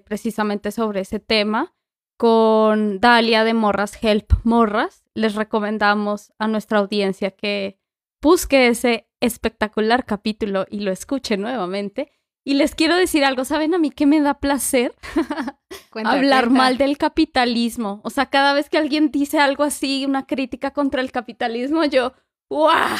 precisamente 0.06 0.72
sobre 0.72 1.00
ese 1.00 1.20
tema 1.20 1.74
con 2.20 3.00
Dalia 3.00 3.44
de 3.44 3.54
Morras 3.54 3.96
Help 4.04 4.30
Morras. 4.44 5.06
Les 5.14 5.36
recomendamos 5.36 6.34
a 6.38 6.48
nuestra 6.48 6.80
audiencia 6.80 7.30
que 7.30 7.78
busque 8.20 8.68
ese 8.68 9.08
espectacular 9.20 10.04
capítulo 10.04 10.66
y 10.68 10.80
lo 10.80 10.92
escuche 10.92 11.38
nuevamente. 11.38 12.12
Y 12.44 12.54
les 12.54 12.74
quiero 12.74 12.94
decir 12.94 13.24
algo, 13.24 13.46
¿saben 13.46 13.72
a 13.72 13.78
mí 13.78 13.90
qué 13.90 14.04
me 14.04 14.20
da 14.20 14.38
placer? 14.38 14.94
Hablar 16.04 16.50
mal 16.50 16.76
del 16.76 16.98
capitalismo. 16.98 18.02
O 18.04 18.10
sea, 18.10 18.26
cada 18.26 18.52
vez 18.52 18.68
que 18.68 18.76
alguien 18.76 19.10
dice 19.10 19.38
algo 19.38 19.64
así, 19.64 20.04
una 20.04 20.26
crítica 20.26 20.72
contra 20.72 21.00
el 21.00 21.12
capitalismo, 21.12 21.86
yo, 21.86 22.12
¡guau! 22.50 22.98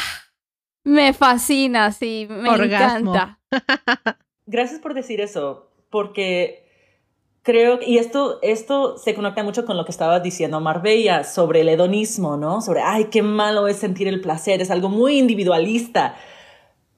Me 0.83 1.13
fascina, 1.13 1.93
sí, 1.93 2.27
me 2.31 2.49
encanta. 2.49 3.39
Gracias 4.47 4.81
por 4.81 4.95
decir 4.95 5.21
eso, 5.21 5.71
porque 5.91 6.70
creo, 7.43 7.79
y 7.85 7.99
esto, 7.99 8.39
esto 8.43 8.99
se 8.99 9.15
conecta 9.15 9.43
mucho 9.43 9.65
con 9.65 9.77
lo 9.77 9.85
que 9.85 9.91
estaba 9.91 10.21
diciendo 10.21 10.61
Marbella 10.61 11.25
sobre 11.25 11.63
el 11.63 11.69
hedonismo, 11.69 12.37
¿no? 12.37 12.61
Sobre, 12.61 12.83
ay, 12.83 13.07
qué 13.07 13.23
malo 13.23 13.69
es 13.69 13.77
sentir 13.77 14.09
el 14.09 14.21
placer, 14.21 14.61
es 14.61 14.71
algo 14.71 14.89
muy 14.89 15.19
individualista. 15.19 16.17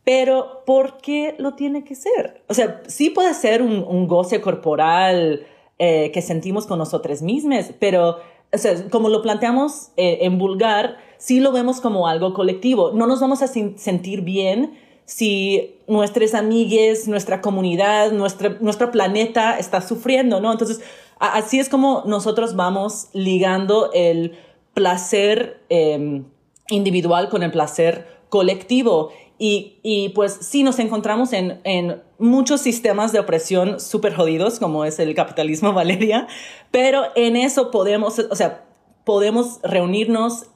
Pero, 0.04 0.62
¿por 0.66 0.98
qué 0.98 1.36
lo 1.38 1.54
tiene 1.54 1.84
que 1.84 1.94
ser? 1.94 2.42
O 2.48 2.54
sea, 2.54 2.82
sí 2.88 3.10
puede 3.10 3.34
ser 3.34 3.62
un, 3.62 4.08
goce 4.08 4.40
corporal 4.40 5.46
eh, 5.78 6.10
que 6.12 6.22
sentimos 6.22 6.66
con 6.66 6.78
nosotros 6.78 7.22
mismos, 7.22 7.66
pero, 7.78 8.18
o 8.52 8.58
sea, 8.58 8.88
como 8.90 9.08
lo 9.08 9.22
planteamos 9.22 9.92
eh, 9.96 10.18
en 10.22 10.38
vulgar, 10.38 10.96
sí 11.18 11.38
lo 11.38 11.52
vemos 11.52 11.80
como 11.80 12.08
algo 12.08 12.34
colectivo. 12.34 12.90
No 12.92 13.06
nos 13.06 13.20
vamos 13.20 13.42
a 13.42 13.46
sentir 13.46 14.22
bien 14.22 14.76
si 15.04 15.76
nuestras 15.86 16.34
amigues, 16.34 17.08
nuestra 17.08 17.40
comunidad, 17.40 18.12
nuestro 18.12 18.90
planeta 18.90 19.58
está 19.58 19.80
sufriendo, 19.80 20.40
¿no? 20.40 20.52
Entonces, 20.52 20.80
así 21.18 21.58
es 21.58 21.68
como 21.68 22.02
nosotros 22.06 22.56
vamos 22.56 23.08
ligando 23.12 23.90
el 23.92 24.38
placer 24.74 25.60
em, 25.68 26.24
individual 26.68 27.28
con 27.28 27.42
el 27.42 27.50
placer 27.50 28.06
colectivo. 28.28 29.10
Y, 29.38 29.80
y, 29.82 30.10
pues 30.10 30.38
sí 30.40 30.62
nos 30.62 30.78
encontramos 30.78 31.32
en, 31.32 31.60
en 31.64 32.00
muchos 32.18 32.60
sistemas 32.60 33.10
de 33.12 33.18
opresión 33.18 33.80
súper 33.80 34.14
jodidos, 34.14 34.60
como 34.60 34.84
es 34.84 35.00
el 35.00 35.14
capitalismo, 35.14 35.72
Valeria, 35.74 36.28
pero 36.70 37.04
en 37.16 37.34
eso 37.36 37.72
podemos, 37.72 38.20
o 38.20 38.36
sea, 38.36 38.64
podemos 39.04 39.58
reunirnos 39.64 40.46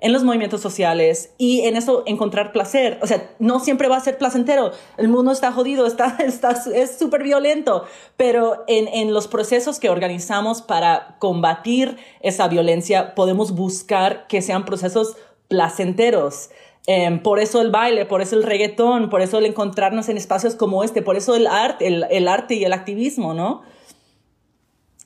en 0.00 0.12
los 0.12 0.24
movimientos 0.24 0.60
sociales 0.60 1.30
y 1.38 1.60
en 1.62 1.76
eso 1.76 2.02
encontrar 2.06 2.52
placer. 2.52 2.98
O 3.02 3.06
sea, 3.06 3.30
no 3.38 3.60
siempre 3.60 3.88
va 3.88 3.96
a 3.96 4.00
ser 4.00 4.18
placentero. 4.18 4.72
El 4.96 5.08
mundo 5.08 5.30
está 5.32 5.52
jodido, 5.52 5.86
está, 5.86 6.16
está, 6.24 6.56
es 6.74 6.98
súper 6.98 7.22
violento, 7.22 7.84
pero 8.16 8.64
en, 8.66 8.88
en 8.88 9.12
los 9.12 9.28
procesos 9.28 9.78
que 9.78 9.90
organizamos 9.90 10.62
para 10.62 11.16
combatir 11.18 11.98
esa 12.20 12.48
violencia 12.48 13.14
podemos 13.14 13.52
buscar 13.52 14.26
que 14.26 14.42
sean 14.42 14.64
procesos 14.64 15.16
placenteros. 15.48 16.50
Em, 16.86 17.22
por 17.22 17.40
eso 17.40 17.60
el 17.60 17.70
baile, 17.70 18.06
por 18.06 18.22
eso 18.22 18.36
el 18.36 18.42
reggaetón, 18.42 19.10
por 19.10 19.20
eso 19.20 19.38
el 19.38 19.46
encontrarnos 19.46 20.08
en 20.08 20.16
espacios 20.16 20.54
como 20.54 20.82
este, 20.82 21.02
por 21.02 21.16
eso 21.16 21.34
el 21.34 21.46
arte, 21.46 21.86
el, 21.86 22.06
el 22.10 22.26
arte 22.26 22.54
y 22.54 22.64
el 22.64 22.72
activismo, 22.72 23.34
¿no? 23.34 23.62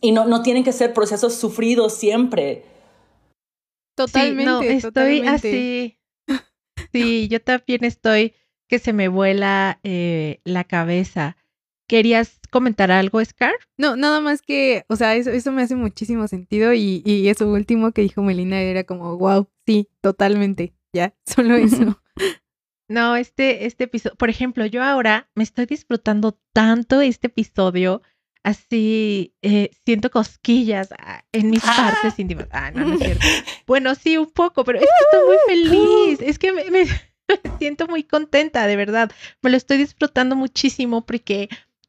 Y 0.01 0.13
no, 0.13 0.27
no 0.27 0.43
tienen 0.43 0.65
que 0.65 0.73
ser 0.73 0.93
procesos 0.95 1.35
sufridos 1.35 1.95
siempre. 1.95 2.65
Totalmente. 3.95 4.81
Sí, 4.81 4.83
no, 4.83 4.89
estoy 4.89 5.21
así. 5.27 5.99
Sí, 6.93 7.29
yo 7.29 7.41
también 7.41 7.85
estoy 7.85 8.35
que 8.69 8.79
se 8.79 8.93
me 8.93 9.09
vuela 9.09 9.81
eh, 9.83 10.41
la 10.45 10.65
cabeza. 10.65 11.37
¿Querías 11.89 12.41
comentar 12.51 12.91
algo, 12.91 13.25
Scar? 13.25 13.55
No, 13.77 13.97
nada 13.97 14.21
más 14.21 14.43
que, 14.43 14.85
o 14.89 14.97
sea, 14.97 15.15
eso, 15.17 15.31
eso 15.31 15.53
me 15.53 15.63
hace 15.63 15.77
muchísimo 15.77 16.29
sentido 16.29 16.73
y, 16.73 17.03
y 17.05 17.29
eso 17.29 17.49
último 17.49 17.93
que 17.93 18.03
dijo 18.03 18.23
Melina 18.23 18.61
era 18.61 18.85
como, 18.85 19.19
wow, 19.19 19.49
sí, 19.67 19.89
totalmente, 20.01 20.75
ya, 20.93 21.15
solo 21.27 21.57
eso. 21.57 22.01
no, 22.89 23.17
este, 23.17 23.67
este 23.67 23.85
episodio, 23.85 24.17
por 24.17 24.31
ejemplo, 24.31 24.65
yo 24.67 24.83
ahora 24.83 25.29
me 25.35 25.45
estoy 25.45 25.67
disfrutando 25.67 26.39
tanto 26.53 27.01
este 27.01 27.27
episodio 27.27 28.03
así 28.45 29.35
eh, 29.43 29.71
siento 29.85 30.11
cosquillas 30.11 30.91
ah, 30.99 31.25
en 31.33 31.51
mis 31.51 31.63
partes 31.63 32.19
íntimas. 32.19 32.47
Ah, 32.53 32.71
no, 32.71 32.85
no 32.85 32.95
es 32.95 33.01
cierto. 33.01 33.27
Bueno, 33.67 33.95
sí, 33.95 34.19
un 34.19 34.31
poco, 34.31 34.63
pero 34.63 34.79
es 34.79 34.85
que 34.85 35.05
estoy 35.05 35.27
muy 35.27 35.39
feliz. 35.47 36.21
Es 36.21 36.39
que 36.39 36.53
me, 36.53 36.71
me, 36.71 36.85
siento 37.59 37.89
muy 37.89 38.05
contenta, 38.05 38.67
de 38.67 38.77
verdad. 38.77 39.11
Me 39.43 39.51
lo 39.51 39.57
estoy 39.57 39.79
disfrutando 39.79 40.37
muchísimo 40.37 41.07
porque 41.07 41.49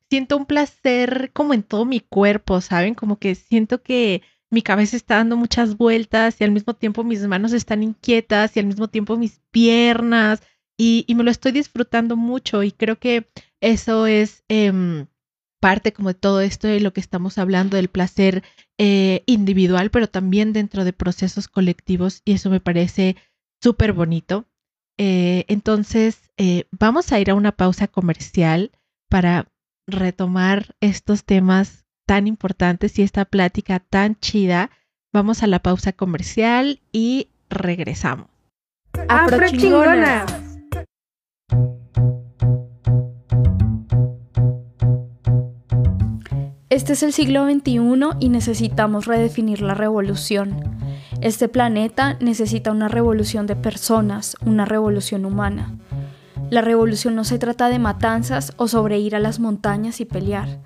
siento 0.10 0.38
un 0.38 0.46
placer 0.46 1.32
como 1.34 1.54
en 1.54 1.64
todo 1.64 1.84
mi 1.84 2.00
cuerpo, 2.00 2.62
¿saben? 2.62 2.96
Como 2.96 3.20
que 3.20 3.36
siento 3.36 3.84
que 3.84 4.22
mi 4.50 4.62
cabeza 4.62 4.96
está 4.96 5.16
dando 5.16 5.36
muchas 5.36 5.76
vueltas 5.76 6.40
y 6.40 6.46
al 6.46 6.52
mismo 6.52 6.74
tiempo 6.74 7.04
mis 7.04 7.28
manos 7.28 7.52
están 7.52 7.84
inquietas 7.84 8.56
y 8.56 8.62
al 8.62 8.68
mismo 8.68 8.88
tiempo 8.88 9.18
mis 9.18 9.42
piernas 9.52 10.42
y, 10.78 11.04
y 11.08 11.16
me 11.16 11.24
lo 11.24 11.32
estoy 11.32 11.52
disfrutando 11.52 12.16
mucho 12.16 12.64
y 12.64 12.72
creo 12.72 12.98
que 12.98 13.28
eso 13.60 14.08
es... 14.08 14.46
Eh, 14.48 15.06
parte 15.66 15.94
como 15.94 16.10
de 16.10 16.14
todo 16.14 16.42
esto 16.42 16.68
de 16.68 16.80
lo 16.80 16.94
que 16.94 17.02
estamos 17.02 17.40
hablando 17.40 17.76
del 17.76 17.88
placer 17.88 18.44
eh, 18.78 19.24
individual, 19.26 19.90
pero 19.90 20.06
también 20.06 20.54
dentro 20.54 20.86
de 20.86 20.94
procesos 20.94 21.48
colectivos 21.48 22.22
y 22.24 22.34
eso 22.34 22.52
me 22.52 22.60
parece 22.60 23.16
súper 23.64 23.92
bonito. 23.92 24.46
Eh, 25.00 25.44
entonces, 25.48 26.30
eh, 26.38 26.66
vamos 26.70 27.12
a 27.12 27.20
ir 27.20 27.32
a 27.32 27.34
una 27.34 27.52
pausa 27.52 27.88
comercial 27.88 28.74
para 29.10 29.48
retomar 29.88 30.76
estos 30.82 31.24
temas 31.24 31.88
tan 32.06 32.28
importantes 32.28 33.00
y 33.00 33.02
esta 33.02 33.26
plática 33.26 33.80
tan 33.80 34.20
chida. 34.20 34.70
Vamos 35.12 35.42
a 35.42 35.48
la 35.48 35.64
pausa 35.64 35.94
comercial 35.94 36.80
y 36.92 37.30
regresamos. 37.50 38.28
Afro 39.10 39.40
Este 46.72 46.94
es 46.94 47.04
el 47.04 47.14
siglo 47.14 47.46
XXI 47.46 48.18
y 48.20 48.30
necesitamos 48.30 49.06
redefinir 49.06 49.62
la 49.62 49.76
revolución. 49.76 50.80
Este 51.22 51.48
planeta 51.48 52.18
necesita 52.20 52.72
una 52.72 52.88
revolución 52.88 53.46
de 53.46 53.56
personas, 53.56 54.36
una 54.44 54.66
revolución 54.66 55.26
humana. 55.26 55.78
La 56.50 56.62
revolución 56.62 57.14
no 57.14 57.24
se 57.24 57.38
trata 57.38 57.70
de 57.70 57.78
matanzas 57.78 58.52
o 58.58 58.68
sobre 58.68 58.98
ir 58.98 59.16
a 59.16 59.20
las 59.20 59.40
montañas 59.40 60.02
y 60.02 60.06
pelear. 60.06 60.60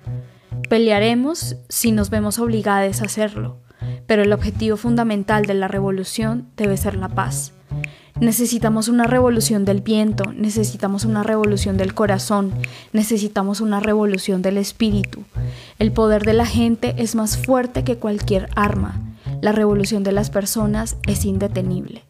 Pelearemos 0.70 1.56
si 1.68 1.92
nos 1.92 2.08
vemos 2.08 2.38
obligados 2.38 3.02
a 3.02 3.04
hacerlo, 3.04 3.58
pero 4.06 4.22
el 4.22 4.32
objetivo 4.32 4.78
fundamental 4.78 5.44
de 5.44 5.54
la 5.54 5.68
revolución 5.68 6.48
debe 6.56 6.78
ser 6.78 6.96
la 6.96 7.10
paz. 7.10 7.52
Necesitamos 8.20 8.88
una 8.88 9.04
revolución 9.04 9.64
del 9.64 9.80
viento, 9.80 10.32
necesitamos 10.34 11.06
una 11.06 11.22
revolución 11.22 11.78
del 11.78 11.94
corazón, 11.94 12.52
necesitamos 12.92 13.62
una 13.62 13.80
revolución 13.80 14.42
del 14.42 14.58
espíritu. 14.58 15.24
El 15.78 15.90
poder 15.92 16.24
de 16.24 16.34
la 16.34 16.44
gente 16.44 16.94
es 16.98 17.14
más 17.14 17.38
fuerte 17.38 17.82
que 17.82 17.96
cualquier 17.96 18.50
arma. 18.54 19.00
La 19.40 19.52
revolución 19.52 20.02
de 20.02 20.12
las 20.12 20.28
personas 20.28 20.98
es 21.06 21.24
indetenible. 21.24 22.04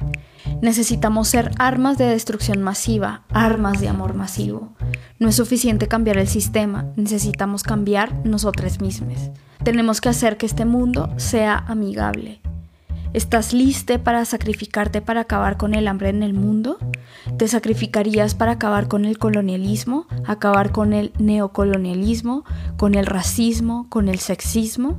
Necesitamos 0.60 1.28
ser 1.28 1.52
armas 1.60 1.96
de 1.96 2.06
destrucción 2.06 2.60
masiva, 2.60 3.22
armas 3.30 3.80
de 3.80 3.88
amor 3.88 4.14
masivo. 4.14 4.72
No 5.20 5.28
es 5.28 5.36
suficiente 5.36 5.86
cambiar 5.86 6.18
el 6.18 6.26
sistema, 6.26 6.86
necesitamos 6.96 7.62
cambiar 7.62 8.26
nosotros 8.26 8.80
mismos. 8.80 9.30
Tenemos 9.62 10.00
que 10.00 10.08
hacer 10.08 10.38
que 10.38 10.46
este 10.46 10.64
mundo 10.64 11.08
sea 11.18 11.56
amigable. 11.68 12.40
¿Estás 13.12 13.52
liste 13.52 13.98
para 13.98 14.24
sacrificarte 14.24 15.02
para 15.02 15.22
acabar 15.22 15.56
con 15.56 15.74
el 15.74 15.88
hambre 15.88 16.10
en 16.10 16.22
el 16.22 16.32
mundo? 16.32 16.78
¿Te 17.38 17.48
sacrificarías 17.48 18.36
para 18.36 18.52
acabar 18.52 18.86
con 18.86 19.04
el 19.04 19.18
colonialismo, 19.18 20.06
acabar 20.24 20.70
con 20.70 20.92
el 20.92 21.12
neocolonialismo, 21.18 22.44
con 22.76 22.94
el 22.94 23.06
racismo, 23.06 23.86
con 23.88 24.08
el 24.08 24.20
sexismo? 24.20 24.96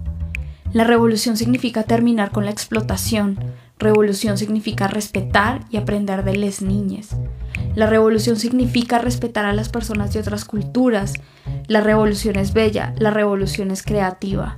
La 0.74 0.84
revolución 0.84 1.38
significa 1.38 1.84
terminar 1.84 2.32
con 2.32 2.44
la 2.44 2.52
explotación. 2.52 3.40
Revolución 3.80 4.38
significa 4.38 4.90
respetar 4.90 5.62
y 5.70 5.78
aprender 5.78 6.26
de 6.26 6.36
las 6.36 6.62
niñas. 6.62 7.16
La 7.76 7.86
revolución 7.86 8.36
significa 8.36 9.00
respetar 9.00 9.46
a 9.46 9.54
las 9.54 9.70
personas 9.70 10.12
de 10.14 10.20
otras 10.20 10.44
culturas. 10.44 11.14
La 11.68 11.80
revolución 11.80 12.36
es 12.36 12.52
bella, 12.52 12.94
la 12.98 13.12
revolución 13.12 13.72
es 13.72 13.84
creativa. 13.84 14.58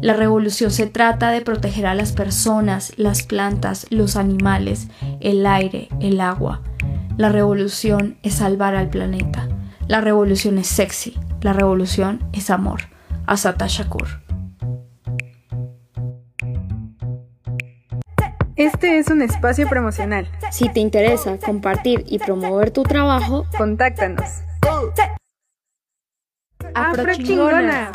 La 0.00 0.12
revolución 0.12 0.70
se 0.70 0.86
trata 0.86 1.30
de 1.30 1.40
proteger 1.40 1.86
a 1.86 1.94
las 1.94 2.12
personas, 2.12 2.92
las 2.96 3.22
plantas, 3.22 3.86
los 3.90 4.16
animales, 4.16 4.88
el 5.20 5.46
aire, 5.46 5.88
el 6.00 6.20
agua. 6.20 6.62
La 7.16 7.30
revolución 7.30 8.18
es 8.22 8.34
salvar 8.34 8.74
al 8.74 8.90
planeta. 8.90 9.48
La 9.88 10.00
revolución 10.00 10.58
es 10.58 10.66
sexy. 10.66 11.18
La 11.40 11.52
revolución 11.52 12.28
es 12.32 12.50
amor. 12.50 12.80
Asata 13.26 13.66
Shakur. 13.68 14.06
Este 18.56 18.98
es 18.98 19.08
un 19.08 19.20
espacio 19.20 19.68
promocional. 19.68 20.26
Si 20.50 20.68
te 20.70 20.80
interesa 20.80 21.36
compartir 21.38 22.04
y 22.06 22.18
promover 22.18 22.70
tu 22.70 22.82
trabajo, 22.84 23.46
contáctanos. 23.56 24.42
Afro 26.74 27.14
chingona. 27.14 27.90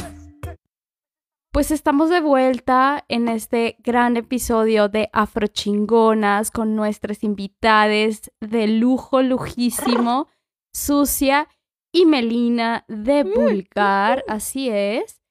Pues 1.54 1.70
estamos 1.72 2.10
de 2.10 2.22
vuelta 2.22 3.04
en 3.10 3.28
este 3.28 3.76
gran 3.80 4.16
episodio 4.16 4.88
de 4.88 5.10
Afrochingonas 5.12 6.50
con 6.50 6.78
nuestras 6.78 7.26
invitadas 7.26 8.32
de 8.40 8.70
lujo, 8.70 9.22
lujísimo, 9.22 10.30
Sucia 10.74 11.50
y 11.92 12.06
Melina 12.06 12.86
de 12.88 13.26
Vulgar, 13.26 14.24
así 14.30 14.70
es. 14.70 15.22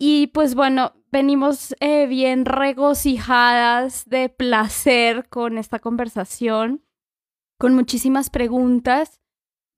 Y 0.00 0.26
pues 0.28 0.56
bueno, 0.56 0.94
venimos 1.12 1.76
eh, 1.78 2.08
bien 2.08 2.44
regocijadas 2.44 4.04
de 4.08 4.30
placer 4.30 5.28
con 5.28 5.58
esta 5.58 5.78
conversación, 5.78 6.84
con 7.56 7.74
muchísimas 7.74 8.30
preguntas 8.30 9.20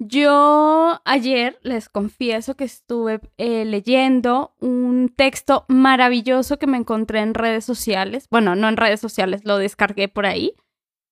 yo 0.03 0.99
ayer 1.05 1.59
les 1.63 1.91
confieso 1.91 2.57
que 2.57 2.65
estuve 2.65 3.21
eh, 3.37 3.67
leyendo 3.67 4.55
un 4.59 5.13
texto 5.15 5.67
maravilloso 5.69 6.59
que 6.59 6.67
me 6.67 6.79
encontré 6.79 7.21
en 7.21 7.35
redes 7.35 7.67
sociales. 7.67 8.27
Bueno, 8.31 8.57
no 8.57 8.71
en 8.71 8.79
redes 8.79 8.99
sociales, 8.99 9.43
lo 9.45 9.59
descargué 9.59 10.09
por 10.09 10.25
ahí. 10.25 10.55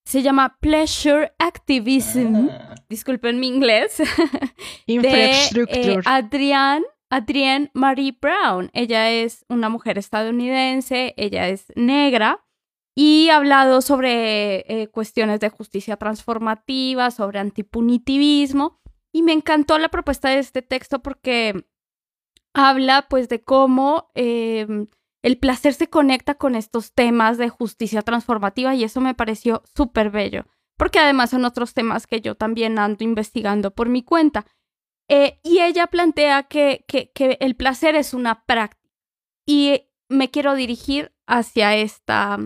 Se 0.07 0.23
llama 0.23 0.57
Pleasure 0.61 1.35
Activism. 1.39 2.49
Ah. 2.51 2.77
Disculpen 2.89 3.39
mi 3.39 3.49
inglés. 3.49 3.99
de 4.87 5.43
eh, 5.69 6.01
Adrienne, 6.07 6.87
Adrienne 7.11 7.71
Marie 7.75 8.17
Brown. 8.19 8.71
Ella 8.73 9.11
es 9.11 9.45
una 9.51 9.69
mujer 9.69 9.99
estadounidense, 9.99 11.13
ella 11.19 11.49
es 11.49 11.67
negra 11.77 12.43
y 13.01 13.31
ha 13.31 13.37
hablado 13.37 13.81
sobre 13.81 14.65
eh, 14.67 14.89
cuestiones 14.89 15.39
de 15.39 15.51
justicia 15.51 15.97
transformativa, 15.97 17.13
sobre 17.13 17.39
antipunitivismo 17.39 18.81
Y 19.13 19.23
me 19.23 19.33
encantó 19.33 19.79
la 19.79 19.89
propuesta 19.89 20.31
de 20.31 20.41
este 20.41 20.63
texto 20.63 21.01
porque 21.01 21.65
habla 22.55 23.07
pues 23.09 23.29
de 23.29 23.41
cómo 23.45 24.11
em, 24.17 24.89
el 25.23 25.39
placer 25.39 25.75
se 25.75 25.89
conecta 25.89 26.35
con 26.35 26.57
estos 26.57 26.93
temas 26.93 27.39
de 27.39 27.49
justicia 27.49 28.03
transformativa 28.03 28.75
y 28.75 28.83
eso 28.83 29.01
me 29.01 29.15
pareció 29.15 29.63
súper 29.77 30.11
bello, 30.11 30.47
porque 30.77 30.99
además 30.99 31.31
son 31.31 31.45
otros 31.45 31.75
temas 31.75 32.09
que 32.09 32.21
yo 32.21 32.35
también 32.35 32.81
ando 32.81 33.05
investigando 33.05 33.71
por 33.71 33.89
mi 33.89 34.03
cuenta. 34.03 34.45
Eh, 35.09 35.39
y 35.45 35.61
ella 35.61 35.87
plantea 35.87 36.43
que, 36.49 36.85
que, 36.89 37.13
que 37.13 37.39
el 37.39 37.55
placer 37.55 37.95
es 37.95 38.13
una 38.13 38.45
práctica 38.45 38.91
y 39.47 39.85
me 40.09 40.33
quiero 40.33 40.57
dirigir 40.57 41.15
hacia 41.29 41.77
esta, 41.77 42.39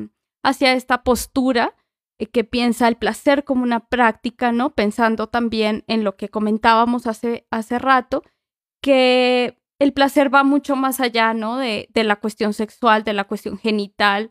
hacia 0.42 0.72
esta 0.72 1.02
postura 1.02 1.74
eh, 2.18 2.26
que 2.26 2.44
piensa 2.44 2.88
el 2.88 2.96
placer 2.96 3.44
como 3.44 3.62
una 3.62 3.88
práctica, 3.88 4.52
¿no? 4.52 4.74
Pensando 4.74 5.28
también 5.28 5.84
en 5.86 6.04
lo 6.04 6.16
que 6.16 6.28
comentábamos 6.28 7.06
hace, 7.06 7.46
hace 7.50 7.78
rato, 7.78 8.22
que 8.82 9.58
el 9.78 9.92
placer 9.92 10.32
va 10.32 10.44
mucho 10.44 10.76
más 10.76 11.00
allá, 11.00 11.34
¿no? 11.34 11.56
De, 11.56 11.88
de 11.92 12.04
la 12.04 12.16
cuestión 12.16 12.52
sexual, 12.52 13.04
de 13.04 13.12
la 13.12 13.24
cuestión 13.24 13.58
genital, 13.58 14.30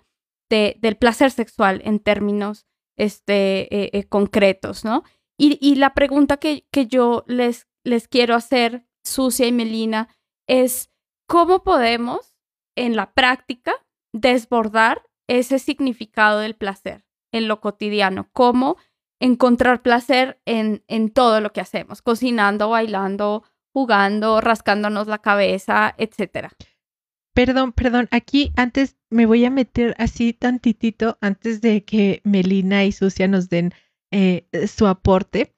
de, 0.49 0.77
del 0.79 0.97
placer 0.97 1.31
sexual 1.31 1.81
en 1.83 1.99
términos 1.99 2.65
este, 2.97 3.73
eh, 3.75 3.89
eh, 3.93 4.03
concretos, 4.07 4.85
¿no? 4.85 5.03
Y, 5.37 5.57
y, 5.59 5.75
la 5.75 5.93
pregunta 5.93 6.37
que, 6.37 6.67
que 6.71 6.85
yo 6.85 7.23
les, 7.25 7.67
les 7.83 8.07
quiero 8.07 8.35
hacer, 8.35 8.85
Sucia 9.03 9.47
y 9.47 9.51
Melina, 9.51 10.07
es 10.47 10.91
cómo 11.27 11.63
podemos 11.63 12.35
en 12.77 12.95
la 12.95 13.13
práctica 13.13 13.73
desbordar 14.13 15.01
ese 15.27 15.59
significado 15.59 16.39
del 16.39 16.55
placer 16.55 17.05
en 17.31 17.47
lo 17.47 17.61
cotidiano, 17.61 18.29
cómo 18.33 18.77
encontrar 19.19 19.81
placer 19.81 20.41
en, 20.45 20.83
en 20.87 21.09
todo 21.09 21.41
lo 21.41 21.53
que 21.53 21.61
hacemos, 21.61 22.01
cocinando, 22.01 22.69
bailando, 22.69 23.43
jugando, 23.73 24.41
rascándonos 24.41 25.07
la 25.07 25.19
cabeza, 25.19 25.93
etcétera. 25.97 26.51
Perdón, 27.33 27.71
perdón, 27.71 28.09
aquí 28.11 28.51
antes 28.57 28.97
me 29.09 29.25
voy 29.25 29.45
a 29.45 29.49
meter 29.49 29.95
así 29.97 30.33
tantitito 30.33 31.17
antes 31.21 31.61
de 31.61 31.85
que 31.85 32.21
Melina 32.25 32.83
y 32.83 32.91
Sucia 32.91 33.27
nos 33.27 33.47
den 33.47 33.73
eh, 34.11 34.47
su 34.67 34.87
aporte. 34.87 35.55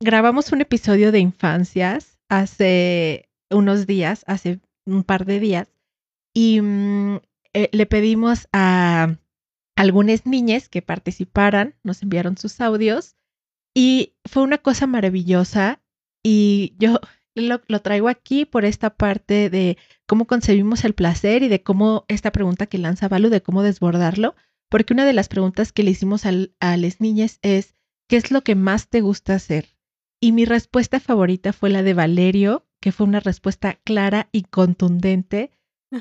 Grabamos 0.00 0.52
un 0.52 0.62
episodio 0.62 1.12
de 1.12 1.18
infancias 1.18 2.18
hace 2.30 3.28
unos 3.50 3.86
días, 3.86 4.24
hace 4.26 4.60
un 4.86 5.04
par 5.04 5.26
de 5.26 5.38
días, 5.38 5.68
y 6.34 6.60
mm, 6.62 7.20
eh, 7.54 7.68
le 7.72 7.86
pedimos 7.86 8.48
a 8.52 9.16
algunas 9.76 10.26
niñas 10.26 10.68
que 10.68 10.82
participaran, 10.82 11.74
nos 11.82 12.02
enviaron 12.02 12.36
sus 12.36 12.60
audios 12.60 13.16
y 13.74 14.14
fue 14.24 14.42
una 14.42 14.58
cosa 14.58 14.86
maravillosa 14.86 15.82
y 16.22 16.74
yo 16.78 17.00
lo, 17.34 17.60
traigo 17.80 18.08
aquí 18.08 18.44
por 18.44 18.64
esta 18.64 18.90
parte 18.90 19.50
de 19.50 19.78
cómo 20.06 20.26
concebimos 20.26 20.84
el 20.84 20.94
placer 20.94 21.42
y 21.42 21.48
de 21.48 21.62
cómo 21.62 22.04
esta 22.08 22.32
pregunta 22.32 22.66
que 22.66 22.78
lanza 22.78 23.08
Valu, 23.08 23.30
de 23.30 23.42
cómo 23.42 23.62
desbordarlo, 23.62 24.34
porque 24.68 24.92
una 24.92 25.04
de 25.04 25.14
las 25.14 25.28
preguntas 25.28 25.72
que 25.72 25.82
le 25.82 25.90
hicimos 25.90 26.24
a 26.26 26.76
las 26.76 27.00
niñas 27.00 27.38
es, 27.42 27.74
¿qué 28.08 28.16
es 28.16 28.30
lo 28.30 28.42
que 28.42 28.54
más 28.54 28.88
te 28.88 29.00
gusta 29.00 29.34
hacer? 29.34 29.76
Y 30.20 30.32
mi 30.32 30.44
respuesta 30.44 31.00
favorita 31.00 31.52
fue 31.52 31.70
la 31.70 31.82
de 31.82 31.94
Valerio, 31.94 32.66
que 32.80 32.92
fue 32.92 33.06
una 33.06 33.20
respuesta 33.20 33.80
clara 33.84 34.28
y 34.32 34.42
contundente, 34.42 35.50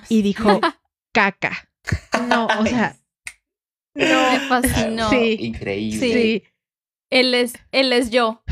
y 0.09 0.21
dijo, 0.21 0.59
caca. 1.11 1.69
No, 2.27 2.47
o 2.47 2.65
sea, 2.65 2.97
no. 3.95 4.31
Me 4.31 4.39
fascinó. 4.47 5.09
Sí. 5.09 5.37
Increíble. 5.39 5.99
Sí. 5.99 6.43
Él 7.09 7.33
es, 7.33 7.53
él 7.71 7.91
es 7.93 8.09
yo. 8.09 8.43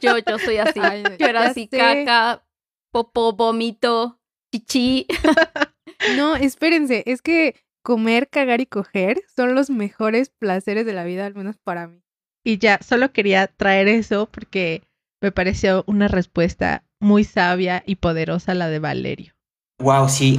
Yo, 0.00 0.18
yo 0.18 0.38
soy 0.38 0.56
así. 0.56 0.80
yo 1.18 1.26
era 1.26 1.46
así, 1.46 1.68
caca, 1.68 2.46
popó, 2.92 3.32
vómito, 3.32 4.20
chichi. 4.52 5.06
no, 6.16 6.36
espérense, 6.36 7.02
es 7.06 7.22
que 7.22 7.56
comer, 7.82 8.28
cagar 8.28 8.60
y 8.60 8.66
coger 8.66 9.22
son 9.34 9.54
los 9.54 9.70
mejores 9.70 10.30
placeres 10.30 10.86
de 10.86 10.92
la 10.92 11.04
vida, 11.04 11.26
al 11.26 11.34
menos 11.34 11.58
para 11.58 11.88
mí. 11.88 12.02
Y 12.44 12.58
ya, 12.58 12.78
solo 12.82 13.12
quería 13.12 13.48
traer 13.48 13.88
eso 13.88 14.26
porque 14.30 14.82
me 15.20 15.32
pareció 15.32 15.84
una 15.86 16.08
respuesta 16.08 16.84
muy 16.98 17.24
sabia 17.24 17.82
y 17.84 17.96
poderosa 17.96 18.54
la 18.54 18.68
de 18.68 18.78
Valerio. 18.78 19.34
Wow, 19.80 20.10
sí, 20.10 20.38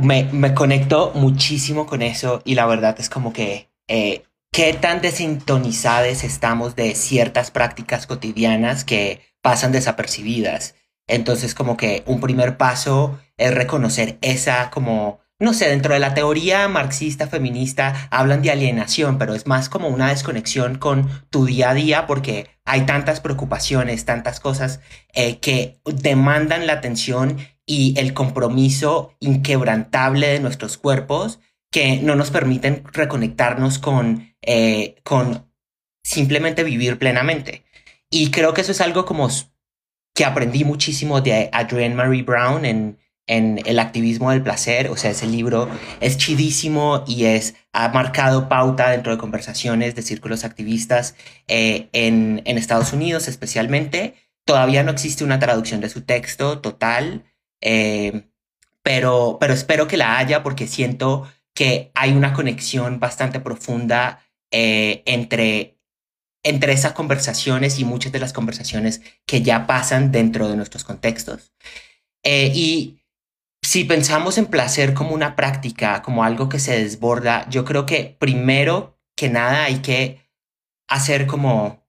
me, 0.00 0.24
me 0.32 0.54
conecto 0.54 1.10
muchísimo 1.16 1.86
con 1.86 2.02
eso 2.02 2.40
y 2.44 2.54
la 2.54 2.66
verdad 2.66 2.94
es 3.00 3.10
como 3.10 3.32
que 3.32 3.68
eh, 3.88 4.22
qué 4.52 4.74
tan 4.74 5.00
desintonizadas 5.00 6.22
estamos 6.22 6.76
de 6.76 6.94
ciertas 6.94 7.50
prácticas 7.50 8.06
cotidianas 8.06 8.84
que 8.84 9.20
pasan 9.42 9.72
desapercibidas. 9.72 10.76
Entonces, 11.08 11.54
como 11.54 11.76
que 11.76 12.04
un 12.06 12.20
primer 12.20 12.56
paso 12.56 13.18
es 13.36 13.52
reconocer 13.52 14.18
esa 14.22 14.70
como, 14.70 15.18
no 15.40 15.52
sé, 15.52 15.68
dentro 15.68 15.92
de 15.92 16.00
la 16.00 16.14
teoría 16.14 16.68
marxista 16.68 17.26
feminista 17.26 18.08
hablan 18.12 18.42
de 18.42 18.52
alienación, 18.52 19.18
pero 19.18 19.34
es 19.34 19.48
más 19.48 19.68
como 19.68 19.88
una 19.88 20.10
desconexión 20.10 20.78
con 20.78 21.08
tu 21.30 21.44
día 21.44 21.70
a 21.70 21.74
día 21.74 22.06
porque 22.06 22.50
hay 22.64 22.86
tantas 22.86 23.20
preocupaciones, 23.20 24.04
tantas 24.04 24.38
cosas 24.38 24.80
eh, 25.12 25.38
que 25.38 25.80
demandan 25.84 26.68
la 26.68 26.74
atención 26.74 27.38
y 27.66 27.98
el 27.98 28.14
compromiso 28.14 29.14
inquebrantable 29.20 30.28
de 30.28 30.40
nuestros 30.40 30.78
cuerpos 30.78 31.40
que 31.70 31.98
no 31.98 32.14
nos 32.14 32.30
permiten 32.30 32.84
reconectarnos 32.92 33.78
con, 33.78 34.34
eh, 34.40 34.96
con 35.02 35.50
simplemente 36.02 36.62
vivir 36.62 36.98
plenamente. 36.98 37.64
Y 38.08 38.30
creo 38.30 38.54
que 38.54 38.60
eso 38.60 38.72
es 38.72 38.80
algo 38.80 39.04
como 39.04 39.28
que 40.14 40.24
aprendí 40.24 40.64
muchísimo 40.64 41.20
de 41.20 41.50
Adrienne 41.52 41.96
Marie 41.96 42.22
Brown 42.22 42.64
en, 42.64 42.98
en 43.26 43.60
El 43.66 43.78
activismo 43.78 44.30
del 44.30 44.42
placer. 44.42 44.88
O 44.88 44.96
sea, 44.96 45.10
ese 45.10 45.26
libro 45.26 45.68
es 46.00 46.16
chidísimo 46.16 47.04
y 47.06 47.24
es, 47.24 47.56
ha 47.72 47.88
marcado 47.88 48.48
pauta 48.48 48.90
dentro 48.90 49.12
de 49.12 49.18
conversaciones 49.18 49.94
de 49.94 50.02
círculos 50.02 50.44
activistas 50.44 51.16
eh, 51.48 51.88
en, 51.92 52.42
en 52.44 52.58
Estados 52.58 52.92
Unidos 52.92 53.28
especialmente. 53.28 54.14
Todavía 54.46 54.84
no 54.84 54.92
existe 54.92 55.24
una 55.24 55.40
traducción 55.40 55.80
de 55.80 55.88
su 55.88 56.02
texto 56.02 56.60
total, 56.60 57.24
eh, 57.68 58.30
pero, 58.84 59.38
pero 59.40 59.52
espero 59.52 59.88
que 59.88 59.96
la 59.96 60.18
haya 60.18 60.44
porque 60.44 60.68
siento 60.68 61.28
que 61.52 61.90
hay 61.94 62.12
una 62.12 62.32
conexión 62.32 63.00
bastante 63.00 63.40
profunda 63.40 64.24
eh, 64.52 65.02
entre, 65.04 65.76
entre 66.44 66.72
esas 66.72 66.92
conversaciones 66.92 67.80
y 67.80 67.84
muchas 67.84 68.12
de 68.12 68.20
las 68.20 68.32
conversaciones 68.32 69.02
que 69.26 69.42
ya 69.42 69.66
pasan 69.66 70.12
dentro 70.12 70.48
de 70.48 70.54
nuestros 70.54 70.84
contextos. 70.84 71.52
Eh, 72.22 72.52
y 72.54 73.00
si 73.62 73.82
pensamos 73.82 74.38
en 74.38 74.46
placer 74.46 74.94
como 74.94 75.10
una 75.10 75.34
práctica, 75.34 76.02
como 76.02 76.22
algo 76.22 76.48
que 76.48 76.60
se 76.60 76.80
desborda, 76.80 77.48
yo 77.50 77.64
creo 77.64 77.84
que 77.84 78.16
primero 78.16 78.96
que 79.16 79.28
nada 79.28 79.64
hay 79.64 79.78
que 79.80 80.20
hacer 80.86 81.26
como 81.26 81.84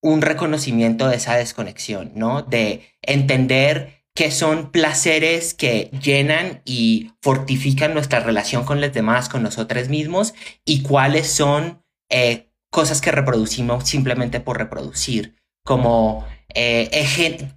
un 0.00 0.22
reconocimiento 0.22 1.08
de 1.08 1.16
esa 1.16 1.34
desconexión, 1.34 2.12
¿no? 2.14 2.42
De 2.42 2.94
entender 3.02 3.99
que 4.20 4.30
son 4.30 4.70
placeres 4.70 5.54
que 5.54 5.90
llenan 6.02 6.60
y 6.66 7.10
fortifican 7.22 7.94
nuestra 7.94 8.20
relación 8.20 8.64
con 8.64 8.82
los 8.82 8.92
demás, 8.92 9.30
con 9.30 9.42
nosotros 9.42 9.88
mismos, 9.88 10.34
y 10.66 10.82
cuáles 10.82 11.26
son 11.26 11.82
eh, 12.10 12.50
cosas 12.70 13.00
que 13.00 13.12
reproducimos 13.12 13.88
simplemente 13.88 14.38
por 14.40 14.58
reproducir, 14.58 15.36
como 15.64 16.26
eh, 16.54 17.48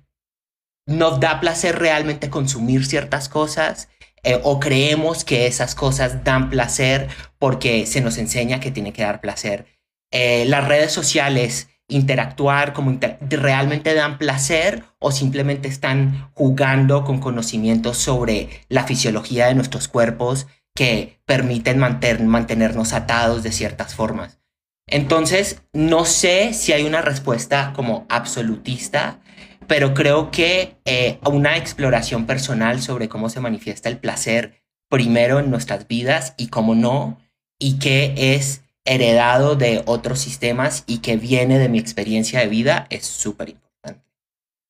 nos 0.88 1.20
da 1.20 1.41
placer 1.41 1.80
realmente 1.80 2.30
consumir 2.30 2.86
ciertas 2.86 3.28
cosas 3.28 3.89
eh, 4.24 4.39
o 4.41 4.61
creemos 4.61 5.26
que 5.26 5.47
esas 5.47 5.76
cosas 5.76 6.24
dan 6.24 6.49
placer 6.49 7.09
porque 7.39 7.86
se 7.86 7.99
nos 7.99 8.18
enseña 8.18 8.61
que 8.61 8.72
tiene 8.72 8.93
que 8.93 9.03
dar 9.03 9.20
placer. 9.20 9.66
las 10.14 10.66
redes 10.66 10.93
sociales 10.93 11.68
interactuar, 11.88 12.73
como 12.73 12.97
realmente 13.29 13.93
dan 13.93 14.17
placer 14.17 14.84
o 14.99 15.11
simplemente 15.11 15.67
están 15.67 16.29
jugando 16.34 17.03
con 17.03 17.19
conocimientos 17.19 17.97
sobre 17.97 18.49
la 18.69 18.86
fisiología 18.86 19.47
de 19.47 19.55
nuestros 19.55 19.88
cuerpos 19.88 20.47
que 20.75 21.19
permiten 21.25 21.77
mantenernos 21.77 22.93
atados 22.93 23.43
de 23.43 23.51
ciertas 23.51 23.95
formas. 23.95 24.39
Entonces, 24.88 25.61
no 25.71 26.05
sé 26.05 26.53
si 26.53 26.73
hay 26.73 26.84
una 26.84 27.01
respuesta 27.01 27.73
como 27.75 28.05
absolutista, 28.09 29.19
pero 29.67 29.93
creo 29.93 30.29
que 30.31 30.75
eh, 30.86 31.19
una 31.25 31.57
exploración 31.57 32.25
personal 32.25 32.81
sobre 32.81 33.07
cómo 33.07 33.29
se 33.29 33.39
manifiesta 33.39 33.89
el 33.89 33.97
placer 33.97 34.63
primero 34.89 35.39
en 35.39 35.49
nuestras 35.49 35.88
vidas 35.88 36.34
y 36.38 36.47
cómo 36.47 36.75
no, 36.75 37.19
y 37.59 37.79
qué 37.79 38.13
es 38.36 38.62
heredado 38.86 39.55
de 39.55 39.84
otros 39.86 40.19
sistemas 40.19 40.84
y 40.88 40.99
que 40.99 41.17
viene 41.17 41.59
de 41.59 41.69
mi 41.69 41.79
experiencia 41.79 42.39
de 42.39 42.47
vida 42.47 42.88
es 42.89 43.05
súper 43.05 43.49
importante 43.49 44.03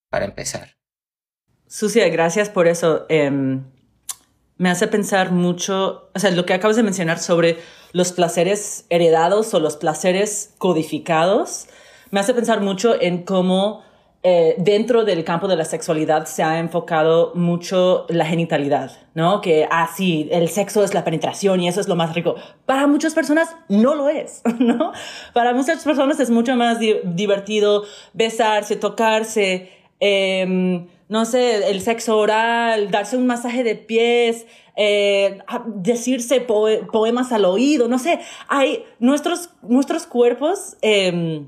para 0.09 0.25
empezar. 0.25 0.75
Sucia, 1.67 2.07
gracias 2.09 2.49
por 2.49 2.67
eso. 2.67 3.05
Em, 3.09 3.63
me 4.57 4.69
hace 4.69 4.87
pensar 4.87 5.31
mucho, 5.31 6.11
o 6.13 6.19
sea, 6.19 6.29
lo 6.31 6.45
que 6.45 6.53
acabas 6.53 6.75
de 6.75 6.83
mencionar 6.83 7.17
sobre 7.19 7.57
los 7.91 8.11
placeres 8.11 8.85
heredados 8.89 9.53
o 9.53 9.59
los 9.59 9.77
placeres 9.77 10.53
codificados, 10.57 11.67
me 12.11 12.19
hace 12.19 12.33
pensar 12.33 12.61
mucho 12.61 12.99
en 13.01 13.23
cómo 13.23 13.83
eh, 14.25 14.55
dentro 14.57 15.03
del 15.03 15.25
campo 15.25 15.49
de 15.49 15.57
la 15.57 15.65
sexualidad 15.65 16.27
se 16.27 16.43
ha 16.43 16.57
enfocado 16.59 17.33
mucho 17.35 18.05
la 18.07 18.25
genitalidad, 18.25 18.91
¿no? 19.15 19.41
Que, 19.41 19.67
ah, 19.69 19.89
sí, 19.93 20.29
el 20.31 20.47
sexo 20.47 20.81
es 20.81 20.93
la 20.93 21.03
penetración 21.03 21.59
y 21.59 21.67
eso 21.67 21.81
es 21.81 21.89
lo 21.89 21.97
más 21.97 22.15
rico. 22.15 22.35
Para 22.65 22.87
muchas 22.87 23.13
personas 23.13 23.53
no 23.67 23.95
lo 23.95 24.07
es, 24.07 24.41
¿no? 24.59 24.93
Para 25.33 25.53
muchas 25.53 25.83
personas 25.83 26.21
es 26.21 26.29
mucho 26.29 26.55
más 26.55 26.79
divertido 26.79 27.83
besarse, 28.13 28.77
tocarse, 28.77 29.69
em, 29.99 30.87
no 31.09 31.25
sé, 31.25 31.69
el 31.69 31.81
sexo 31.81 32.17
oral, 32.17 32.91
darse 32.91 33.17
un 33.17 33.27
masaje 33.27 33.65
de 33.65 33.75
pies, 33.75 34.45
eh, 34.77 35.39
decirse 35.65 36.39
poemas 36.39 37.33
al 37.33 37.43
oído, 37.43 37.89
no 37.89 37.99
sé, 37.99 38.21
hay 38.47 38.85
nuestros, 38.99 39.49
nuestros 39.63 40.07
cuerpos 40.07 40.77
eh, 40.81 41.43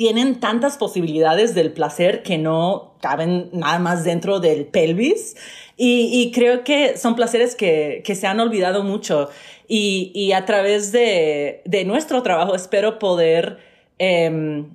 tienen 0.00 0.40
tantas 0.40 0.78
posibilidades 0.78 1.54
del 1.54 1.74
placer 1.74 2.22
que 2.22 2.38
no 2.38 2.94
caben 3.02 3.50
nada 3.52 3.78
más 3.78 4.02
dentro 4.02 4.40
del 4.40 4.64
pelvis. 4.64 5.36
Y, 5.76 6.32
creo 6.34 6.64
que 6.64 6.96
son 6.96 7.14
placeres 7.14 7.54
que, 7.54 8.02
se 8.06 8.26
han 8.26 8.40
olvidado 8.40 8.82
mucho. 8.82 9.28
Y, 9.68 10.32
a 10.32 10.46
través 10.46 10.90
de, 10.90 11.60
nuestro 11.84 12.22
trabajo 12.22 12.54
espero 12.54 12.98
poder 12.98 13.58
em, 13.98 14.70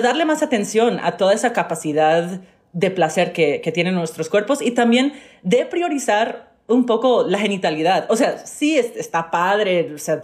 darle 0.00 0.24
más 0.24 0.44
atención 0.44 1.00
a 1.02 1.16
toda 1.16 1.34
esa 1.34 1.52
capacidad 1.52 2.40
de 2.72 2.90
placer 2.92 3.32
que, 3.32 3.68
tienen 3.74 3.96
nuestros 3.96 4.28
cuerpos 4.28 4.62
y 4.62 4.70
también 4.70 5.12
de 5.42 5.66
priorizar 5.66 6.52
un 6.68 6.86
poco 6.86 7.24
la 7.26 7.40
genitalidad. 7.40 8.06
O 8.08 8.14
sea, 8.14 8.38
sí 8.46 8.78
está 8.78 9.32
padre, 9.32 9.92
o 9.92 9.98
sea, 9.98 10.22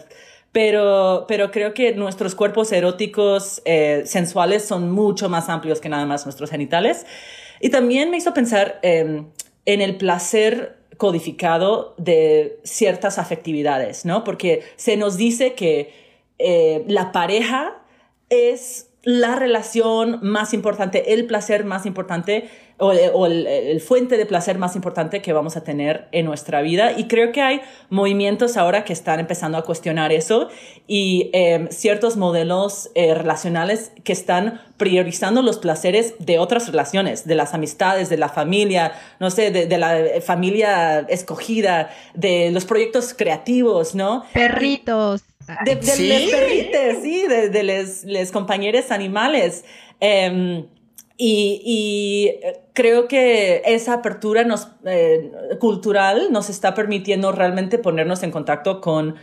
pero, 0.52 1.26
pero 1.28 1.50
creo 1.50 1.74
que 1.74 1.92
nuestros 1.92 2.34
cuerpos 2.34 2.72
eróticos 2.72 3.60
eh, 3.64 4.02
sensuales 4.06 4.64
son 4.64 4.90
mucho 4.90 5.28
más 5.28 5.48
amplios 5.48 5.80
que 5.80 5.88
nada 5.88 6.06
más 6.06 6.24
nuestros 6.24 6.50
genitales. 6.50 7.06
Y 7.60 7.70
también 7.70 8.10
me 8.10 8.16
hizo 8.16 8.32
pensar 8.34 8.78
em, 8.82 9.26
en 9.64 9.80
el 9.80 9.96
placer 9.96 10.78
codificado 10.96 11.94
de 11.98 12.58
ciertas 12.64 13.18
afectividades, 13.18 14.04
¿no? 14.04 14.24
Porque 14.24 14.62
se 14.76 14.96
nos 14.96 15.16
dice 15.16 15.54
que 15.54 15.92
eh, 16.38 16.84
la 16.86 17.12
pareja 17.12 17.82
es 18.28 18.88
la 19.02 19.36
relación 19.36 20.18
más 20.22 20.52
importante, 20.52 21.12
el 21.14 21.26
placer 21.26 21.64
más 21.64 21.86
importante 21.86 22.48
o, 22.78 23.26
el, 23.26 23.80
fuente 23.80 24.18
de 24.18 24.26
placer 24.26 24.58
más 24.58 24.76
importante 24.76 25.22
que 25.22 25.32
vamos 25.32 25.56
a 25.56 25.62
tener 25.62 26.08
en 26.12 26.26
nuestra 26.26 26.60
vida. 26.60 26.92
Y 26.96 27.08
creo 27.08 27.32
que 27.32 27.40
hay 27.40 27.60
movimientos 27.88 28.56
ahora 28.56 28.84
que 28.84 28.92
están 28.92 29.18
empezando 29.18 29.56
a 29.56 29.62
cuestionar 29.62 30.12
eso 30.12 30.48
y 30.86 31.30
em, 31.32 31.68
ciertos 31.68 32.16
modelos 32.16 32.90
eh, 32.94 33.14
relacionales 33.14 33.92
que 34.04 34.12
están 34.12 34.60
priorizando 34.76 35.40
los 35.40 35.58
placeres 35.58 36.14
de 36.18 36.38
otras 36.38 36.66
relaciones, 36.68 37.26
de 37.26 37.34
las 37.34 37.54
amistades, 37.54 38.10
de 38.10 38.18
la 38.18 38.28
familia, 38.28 38.92
no 39.20 39.30
sé, 39.30 39.50
de, 39.50 39.78
la 39.78 40.20
familia 40.20 41.00
escogida, 41.08 41.90
de 42.14 42.50
los 42.50 42.66
proyectos 42.66 43.14
creativos, 43.14 43.94
¿no? 43.94 44.24
Perritos. 44.34 45.22
De, 45.64 45.76
de 45.76 45.82
¿Sí? 45.82 46.28
perritos, 46.30 47.02
sí, 47.02 47.26
de, 47.26 47.86
los 48.04 48.32
compañeros 48.32 48.90
animales. 48.90 49.64
Em, 50.00 50.66
y, 51.18 52.30
eh, 52.42 52.60
creo 52.74 53.08
que 53.08 53.62
esa 53.64 53.94
apertura 53.94 54.46
eh, 54.84 55.32
cultural 55.58 56.28
nos 56.30 56.50
está 56.50 56.74
permitiendo 56.74 57.32
realmente 57.32 57.78
ponernos 57.78 58.22
en 58.22 58.30
contacto 58.30 58.80
con 58.80 59.16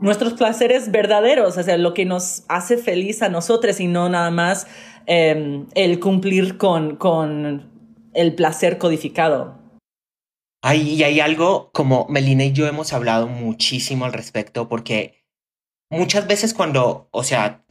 nuestros 0.00 0.34
placeres 0.34 0.90
verdaderos, 0.90 1.56
o 1.56 1.62
sea, 1.62 1.76
lo 1.76 1.92
que 1.92 2.04
nos 2.04 2.44
hace 2.48 2.78
feliz 2.78 3.22
a 3.22 3.28
nosotros 3.28 3.80
y 3.80 3.86
no 3.86 4.08
nada 4.08 4.30
más 4.30 4.66
em, 5.06 5.66
el 5.74 6.00
cumplir 6.00 6.56
con, 6.56 6.96
con 6.96 7.70
el 8.14 8.34
placer 8.34 8.78
codificado. 8.78 9.58
Ay, 10.62 10.94
y 10.94 11.02
hay 11.02 11.20
algo 11.20 11.70
como 11.72 12.06
Melina 12.08 12.44
y 12.44 12.52
yo 12.52 12.66
hemos 12.66 12.92
hablado 12.92 13.26
muchísimo 13.26 14.04
al 14.04 14.12
respecto 14.12 14.68
porque 14.68 15.24
muchas 15.90 16.26
veces 16.26 16.54
cuando, 16.54 17.08
o 17.10 17.24
sea, 17.24 17.64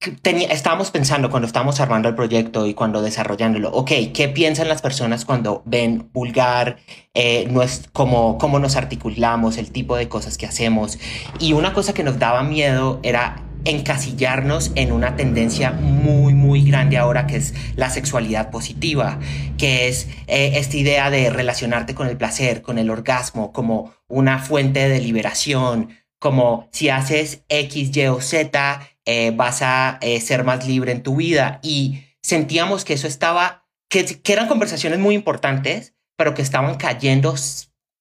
estábamos 0.00 0.90
pensando 0.90 1.30
cuando 1.30 1.46
estábamos 1.46 1.80
armando 1.80 2.08
el 2.08 2.14
proyecto 2.14 2.66
y 2.66 2.74
cuando 2.74 3.02
desarrollándolo, 3.02 3.70
ok, 3.70 3.90
¿qué 4.14 4.28
piensan 4.28 4.68
las 4.68 4.82
personas 4.82 5.24
cuando 5.24 5.62
ven 5.64 6.10
vulgar, 6.12 6.76
eh, 7.14 7.48
cómo, 7.92 8.38
cómo 8.38 8.58
nos 8.58 8.76
articulamos, 8.76 9.56
el 9.56 9.72
tipo 9.72 9.96
de 9.96 10.08
cosas 10.08 10.36
que 10.38 10.46
hacemos? 10.46 10.98
Y 11.40 11.54
una 11.54 11.72
cosa 11.72 11.94
que 11.94 12.04
nos 12.04 12.18
daba 12.18 12.42
miedo 12.42 13.00
era 13.02 13.42
encasillarnos 13.64 14.70
en 14.76 14.92
una 14.92 15.16
tendencia 15.16 15.72
muy, 15.72 16.34
muy 16.34 16.62
grande 16.62 16.98
ahora 16.98 17.26
que 17.26 17.36
es 17.36 17.52
la 17.74 17.90
sexualidad 17.90 18.50
positiva, 18.50 19.18
que 19.58 19.88
es 19.88 20.08
eh, 20.28 20.52
esta 20.54 20.76
idea 20.76 21.10
de 21.10 21.30
relacionarte 21.30 21.94
con 21.94 22.06
el 22.06 22.16
placer, 22.16 22.62
con 22.62 22.78
el 22.78 22.90
orgasmo, 22.90 23.52
como 23.52 23.92
una 24.06 24.38
fuente 24.38 24.88
de 24.88 25.00
liberación, 25.00 25.88
como 26.20 26.68
si 26.70 26.90
haces 26.90 27.44
X, 27.48 27.96
Y 27.96 28.06
o 28.06 28.20
Z, 28.20 28.80
eh, 29.06 29.32
vas 29.34 29.62
a 29.62 29.98
eh, 30.02 30.20
ser 30.20 30.44
más 30.44 30.66
libre 30.66 30.92
en 30.92 31.02
tu 31.02 31.16
vida. 31.16 31.60
Y 31.62 32.02
sentíamos 32.22 32.84
que 32.84 32.94
eso 32.94 33.06
estaba, 33.06 33.66
que, 33.88 34.04
que 34.04 34.32
eran 34.32 34.48
conversaciones 34.48 34.98
muy 34.98 35.14
importantes, 35.14 35.94
pero 36.16 36.34
que 36.34 36.42
estaban 36.42 36.76
cayendo 36.76 37.34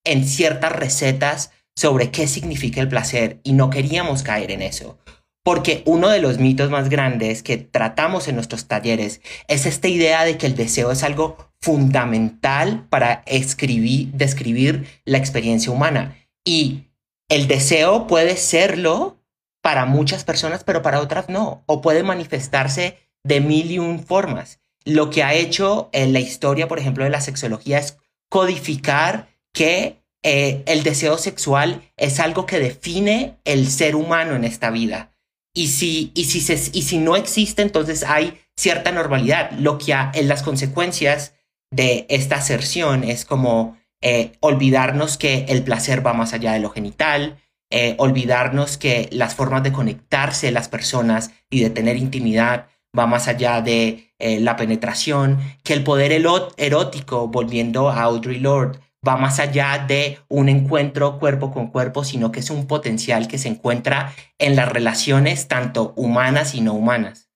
en 0.04 0.28
ciertas 0.28 0.72
recetas 0.72 1.52
sobre 1.76 2.12
qué 2.12 2.28
significa 2.28 2.82
el 2.82 2.90
placer 2.90 3.40
y 3.44 3.54
no 3.54 3.70
queríamos 3.70 4.24
caer 4.24 4.52
en 4.52 4.62
eso. 4.62 4.98
Porque 5.44 5.84
uno 5.86 6.10
de 6.10 6.20
los 6.20 6.40
mitos 6.40 6.72
más 6.72 6.90
grandes 6.90 7.44
que 7.44 7.58
tratamos 7.58 8.28
en 8.28 8.36
nuestros 8.36 8.68
talleres 8.68 9.22
es 9.48 9.68
esta 9.68 9.88
idea 9.88 10.26
de 10.26 10.38
que 10.38 10.48
el 10.48 10.56
deseo 10.56 10.92
es 10.92 11.04
algo 11.04 11.38
fundamental 11.62 12.88
para 12.90 13.22
escribir, 13.28 14.08
describir 14.12 14.88
la 15.06 15.20
experiencia 15.20 15.72
humana. 15.72 16.16
Y 16.44 16.86
el 17.30 17.48
deseo 17.48 18.08
puede 18.08 18.38
serlo 18.38 19.20
para 19.66 19.86
muchas 19.86 20.24
personas, 20.24 20.64
pero 20.64 20.84
para 20.84 21.02
otras 21.02 21.28
no, 21.28 21.64
o 21.66 21.82
puede 21.82 22.04
manifestarse 22.04 23.00
de 23.24 23.42
mil 23.42 23.72
y 23.72 23.80
un 23.80 23.98
formas. 23.98 24.60
Lo 24.84 25.10
que 25.10 25.24
ha 25.24 25.34
hecho 25.34 25.90
en 25.92 26.14
la 26.14 26.20
historia, 26.20 26.68
por 26.68 26.78
ejemplo, 26.78 27.04
de 27.04 27.10
la 27.10 27.20
sexología 27.20 27.80
es 27.80 27.98
codificar 28.30 29.28
que 29.54 30.04
eh, 30.22 30.62
el 30.68 30.84
deseo 30.84 31.18
sexual 31.18 31.82
es 31.98 32.20
algo 32.20 32.46
que 32.46 32.60
define 32.60 33.40
el 33.44 33.68
ser 33.68 33.96
humano 33.96 34.36
en 34.36 34.44
esta 34.44 34.70
vida. 34.70 35.10
Y 35.52 35.70
si, 35.70 36.12
y 36.14 36.26
si, 36.26 37.00
no 37.00 37.16
existe, 37.16 37.64
entonces 37.64 38.04
hay 38.04 38.40
cierta 38.56 38.92
normalidad. 38.92 39.50
Lo 39.54 39.80
que 39.80 39.96
en 40.14 40.28
las 40.28 40.44
consecuencias 40.44 41.34
de 41.72 42.06
esta 42.10 42.36
aserción 42.36 43.04
es 43.04 43.26
como 43.26 43.80
eh, 44.04 44.34
olvidarnos 44.42 45.18
que 45.18 45.46
el 45.50 45.64
placer 45.64 46.06
va 46.06 46.14
más 46.14 46.34
allá 46.34 46.54
de 46.54 46.60
lo 46.60 46.70
genital, 46.70 47.42
eh, 47.78 47.94
olvidarnos 47.98 48.78
que 48.78 49.10
las 49.12 49.36
formas 49.36 49.62
de 49.62 49.74
conectarse 49.74 50.50
las 50.50 50.70
personas 50.70 51.32
y 51.50 51.60
de 51.60 51.70
tener 51.70 51.98
intimidad 51.98 52.68
va 52.98 53.06
más 53.06 53.28
allá 53.28 53.62
de 53.62 54.14
eh, 54.18 54.40
la 54.40 54.56
penetración, 54.56 55.40
que 55.62 55.74
el 55.74 55.84
poder 55.84 56.14
erótico, 56.14 57.28
volviendo 57.28 57.90
a 57.90 58.04
Audrey 58.04 58.40
Lorde, 58.40 58.80
va 59.06 59.18
más 59.18 59.42
allá 59.42 59.84
de 59.86 60.20
un 60.30 60.48
encuentro 60.48 61.20
cuerpo 61.20 61.52
con 61.52 61.68
cuerpo, 61.68 62.06
sino 62.06 62.32
que 62.32 62.40
es 62.40 62.50
un 62.50 62.66
potencial 62.66 63.28
que 63.28 63.38
se 63.38 63.50
encuentra 63.50 64.14
en 64.40 64.56
las 64.56 64.70
relaciones 64.70 65.50
tanto 65.50 65.92
humanas 65.98 66.56
y 66.56 66.62
no 66.62 66.76
humanas. 66.76 67.30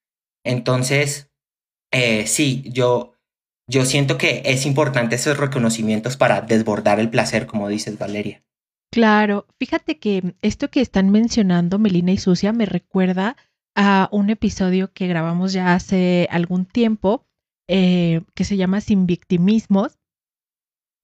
Entonces, 0.45 1.29
sí, 2.25 2.63
yo, 2.65 3.13
yo 3.67 3.83
siento 3.83 4.17
que 4.17 4.41
es 4.45 4.65
importante 4.65 5.17
esos 5.17 5.35
reconocimientos 5.35 6.15
para 6.15 6.39
desbordar 6.39 7.01
el 7.01 7.09
placer, 7.09 7.45
como 7.45 7.67
dices, 7.67 7.97
Valeria. 7.99 8.41
Claro, 8.91 9.45
fíjate 9.59 9.99
que 9.99 10.35
esto 10.41 10.69
que 10.69 10.81
están 10.81 11.11
mencionando 11.11 11.77
Melina 11.77 12.11
y 12.11 12.17
Sucia 12.17 12.53
me 12.53 12.65
recuerda 12.65 13.35
a 13.75 14.09
un 14.11 14.29
episodio 14.31 14.91
que 14.93 15.07
grabamos 15.07 15.53
ya 15.53 15.75
hace 15.75 16.27
algún 16.31 16.65
tiempo 16.65 17.27
eh, 17.67 18.21
que 18.33 18.43
se 18.45 18.57
llama 18.57 18.81
Sin 18.81 19.05
Victimismos. 19.05 19.99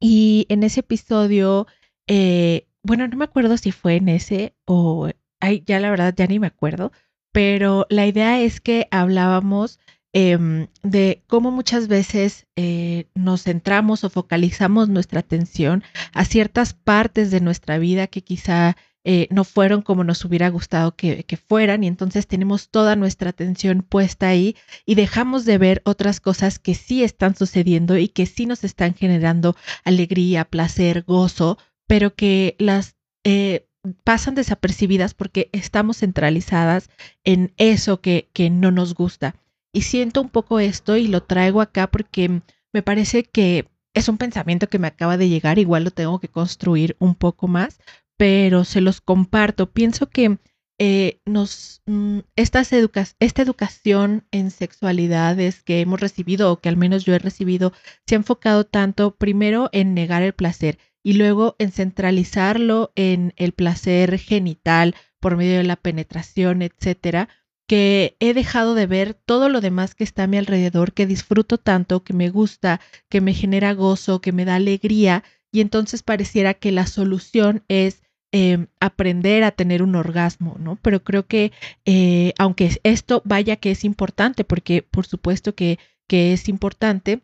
Y 0.01 0.47
en 0.49 0.63
ese 0.63 0.79
episodio, 0.81 1.67
eh, 2.07 2.67
bueno, 2.83 3.07
no 3.07 3.17
me 3.17 3.25
acuerdo 3.25 3.55
si 3.57 3.71
fue 3.71 3.95
en 3.95 4.09
ese 4.09 4.55
o, 4.65 5.09
ay, 5.39 5.63
ya 5.65 5.79
la 5.79 5.91
verdad 5.91 6.13
ya 6.17 6.25
ni 6.27 6.39
me 6.39 6.47
acuerdo, 6.47 6.91
pero 7.31 7.85
la 7.89 8.07
idea 8.07 8.41
es 8.41 8.61
que 8.61 8.87
hablábamos 8.89 9.79
Em, 10.17 10.67
de 10.81 11.25
cómo 11.27 11.51
muchas 11.51 11.89
veces 11.89 12.47
eh, 12.55 13.09
nos 13.15 13.43
centramos 13.43 14.05
o 14.05 14.09
focalizamos 14.09 14.87
nuestra 14.87 15.19
atención 15.19 15.83
a 16.13 16.23
ciertas 16.23 16.73
partes 16.73 17.31
de 17.31 17.41
nuestra 17.41 17.79
vida 17.79 18.07
que 18.07 18.21
quizá 18.21 18.77
eh, 19.03 19.27
no 19.29 19.43
fueron 19.43 19.81
como 19.81 20.05
nos 20.05 20.23
hubiera 20.23 20.47
gustado 20.47 20.95
que, 20.95 21.25
fueran 21.49 21.83
y 21.83 21.87
entonces 21.87 22.27
tenemos 22.27 22.69
toda 22.69 22.95
nuestra 22.95 23.31
atención 23.31 23.81
puesta 23.81 24.29
ahí 24.29 24.55
y 24.85 24.95
dejamos 24.95 25.43
de 25.43 25.57
ver 25.57 25.81
otras 25.83 26.21
cosas 26.21 26.59
que 26.59 26.75
sí 26.75 27.03
están 27.03 27.35
sucediendo 27.35 27.97
y 27.97 28.07
que 28.07 28.25
sí 28.25 28.45
nos 28.45 28.63
están 28.63 28.93
generando 28.93 29.57
alegría, 29.83 30.45
placer, 30.45 31.03
gozo, 31.03 31.57
pero 31.87 32.15
que 32.15 32.55
las 32.57 32.95
eh, 33.25 33.67
pasan 34.05 34.35
desapercibidas 34.35 35.13
porque 35.13 35.49
estamos 35.51 35.97
centralizadas 35.97 36.89
en 37.25 37.53
eso 37.57 37.99
que 37.99 38.29
no 38.49 38.71
nos 38.71 38.93
gusta. 38.93 39.35
Y 39.75 39.81
siento 39.81 40.21
un 40.21 40.29
poco 40.29 40.61
esto 40.61 40.95
y 40.95 41.09
lo 41.09 41.21
traigo 41.21 41.59
acá 41.59 41.87
porque 41.87 42.41
me 42.71 42.81
parece 42.81 43.25
que 43.25 43.67
es 43.93 44.07
un 44.07 44.17
pensamiento 44.17 44.69
que 44.69 44.79
me 44.79 44.87
acaba 44.87 45.17
de 45.17 45.27
llegar, 45.27 45.59
igual 45.59 45.83
lo 45.83 45.91
tengo 45.91 46.19
que 46.19 46.29
construir 46.29 46.95
un 46.97 47.13
poco 47.13 47.49
más, 47.49 47.79
pero 48.15 48.63
se 48.63 48.79
los 48.79 49.01
comparto. 49.01 49.73
Pienso 49.73 50.07
que 50.07 50.37
eh, 50.79 51.19
nos, 51.25 51.81
mm, 51.87 52.19
estas 52.37 52.71
esta 52.71 53.41
educación 53.41 54.25
en 54.31 54.49
sexualidades 54.49 55.61
que 55.61 55.81
hemos 55.81 55.99
recibido, 55.99 56.53
o 56.53 56.61
que 56.61 56.69
al 56.69 56.77
menos 56.77 57.03
yo 57.03 57.13
he 57.13 57.19
recibido, 57.19 57.73
se 58.07 58.15
ha 58.15 58.17
enfocado 58.17 58.63
tanto 58.63 59.15
primero 59.15 59.69
en 59.73 59.93
negar 59.93 60.23
el 60.23 60.33
placer 60.33 60.79
y 61.03 61.13
luego 61.13 61.57
en 61.59 61.73
centralizarlo 61.73 62.93
en 62.95 63.33
el 63.35 63.51
placer 63.51 64.19
genital 64.19 64.95
por 65.19 65.35
medio 65.35 65.57
de 65.57 65.63
la 65.65 65.75
penetración, 65.75 66.61
etcétera, 66.61 67.27
que 67.67 68.15
he 68.19 68.33
dejado 68.33 68.75
de 68.75 68.85
ver 68.85 69.13
todo 69.13 69.49
lo 69.49 69.61
demás 69.61 69.95
que 69.95 70.03
está 70.03 70.23
a 70.23 70.27
mi 70.27 70.37
alrededor, 70.37 70.93
que 70.93 71.07
disfruto 71.07 71.57
tanto, 71.57 72.03
que 72.03 72.13
me 72.13 72.29
gusta, 72.29 72.79
que 73.09 73.21
me 73.21 73.33
genera 73.33 73.73
gozo, 73.73 74.21
que 74.21 74.31
me 74.31 74.45
da 74.45 74.55
alegría, 74.55 75.23
y 75.51 75.61
entonces 75.61 76.03
pareciera 76.03 76.53
que 76.53 76.71
la 76.71 76.85
solución 76.85 77.63
es 77.67 78.03
Em, 78.37 78.67
aprender 78.81 79.45
a 79.45 79.51
tener 79.51 79.81
un 79.81 79.95
orgasmo, 79.95 80.57
¿no? 80.59 80.77
Pero 80.81 81.05
creo 81.05 81.25
que 81.25 81.53
eh, 81.85 82.33
aunque 82.37 82.81
esto 82.83 83.21
vaya 83.23 83.55
que 83.55 83.71
es 83.71 83.85
importante, 83.85 84.43
porque 84.43 84.81
por 84.81 85.05
supuesto 85.05 85.55
que, 85.55 85.79
que 86.05 86.33
es 86.33 86.49
importante, 86.49 87.21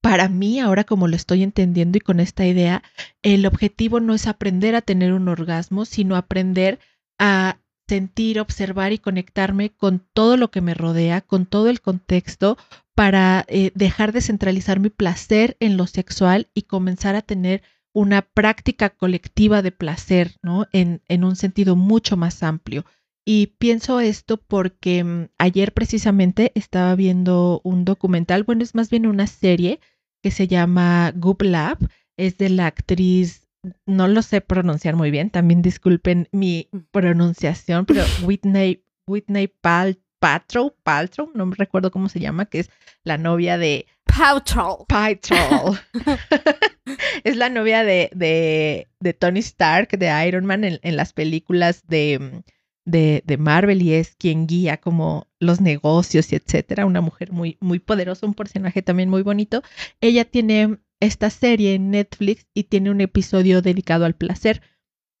para 0.00 0.30
mí, 0.30 0.58
ahora 0.58 0.84
como 0.84 1.06
lo 1.06 1.16
estoy 1.16 1.42
entendiendo 1.42 1.98
y 1.98 2.00
con 2.00 2.18
esta 2.18 2.46
idea, 2.46 2.82
el 3.20 3.44
objetivo 3.44 4.00
no 4.00 4.14
es 4.14 4.26
aprender 4.26 4.74
a 4.74 4.80
tener 4.80 5.12
un 5.12 5.28
orgasmo, 5.28 5.84
sino 5.84 6.16
aprender 6.16 6.78
a 7.18 7.58
sentir, 7.88 8.38
observar 8.38 8.92
y 8.92 8.98
conectarme 8.98 9.70
con 9.70 10.04
todo 10.12 10.36
lo 10.36 10.50
que 10.50 10.60
me 10.60 10.74
rodea, 10.74 11.20
con 11.20 11.46
todo 11.46 11.68
el 11.68 11.80
contexto, 11.80 12.58
para 12.94 13.44
eh, 13.48 13.70
dejar 13.74 14.12
de 14.12 14.20
centralizar 14.20 14.80
mi 14.80 14.90
placer 14.90 15.56
en 15.60 15.76
lo 15.76 15.86
sexual 15.86 16.48
y 16.54 16.62
comenzar 16.62 17.14
a 17.16 17.22
tener 17.22 17.62
una 17.92 18.22
práctica 18.22 18.90
colectiva 18.90 19.62
de 19.62 19.72
placer, 19.72 20.36
¿no? 20.42 20.66
En, 20.72 21.00
en 21.08 21.24
un 21.24 21.36
sentido 21.36 21.74
mucho 21.74 22.16
más 22.16 22.42
amplio. 22.42 22.84
Y 23.24 23.48
pienso 23.58 24.00
esto 24.00 24.36
porque 24.36 25.04
mm, 25.04 25.28
ayer 25.38 25.72
precisamente 25.72 26.52
estaba 26.54 26.94
viendo 26.94 27.60
un 27.64 27.84
documental, 27.84 28.44
bueno, 28.44 28.62
es 28.62 28.74
más 28.74 28.90
bien 28.90 29.06
una 29.06 29.26
serie 29.26 29.80
que 30.22 30.30
se 30.30 30.46
llama 30.46 31.12
Goop 31.14 31.42
Lab, 31.42 31.78
es 32.16 32.38
de 32.38 32.50
la 32.50 32.66
actriz, 32.66 33.47
no 33.86 34.08
lo 34.08 34.22
sé 34.22 34.40
pronunciar 34.40 34.96
muy 34.96 35.10
bien, 35.10 35.30
también 35.30 35.62
disculpen 35.62 36.28
mi 36.32 36.68
mm. 36.72 36.78
pronunciación, 36.90 37.86
pero 37.86 38.02
Whitney, 38.22 38.84
Whitney 39.06 39.48
Paltrow, 39.48 40.74
Paltrow, 40.82 41.30
no 41.34 41.46
me 41.46 41.56
recuerdo 41.56 41.90
cómo 41.90 42.08
se 42.08 42.20
llama, 42.20 42.46
que 42.46 42.60
es 42.60 42.70
la 43.04 43.18
novia 43.18 43.58
de 43.58 43.86
Paltrow. 44.04 44.86
Paltrow. 44.86 45.76
es 47.24 47.36
la 47.36 47.48
novia 47.48 47.84
de, 47.84 48.10
de, 48.14 49.12
Tony 49.14 49.40
Stark, 49.40 49.90
de 49.90 50.26
Iron 50.26 50.46
Man 50.46 50.64
en, 50.64 50.96
las 50.96 51.12
películas 51.12 51.86
de, 51.86 52.42
de, 52.84 53.22
de, 53.24 53.36
Marvel 53.36 53.82
y 53.82 53.94
es 53.94 54.16
quien 54.16 54.46
guía 54.46 54.78
como 54.78 55.28
los 55.38 55.60
negocios 55.60 56.32
y 56.32 56.36
etcétera. 56.36 56.86
Una 56.86 57.00
mujer 57.00 57.32
muy, 57.32 57.58
muy 57.60 57.78
poderosa, 57.78 58.26
un 58.26 58.34
personaje 58.34 58.82
también 58.82 59.10
muy 59.10 59.22
bonito. 59.22 59.62
Ella 60.00 60.24
tiene 60.24 60.78
esta 61.00 61.30
serie 61.30 61.74
en 61.74 61.90
Netflix 61.90 62.46
y 62.54 62.64
tiene 62.64 62.90
un 62.90 63.00
episodio 63.00 63.62
dedicado 63.62 64.04
al 64.04 64.14
placer. 64.14 64.62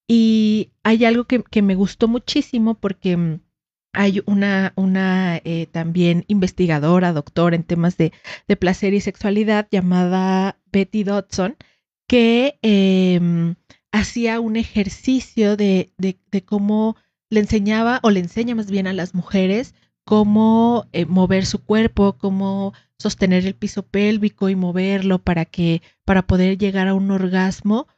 Y 0.08 0.72
hay 0.82 1.04
algo 1.04 1.24
que, 1.24 1.42
que 1.42 1.62
me 1.62 1.74
gustó 1.74 2.08
muchísimo 2.08 2.74
porque 2.74 3.16
mm, 3.16 3.40
hay 3.92 4.22
una, 4.26 4.72
una 4.76 5.40
eh, 5.44 5.66
también 5.70 6.24
investigadora, 6.28 7.12
doctora 7.12 7.56
en 7.56 7.64
temas 7.64 7.96
de, 7.96 8.12
de, 8.46 8.56
placer 8.56 8.94
y 8.94 9.00
sexualidad 9.00 9.68
llamada 9.70 10.58
Betty 10.70 11.04
Dodson, 11.04 11.56
que 12.06 12.58
em, 12.62 13.56
hacía 13.92 14.40
un 14.40 14.56
ejercicio 14.56 15.56
de, 15.56 15.92
de, 15.98 16.44
cómo 16.44 16.96
le 17.30 17.40
enseñaba 17.40 18.00
o 18.02 18.10
le 18.10 18.20
enseña 18.20 18.54
más 18.54 18.70
bien 18.70 18.86
a 18.86 18.92
las 18.92 19.14
mujeres 19.14 19.74
cómo 20.08 20.86
eh, 20.94 21.04
mover 21.04 21.44
su 21.44 21.62
cuerpo, 21.62 22.14
cómo 22.14 22.72
sostener 22.98 23.44
el 23.44 23.54
piso 23.54 23.82
pélvico 23.82 24.48
y 24.48 24.56
moverlo 24.56 25.18
para 25.18 25.44
que 25.44 25.82
para 26.06 26.22
poder 26.22 26.56
llegar 26.56 26.88
a 26.88 26.94
un 26.94 27.10
orgasmo. 27.10 27.88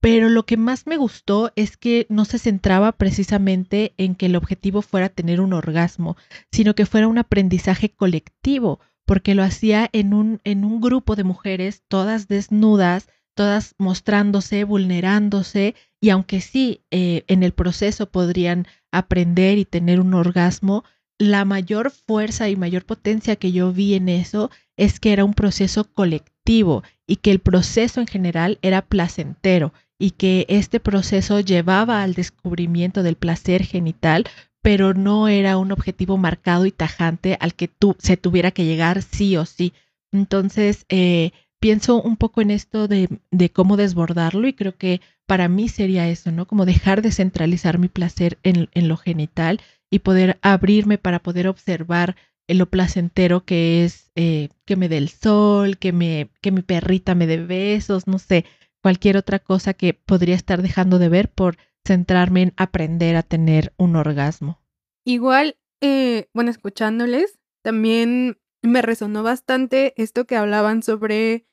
Pero 0.00 0.28
lo 0.28 0.46
que 0.46 0.56
más 0.56 0.86
me 0.86 0.96
gustó 0.96 1.50
es 1.56 1.76
que 1.76 2.06
no 2.08 2.24
se 2.24 2.38
centraba 2.38 2.92
precisamente 2.92 3.94
en 3.96 4.14
que 4.14 4.26
el 4.26 4.36
objetivo 4.36 4.80
fuera 4.80 5.08
tener 5.08 5.40
un 5.40 5.52
orgasmo, 5.54 6.16
sino 6.52 6.76
que 6.76 6.86
fuera 6.86 7.08
un 7.08 7.18
aprendizaje 7.18 7.88
colectivo, 7.88 8.78
porque 9.04 9.34
lo 9.34 9.42
hacía 9.42 9.90
en 9.92 10.14
un, 10.14 10.40
en 10.44 10.64
un 10.64 10.80
grupo 10.80 11.16
de 11.16 11.24
mujeres, 11.24 11.82
todas 11.88 12.28
desnudas, 12.28 13.08
todas 13.34 13.74
mostrándose, 13.76 14.62
vulnerándose, 14.62 15.74
y 16.00 16.10
aunque 16.10 16.40
sí 16.40 16.84
eh, 16.92 17.24
en 17.26 17.42
el 17.42 17.50
proceso 17.50 18.08
podrían 18.08 18.68
aprender 18.92 19.58
y 19.58 19.64
tener 19.64 19.98
un 19.98 20.14
orgasmo, 20.14 20.84
la 21.18 21.44
mayor 21.44 21.90
fuerza 21.90 22.48
y 22.48 22.56
mayor 22.56 22.84
potencia 22.84 23.36
que 23.36 23.52
yo 23.52 23.72
vi 23.72 23.94
en 23.94 24.08
eso 24.08 24.50
es 24.76 25.00
que 25.00 25.12
era 25.12 25.24
un 25.24 25.34
proceso 25.34 25.84
colectivo 25.84 26.82
y 27.06 27.16
que 27.16 27.30
el 27.30 27.38
proceso 27.38 28.00
en 28.00 28.06
general 28.06 28.58
era 28.62 28.82
placentero 28.82 29.72
y 29.98 30.10
que 30.10 30.44
este 30.48 30.80
proceso 30.80 31.40
llevaba 31.40 32.02
al 32.02 32.14
descubrimiento 32.14 33.02
del 33.02 33.16
placer 33.16 33.64
genital, 33.64 34.24
pero 34.60 34.92
no 34.92 35.28
era 35.28 35.56
un 35.56 35.72
objetivo 35.72 36.18
marcado 36.18 36.66
y 36.66 36.72
tajante 36.72 37.38
al 37.40 37.54
que 37.54 37.70
se 37.98 38.16
tuviera 38.16 38.50
que 38.50 38.64
llegar 38.64 39.02
sí 39.02 39.36
o 39.36 39.46
sí. 39.46 39.72
Entonces, 40.12 40.84
eh, 40.88 41.30
pienso 41.60 42.02
un 42.02 42.16
poco 42.16 42.42
en 42.42 42.50
esto 42.50 42.88
de, 42.88 43.08
de, 43.30 43.50
cómo 43.50 43.76
desbordarlo 43.76 44.46
y 44.46 44.52
creo 44.52 44.76
que 44.76 45.00
para 45.26 45.48
mí 45.48 45.68
sería 45.68 46.08
eso, 46.08 46.30
¿no? 46.30 46.46
Como 46.46 46.66
dejar 46.66 47.00
de 47.00 47.10
centralizar 47.10 47.78
mi 47.78 47.88
placer 47.88 48.38
en, 48.42 48.68
en 48.72 48.88
lo 48.88 48.96
genital 48.96 49.60
y 49.96 49.98
poder 49.98 50.38
abrirme 50.42 50.98
para 50.98 51.20
poder 51.20 51.48
observar 51.48 52.16
lo 52.48 52.66
placentero 52.66 53.44
que 53.44 53.84
es 53.84 54.12
eh, 54.14 54.50
que 54.64 54.76
me 54.76 54.88
dé 54.88 54.98
el 54.98 55.08
sol, 55.08 55.78
que, 55.78 55.92
me, 55.92 56.30
que 56.40 56.52
mi 56.52 56.62
perrita 56.62 57.14
me 57.14 57.26
dé 57.26 57.38
besos, 57.38 58.06
no 58.06 58.18
sé, 58.18 58.44
cualquier 58.82 59.16
otra 59.16 59.38
cosa 59.40 59.74
que 59.74 59.94
podría 59.94 60.36
estar 60.36 60.62
dejando 60.62 60.98
de 60.98 61.08
ver 61.08 61.30
por 61.30 61.56
centrarme 61.84 62.42
en 62.42 62.52
aprender 62.56 63.16
a 63.16 63.22
tener 63.22 63.72
un 63.76 63.96
orgasmo. 63.96 64.60
Igual, 65.04 65.56
eh, 65.80 66.28
bueno, 66.34 66.50
escuchándoles, 66.50 67.38
también 67.62 68.38
me 68.62 68.82
resonó 68.82 69.22
bastante 69.22 69.94
esto 69.96 70.26
que 70.26 70.36
hablaban 70.36 70.82
sobre 70.82 71.46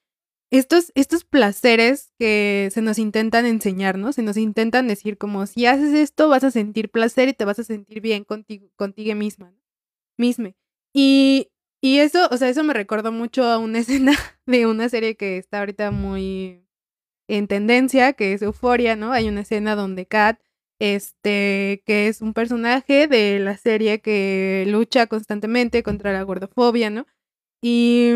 estos, 0.54 0.92
estos 0.94 1.26
placeres 1.26 2.12
que 2.20 2.70
se 2.72 2.84
nos 2.84 3.00
intentan 3.00 3.48
enseñar, 3.48 3.98
¿no? 3.98 4.14
Se 4.14 4.22
nos 4.22 4.38
intentan 4.38 4.88
decir 4.88 5.18
como 5.18 5.48
si 5.48 5.66
haces 5.66 5.96
esto 5.96 6.30
vas 6.30 6.44
a 6.44 6.52
sentir 6.52 6.92
placer 6.92 7.28
y 7.28 7.34
te 7.34 7.44
vas 7.44 7.58
a 7.58 7.64
sentir 7.64 8.02
bien 8.02 8.24
contigo, 8.24 8.70
contigo 8.76 9.16
misma, 9.16 9.50
¿no? 9.50 9.58
Misme. 10.16 10.56
Y, 10.94 11.50
y 11.82 11.98
eso, 12.00 12.28
o 12.30 12.38
sea, 12.38 12.50
eso 12.50 12.64
me 12.64 12.76
recordó 12.76 13.12
mucho 13.12 13.46
a 13.46 13.58
una 13.58 13.80
escena 13.80 14.14
de 14.46 14.68
una 14.68 14.90
serie 14.90 15.16
que 15.16 15.38
está 15.38 15.60
ahorita 15.60 15.90
muy 15.90 16.64
en 17.28 17.48
tendencia, 17.48 18.14
que 18.14 18.34
es 18.34 18.44
Euforia, 18.44 18.96
¿no? 18.96 19.12
Hay 19.12 19.28
una 19.30 19.42
escena 19.42 19.76
donde 19.76 20.06
Kat, 20.06 20.40
este, 20.80 21.82
que 21.88 22.08
es 22.10 22.22
un 22.22 22.34
personaje 22.34 23.08
de 23.08 23.40
la 23.40 23.58
serie 23.58 24.02
que 24.02 24.66
lucha 24.68 25.08
constantemente 25.08 25.82
contra 25.82 26.14
la 26.14 26.22
gordofobia, 26.22 26.92
¿no? 26.92 27.08
Y 27.60 28.12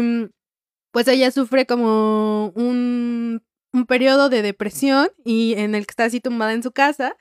pues 0.97 1.07
ella 1.09 1.29
sufre 1.29 1.67
como 1.67 2.51
un, 2.55 3.43
un 3.71 3.85
periodo 3.85 4.29
de 4.29 4.41
depresión 4.41 5.09
y 5.23 5.53
en 5.53 5.75
el 5.75 5.85
que 5.85 5.91
está 5.91 6.05
así 6.05 6.19
tumbada 6.19 6.53
en 6.53 6.63
su 6.63 6.71
casa, 6.71 7.15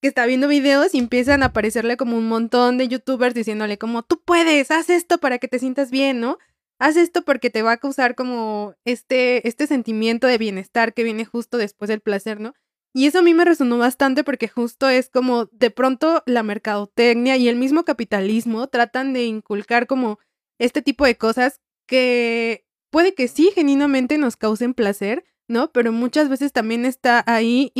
que 0.00 0.06
está 0.06 0.24
viendo 0.24 0.46
videos 0.46 0.94
y 0.94 0.98
empiezan 0.98 1.42
a 1.42 1.46
aparecerle 1.46 1.96
como 1.96 2.16
un 2.16 2.28
montón 2.28 2.78
de 2.78 2.86
youtubers 2.86 3.34
diciéndole 3.34 3.76
como, 3.76 4.04
tú 4.04 4.22
puedes, 4.24 4.70
haz 4.70 4.88
esto 4.88 5.18
para 5.18 5.38
que 5.38 5.48
te 5.48 5.58
sientas 5.58 5.90
bien, 5.90 6.20
¿no? 6.20 6.38
haz 6.78 6.96
esto 6.96 7.22
porque 7.22 7.50
te 7.50 7.62
va 7.62 7.72
a 7.72 7.76
causar 7.78 8.14
como 8.14 8.76
este, 8.84 9.48
este 9.48 9.66
sentimiento 9.66 10.28
de 10.28 10.38
bienestar 10.38 10.94
que 10.94 11.02
viene 11.02 11.24
justo 11.24 11.58
después 11.58 11.88
del 11.88 12.00
placer, 12.00 12.38
¿no? 12.38 12.54
Y 12.94 13.08
eso 13.08 13.18
a 13.18 13.22
mí 13.22 13.34
me 13.34 13.44
resonó 13.44 13.78
bastante 13.78 14.22
porque 14.22 14.46
justo 14.46 14.88
es 14.88 15.10
como 15.10 15.46
de 15.46 15.72
pronto 15.72 16.22
la 16.24 16.44
mercadotecnia 16.44 17.36
y 17.36 17.48
el 17.48 17.56
mismo 17.56 17.84
capitalismo 17.84 18.68
tratan 18.68 19.12
de 19.12 19.24
inculcar 19.24 19.88
como 19.88 20.20
este 20.60 20.82
tipo 20.82 21.04
de 21.04 21.16
cosas 21.16 21.60
que 21.88 22.67
puede 22.90 23.14
que 23.14 23.28
sí 23.28 23.50
genuinamente 23.54 24.18
nos 24.18 24.36
causen 24.36 24.74
placer, 24.74 25.24
¿no? 25.48 25.70
Pero 25.72 25.92
muchas 25.92 26.28
veces 26.28 26.52
también 26.52 26.84
está 26.84 27.22
ahí 27.26 27.72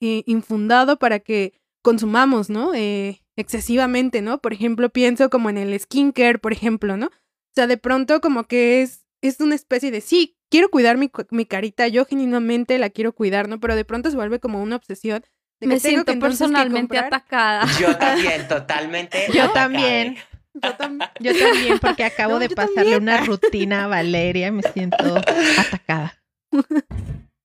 infundado 0.00 0.98
para 0.98 1.20
que 1.20 1.54
consumamos, 1.82 2.50
¿no? 2.50 2.74
Eh, 2.74 3.22
excesivamente, 3.36 4.20
¿no? 4.20 4.40
Por 4.40 4.52
ejemplo, 4.52 4.90
pienso 4.90 5.30
como 5.30 5.48
en 5.48 5.58
el 5.58 5.78
skincare, 5.78 6.38
por 6.38 6.52
ejemplo, 6.52 6.96
¿no? 6.96 7.10
sea, 7.58 7.66
de 7.66 7.76
pronto 7.76 8.20
como 8.20 8.44
que 8.44 8.82
es, 8.82 9.04
es 9.20 9.40
una 9.40 9.56
especie 9.56 9.90
de, 9.90 10.00
sí, 10.00 10.38
quiero 10.48 10.70
cuidar 10.70 10.96
mi, 10.96 11.10
mi 11.30 11.44
carita, 11.44 11.88
yo 11.88 12.04
genuinamente 12.04 12.78
la 12.78 12.90
quiero 12.90 13.12
cuidar, 13.12 13.48
¿no? 13.48 13.58
Pero 13.58 13.74
de 13.74 13.84
pronto 13.84 14.10
se 14.10 14.16
vuelve 14.16 14.38
como 14.38 14.62
una 14.62 14.76
obsesión. 14.76 15.24
Me 15.60 15.80
siento 15.80 16.16
personalmente 16.20 16.96
atacada. 16.96 17.66
Yo 17.80 17.96
también, 17.98 18.46
totalmente. 18.48 19.26
Yo 19.34 19.50
también. 19.50 20.16
Yo 20.54 20.74
también. 20.76 21.10
Yo 21.20 21.38
también, 21.38 21.78
porque 21.78 22.04
acabo 22.04 22.34
No, 22.34 22.38
de 22.40 22.48
pasarle 22.50 22.92
también. 22.92 23.02
una 23.02 23.24
rutina 23.24 23.84
a 23.84 23.86
Valeria 23.88 24.48
y 24.48 24.52
me 24.52 24.62
siento 24.62 25.16
atacada. 25.58 26.22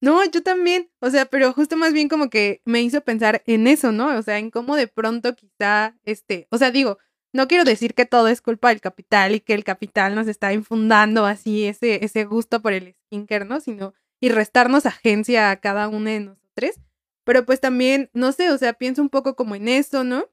No, 0.02 0.24
yo 0.26 0.44
también. 0.44 0.90
O 1.00 1.10
sea, 1.10 1.26
pero 1.26 1.54
justo 1.54 1.78
más 1.78 1.94
bien 1.94 2.10
como 2.10 2.30
que 2.30 2.62
me 2.66 2.82
hizo 2.82 3.02
pensar 3.02 3.42
en 3.46 3.68
eso, 3.68 3.92
¿no? 3.92 4.18
O 4.18 4.22
sea, 4.22 4.38
en 4.38 4.52
cómo 4.52 4.76
de 4.76 4.88
pronto 4.88 5.34
quizá, 5.36 5.96
este, 6.04 6.48
o 6.52 6.58
sea, 6.58 6.72
digo, 6.72 6.98
no 7.32 7.48
quiero 7.48 7.64
decir 7.64 7.94
que 7.94 8.06
todo 8.06 8.28
es 8.28 8.42
culpa 8.42 8.70
del 8.70 8.82
capital 8.82 9.34
y 9.36 9.40
que 9.40 9.54
el 9.54 9.64
capital 9.64 10.14
nos 10.14 10.28
está 10.28 10.52
infundando 10.54 11.26
así 11.26 11.66
ese, 11.66 12.04
ese 12.04 12.26
gusto 12.26 12.62
por 12.62 12.74
el 12.74 12.96
skincare, 13.08 13.46
¿no? 13.46 13.60
Sino, 13.62 13.94
y 14.20 14.30
restarnos 14.30 14.86
agencia 14.86 15.52
a 15.52 15.56
cada 15.58 15.88
uno 15.88 16.10
de 16.10 16.20
nosotros. 16.20 16.80
Pero 17.26 17.46
pues 17.46 17.62
también, 17.62 18.10
no 18.14 18.34
sé, 18.34 18.52
o 18.52 18.58
sea, 18.58 18.74
pienso 18.74 19.02
un 19.02 19.10
poco 19.10 19.36
como 19.38 19.56
en 19.56 19.70
eso, 19.70 20.04
¿no? 20.04 20.26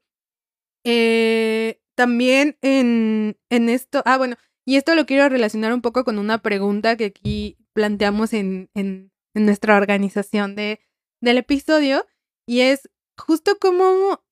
Eh, 0.83 1.79
también 2.01 2.57
en, 2.63 3.37
en 3.51 3.69
esto, 3.69 4.01
ah, 4.05 4.17
bueno, 4.17 4.35
y 4.65 4.77
esto 4.77 4.95
lo 4.95 5.05
quiero 5.05 5.29
relacionar 5.29 5.71
un 5.71 5.83
poco 5.83 6.03
con 6.03 6.17
una 6.17 6.39
pregunta 6.39 6.97
que 6.97 7.05
aquí 7.05 7.59
planteamos 7.73 8.33
en, 8.33 8.71
en, 8.73 9.11
nuestra 9.35 9.77
organización 9.77 10.55
de, 10.55 10.79
del 11.21 11.37
episodio, 11.37 12.07
y 12.47 12.61
es 12.61 12.89
justo 13.19 13.59
cómo 13.61 14.23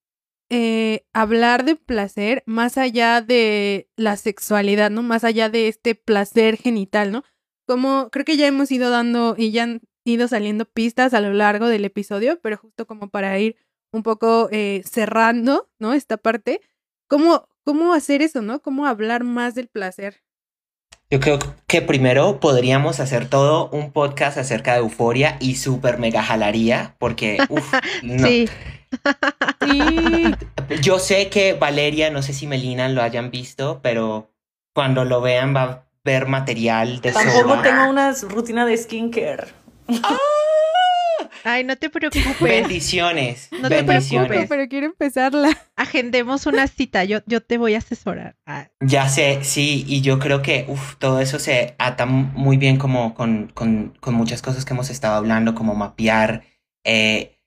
eh, 0.50 1.06
hablar 1.14 1.64
de 1.64 1.76
placer 1.76 2.42
más 2.48 2.80
allá 2.80 3.22
de 3.22 3.88
la 3.96 4.18
sexualidad, 4.18 4.90
¿no? 4.90 5.04
Más 5.04 5.24
allá 5.24 5.48
de 5.50 5.68
este 5.68 5.94
placer 5.94 6.58
genital, 6.58 7.12
¿no? 7.12 7.24
Como 7.68 8.10
creo 8.10 8.26
que 8.26 8.36
ya 8.36 8.48
hemos 8.48 8.72
ido 8.72 8.90
dando 8.90 9.36
y 9.38 9.52
ya 9.52 9.62
han 9.62 9.82
ido 10.06 10.28
saliendo 10.28 10.66
pistas 10.66 11.14
a 11.14 11.22
lo 11.22 11.34
largo 11.34 11.68
del 11.68 11.86
episodio, 11.86 12.40
pero 12.42 12.58
justo 12.58 12.88
como 12.88 13.12
para 13.12 13.38
ir 13.38 13.58
un 13.94 14.02
poco 14.02 14.50
eh, 14.52 14.82
cerrando, 14.90 15.70
¿no? 15.78 15.94
Esta 15.94 16.18
parte, 16.18 16.62
¿cómo, 17.08 17.49
¿cómo 17.64 17.94
hacer 17.94 18.22
eso, 18.22 18.42
¿no? 18.42 18.62
¿Cómo 18.62 18.86
hablar 18.86 19.24
más 19.24 19.56
del 19.56 19.68
placer? 19.68 20.22
Yo 21.12 21.20
creo 21.20 21.40
que 21.66 21.82
primero 21.82 22.40
podríamos 22.40 23.00
hacer 23.00 23.28
todo 23.28 23.70
un 23.72 23.92
podcast 23.92 24.38
acerca 24.38 24.74
de 24.74 24.80
euforia 24.80 25.38
y 25.40 25.56
super 25.56 25.98
mega 25.98 26.22
jalaría, 26.24 26.96
porque, 27.00 27.38
uff, 27.50 27.74
no. 28.04 28.28
Sí, 28.28 28.48
Sí, 29.62 30.36
Yo 30.82 31.00
sé 31.00 31.30
que 31.30 31.54
Valeria, 31.54 32.10
no 32.10 32.22
sé 32.22 32.34
si 32.34 32.48
Melina 32.48 32.90
lo 32.90 33.02
hayan 33.02 33.32
visto, 33.32 33.80
pero 33.82 34.32
cuando 34.74 35.06
lo 35.06 35.22
vean 35.22 35.56
va 35.56 35.64
a 35.64 35.84
ver 36.04 36.28
material 36.28 37.02
de 37.02 37.12
Tampoco 37.12 37.62
tengo 37.62 37.90
una 37.90 38.14
rutina 38.14 38.66
de 38.66 38.78
skincare. 38.78 39.48
Ay, 41.44 41.64
no 41.64 41.76
te 41.76 41.90
preocupes. 41.90 42.40
Bendiciones, 42.40 43.50
No 43.52 43.70
te 43.70 43.82
bendiciones. 43.82 44.28
preocupes. 44.28 44.50
pero 44.50 44.68
quiero 44.70 44.86
empezarla. 44.88 45.58
Agendemos 45.76 46.46
una 46.46 46.68
cita, 46.68 47.04
yo, 47.04 47.20
yo 47.26 47.42
te 47.42 47.58
voy 47.58 47.76
a 47.76 47.80
asesorar. 47.80 48.36
Ah, 48.46 48.70
Ya 48.80 49.08
sé, 49.10 49.40
sí, 49.44 49.84
y 49.88 50.02
yo 50.02 50.20
creo 50.20 50.42
que 50.42 50.66
uf, 50.68 50.96
todo 50.98 51.20
eso 51.20 51.40
se 51.40 51.76
ata 51.80 52.06
muy 52.06 52.58
bien 52.58 52.78
como 52.78 53.14
con, 53.14 53.52
con, 53.54 53.98
con 54.00 54.14
muchas 54.16 54.42
cosas 54.42 54.66
que 54.66 54.74
hemos 54.74 54.90
estado 54.90 55.16
hablando, 55.16 55.56
como 55.56 55.76
mapear 55.76 56.44
eh, 56.84 57.38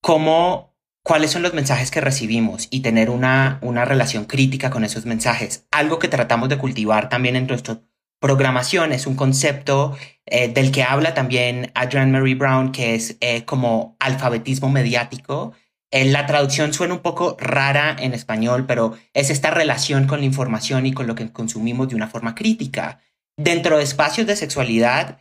cómo, 0.00 0.76
cuáles 1.02 1.30
son 1.30 1.42
los 1.42 1.54
mensajes 1.54 1.90
que 1.90 2.00
recibimos 2.00 2.68
y 2.70 2.80
tener 2.80 3.10
una, 3.10 3.58
una 3.62 3.84
relación 3.84 4.24
crítica 4.24 4.70
con 4.70 4.84
esos 4.84 5.06
mensajes. 5.06 5.66
Algo 5.70 5.98
que 5.98 6.08
tratamos 6.08 6.48
de 6.48 6.58
cultivar 6.58 7.08
también 7.08 7.36
en 7.36 7.46
nuestra 7.46 7.80
programación 8.20 8.92
es 8.92 9.06
un 9.06 9.16
concepto 9.16 9.96
eh, 10.26 10.48
del 10.48 10.72
que 10.72 10.82
habla 10.82 11.14
también 11.14 11.70
Adrienne 11.74 12.12
Mary 12.12 12.34
Brown, 12.34 12.72
que 12.72 12.94
es 12.94 13.16
eh, 13.20 13.44
como 13.44 13.96
alfabetismo 14.00 14.68
mediático. 14.68 15.52
Eh, 15.90 16.04
la 16.06 16.26
traducción 16.26 16.72
suena 16.72 16.94
un 16.94 17.00
poco 17.00 17.36
rara 17.38 17.96
en 17.98 18.12
español, 18.12 18.66
pero 18.66 18.96
es 19.14 19.30
esta 19.30 19.50
relación 19.50 20.06
con 20.06 20.20
la 20.20 20.26
información 20.26 20.86
y 20.86 20.92
con 20.92 21.06
lo 21.06 21.14
que 21.14 21.30
consumimos 21.32 21.88
de 21.88 21.94
una 21.94 22.08
forma 22.08 22.34
crítica. 22.34 23.00
Dentro 23.36 23.78
de 23.78 23.84
espacios 23.84 24.26
de 24.26 24.34
sexualidad, 24.34 25.20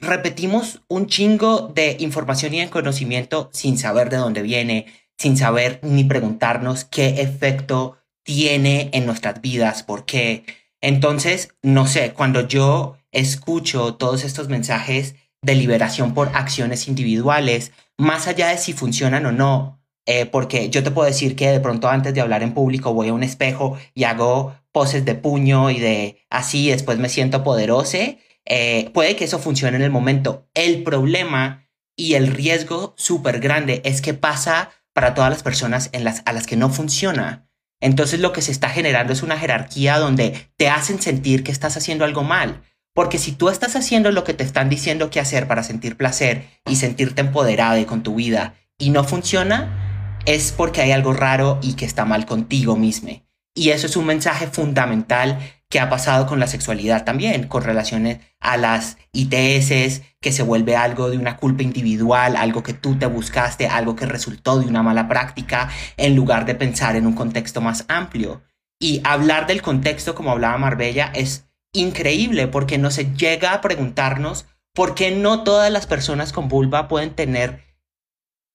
repetimos 0.00 0.82
un 0.88 1.06
chingo 1.06 1.68
de 1.74 1.96
información 2.00 2.54
y 2.54 2.60
de 2.60 2.70
conocimiento 2.70 3.50
sin 3.52 3.78
saber 3.78 4.10
de 4.10 4.16
dónde 4.16 4.42
viene, 4.42 4.86
sin 5.18 5.36
saber 5.36 5.78
ni 5.82 6.04
preguntarnos 6.04 6.84
qué 6.84 7.20
efecto 7.20 7.98
tiene 8.24 8.90
en 8.92 9.06
nuestras 9.06 9.40
vidas, 9.40 9.82
por 9.82 10.04
qué. 10.04 10.44
Entonces, 10.82 11.54
no 11.62 11.86
sé, 11.86 12.12
cuando 12.12 12.46
yo 12.46 12.98
escucho 13.12 13.94
todos 13.94 14.24
estos 14.24 14.48
mensajes 14.48 15.14
de 15.40 15.54
liberación 15.54 16.12
por 16.12 16.28
acciones 16.34 16.88
individuales, 16.88 17.72
más 17.96 18.26
allá 18.26 18.48
de 18.48 18.58
si 18.58 18.72
funcionan 18.72 19.24
o 19.26 19.32
no, 19.32 19.80
eh, 20.06 20.26
porque 20.26 20.68
yo 20.68 20.82
te 20.82 20.90
puedo 20.90 21.06
decir 21.06 21.36
que 21.36 21.50
de 21.50 21.60
pronto 21.60 21.88
antes 21.88 22.12
de 22.12 22.20
hablar 22.20 22.42
en 22.42 22.54
público 22.54 22.92
voy 22.92 23.08
a 23.08 23.14
un 23.14 23.22
espejo 23.22 23.78
y 23.94 24.04
hago 24.04 24.56
poses 24.72 25.04
de 25.04 25.14
puño 25.14 25.70
y 25.70 25.78
de 25.78 26.24
así, 26.28 26.70
después 26.70 26.98
me 26.98 27.08
siento 27.08 27.44
poderoso, 27.44 27.98
eh, 28.44 28.90
puede 28.92 29.14
que 29.14 29.24
eso 29.24 29.38
funcione 29.38 29.76
en 29.76 29.82
el 29.82 29.90
momento. 29.90 30.48
El 30.54 30.82
problema 30.82 31.68
y 31.96 32.14
el 32.14 32.26
riesgo 32.26 32.94
súper 32.96 33.38
grande 33.38 33.82
es 33.84 34.02
que 34.02 34.14
pasa 34.14 34.70
para 34.92 35.14
todas 35.14 35.30
las 35.30 35.42
personas 35.42 35.90
en 35.92 36.04
las, 36.04 36.22
a 36.26 36.32
las 36.32 36.46
que 36.46 36.56
no 36.56 36.70
funciona. 36.70 37.48
Entonces 37.82 38.20
lo 38.20 38.32
que 38.32 38.42
se 38.42 38.52
está 38.52 38.70
generando 38.70 39.12
es 39.12 39.22
una 39.22 39.36
jerarquía 39.36 39.98
donde 39.98 40.48
te 40.56 40.70
hacen 40.70 41.02
sentir 41.02 41.42
que 41.42 41.50
estás 41.50 41.76
haciendo 41.76 42.04
algo 42.04 42.22
mal. 42.22 42.62
Porque 42.94 43.18
si 43.18 43.32
tú 43.32 43.48
estás 43.48 43.74
haciendo 43.74 44.12
lo 44.12 44.22
que 44.22 44.34
te 44.34 44.44
están 44.44 44.68
diciendo 44.68 45.10
que 45.10 45.18
hacer 45.18 45.48
para 45.48 45.64
sentir 45.64 45.96
placer 45.96 46.46
y 46.66 46.76
sentirte 46.76 47.22
empoderada 47.22 47.80
y 47.80 47.84
con 47.84 48.02
tu 48.02 48.14
vida 48.14 48.54
y 48.78 48.90
no 48.90 49.02
funciona, 49.02 50.20
es 50.26 50.52
porque 50.52 50.80
hay 50.80 50.92
algo 50.92 51.12
raro 51.12 51.58
y 51.60 51.74
que 51.74 51.84
está 51.84 52.04
mal 52.04 52.24
contigo 52.24 52.76
mismo. 52.76 53.22
Y 53.54 53.70
eso 53.70 53.86
es 53.86 53.96
un 53.96 54.06
mensaje 54.06 54.46
fundamental 54.46 55.38
que 55.72 55.80
ha 55.80 55.88
pasado 55.88 56.26
con 56.26 56.38
la 56.38 56.48
sexualidad 56.48 57.06
también, 57.06 57.48
con 57.48 57.62
relaciones 57.62 58.18
a 58.40 58.58
las 58.58 58.98
ITS, 59.12 60.02
que 60.20 60.30
se 60.30 60.42
vuelve 60.42 60.76
algo 60.76 61.08
de 61.08 61.16
una 61.16 61.38
culpa 61.38 61.62
individual, 61.62 62.36
algo 62.36 62.62
que 62.62 62.74
tú 62.74 62.98
te 62.98 63.06
buscaste, 63.06 63.68
algo 63.68 63.96
que 63.96 64.04
resultó 64.04 64.60
de 64.60 64.66
una 64.66 64.82
mala 64.82 65.08
práctica, 65.08 65.70
en 65.96 66.14
lugar 66.14 66.44
de 66.44 66.56
pensar 66.56 66.94
en 66.94 67.06
un 67.06 67.14
contexto 67.14 67.62
más 67.62 67.86
amplio. 67.88 68.42
Y 68.78 69.00
hablar 69.02 69.46
del 69.46 69.62
contexto, 69.62 70.14
como 70.14 70.32
hablaba 70.32 70.58
Marbella, 70.58 71.10
es 71.14 71.46
increíble 71.72 72.48
porque 72.48 72.76
no 72.76 72.90
se 72.90 73.14
llega 73.14 73.54
a 73.54 73.62
preguntarnos 73.62 74.44
por 74.74 74.94
qué 74.94 75.10
no 75.10 75.42
todas 75.42 75.72
las 75.72 75.86
personas 75.86 76.34
con 76.34 76.48
vulva 76.48 76.86
pueden 76.86 77.14
tener 77.14 77.64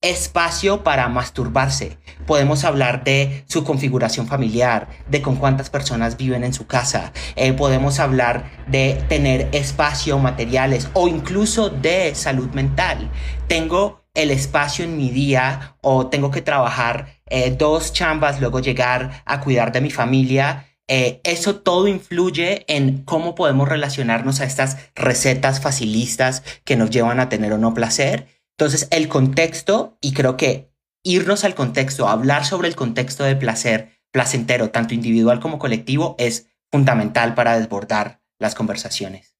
espacio 0.02 0.84
para 0.84 1.10
masturbarse. 1.10 1.98
Podemos 2.28 2.64
hablar 2.64 3.04
de 3.04 3.44
su 3.48 3.64
configuración 3.64 4.28
familiar, 4.28 4.90
de 5.10 5.22
con 5.22 5.38
cuántas 5.38 5.70
personas 5.70 6.18
viven 6.18 6.44
en 6.44 6.54
su 6.54 6.68
casa. 6.68 7.12
Eh, 7.36 7.54
podemos 7.54 8.00
hablar 8.00 8.52
de 8.68 9.02
tener 9.10 9.50
espacio, 9.54 10.20
materiales 10.20 10.90
o 10.94 11.08
incluso 11.08 11.70
de 11.70 12.14
salud 12.14 12.50
mental. 12.50 13.10
Tengo 13.48 14.04
el 14.14 14.32
espacio 14.32 14.86
en 14.86 14.98
mi 14.98 15.10
día 15.10 15.78
o 15.82 16.08
tengo 16.08 16.32
que 16.32 16.42
trabajar 16.42 17.20
eh, 17.28 17.56
dos 17.58 17.94
chambas, 17.94 18.40
luego 18.40 18.60
llegar 18.60 19.24
a 19.26 19.40
cuidar 19.42 19.72
de 19.72 19.82
mi 19.82 19.90
familia. 19.90 20.66
Eh, 20.88 21.22
eso 21.24 21.58
todo 21.58 21.88
influye 21.88 22.66
en 22.68 23.04
cómo 23.04 23.36
podemos 23.36 23.68
relacionarnos 23.68 24.40
a 24.40 24.46
estas 24.46 24.78
recetas 24.96 25.60
facilistas 25.60 26.44
que 26.64 26.78
nos 26.78 26.92
llevan 26.92 27.20
a 27.20 27.30
tener 27.30 27.52
o 27.54 27.58
no 27.58 27.74
placer. 27.74 28.37
Entonces, 28.60 28.88
el 28.92 29.08
contexto, 29.08 29.98
y 30.02 30.14
creo 30.14 30.36
que 30.36 30.74
irnos 31.04 31.44
al 31.44 31.54
contexto, 31.54 32.08
hablar 32.08 32.44
sobre 32.44 32.68
el 32.68 32.76
contexto 32.76 33.24
de 33.24 33.36
placer 33.36 34.02
placentero, 34.12 34.72
tanto 34.72 34.96
individual 34.96 35.40
como 35.40 35.60
colectivo, 35.60 36.16
es 36.18 36.50
fundamental 36.72 37.36
para 37.36 37.58
desbordar 37.60 38.22
las 38.40 38.56
conversaciones. 38.56 39.38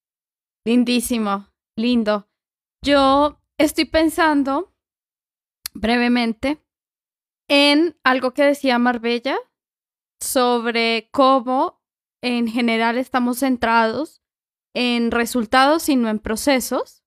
Lindísimo, 0.66 1.48
lindo. 1.76 2.30
Yo 2.86 3.42
estoy 3.58 3.86
pensando 3.86 4.76
brevemente 5.74 6.64
en 7.50 7.98
algo 8.04 8.34
que 8.34 8.44
decía 8.44 8.78
Marbella 8.78 9.38
sobre 10.22 11.10
cómo 11.12 11.82
en 12.22 12.48
general 12.48 12.98
estamos 12.98 13.40
centrados 13.40 14.22
en 14.76 15.12
resultados 15.12 15.90
y 15.90 15.96
no 15.96 16.10
en 16.10 16.20
procesos. 16.20 17.04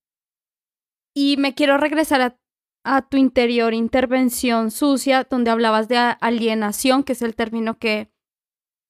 Y 1.22 1.36
me 1.36 1.54
quiero 1.54 1.76
regresar 1.76 2.38
a, 2.82 3.02
tu 3.10 3.18
interior 3.18 3.74
intervención 3.74 4.70
sucia, 4.70 5.24
donde 5.30 5.50
hablabas 5.50 5.86
de 5.86 5.98
alienación, 5.98 7.04
que 7.04 7.12
es 7.12 7.20
el 7.20 7.36
término 7.36 7.78
que 7.78 8.10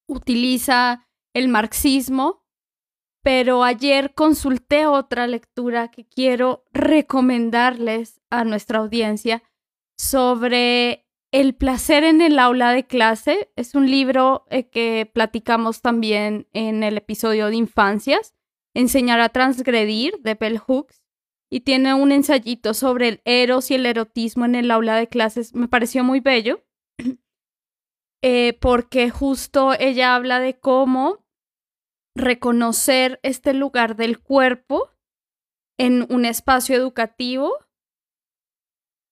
utiliza 0.07 1.09
el 1.33 1.49
marxismo. 1.49 2.45
Pero 3.21 3.65
ayer 3.65 4.13
consulté 4.13 4.87
otra 4.87 5.27
lectura 5.27 5.89
que 5.89 6.07
quiero 6.07 6.63
recomendarles 6.71 8.21
a 8.29 8.45
nuestra 8.45 8.79
audiencia 8.79 9.43
sobre 9.97 11.05
el 11.33 11.53
placer 11.53 12.05
en 12.05 12.21
el 12.21 12.39
aula 12.39 12.71
de 12.71 12.87
clase. 12.87 13.51
Es 13.57 13.75
un 13.75 13.91
libro 13.91 14.45
eh, 14.49 14.69
que 14.69 15.11
platicamos 15.13 15.81
también 15.81 16.47
en 16.53 16.83
el 16.83 16.95
episodio 16.95 17.47
de 17.47 17.57
infancias, 17.57 18.33
Enseñar 18.73 19.19
a 19.19 19.27
transgredir 19.27 20.17
de 20.21 20.35
Bell 20.35 20.57
Hooks 20.57 21.00
y 21.51 21.61
tiene 21.61 21.93
un 21.93 22.13
ensayito 22.13 22.73
sobre 22.73 23.09
el 23.09 23.21
eros 23.25 23.69
y 23.69 23.75
el 23.75 23.85
erotismo 23.85 24.45
en 24.45 24.55
el 24.55 24.71
aula 24.71 24.95
de 24.95 25.09
clases. 25.09 25.53
Me 25.53 25.67
pareció 25.67 26.03
muy 26.03 26.21
bello. 26.21 26.63
eh, 28.23 28.57
porque 28.61 29.09
justo 29.09 29.73
ella 29.77 30.15
habla 30.15 30.39
de 30.39 30.57
cómo 30.57 31.25
reconocer 32.15 33.19
este 33.21 33.53
lugar 33.53 33.97
del 33.97 34.19
cuerpo 34.19 34.91
en 35.77 36.05
un 36.09 36.25
espacio 36.25 36.75
educativo 36.75 37.57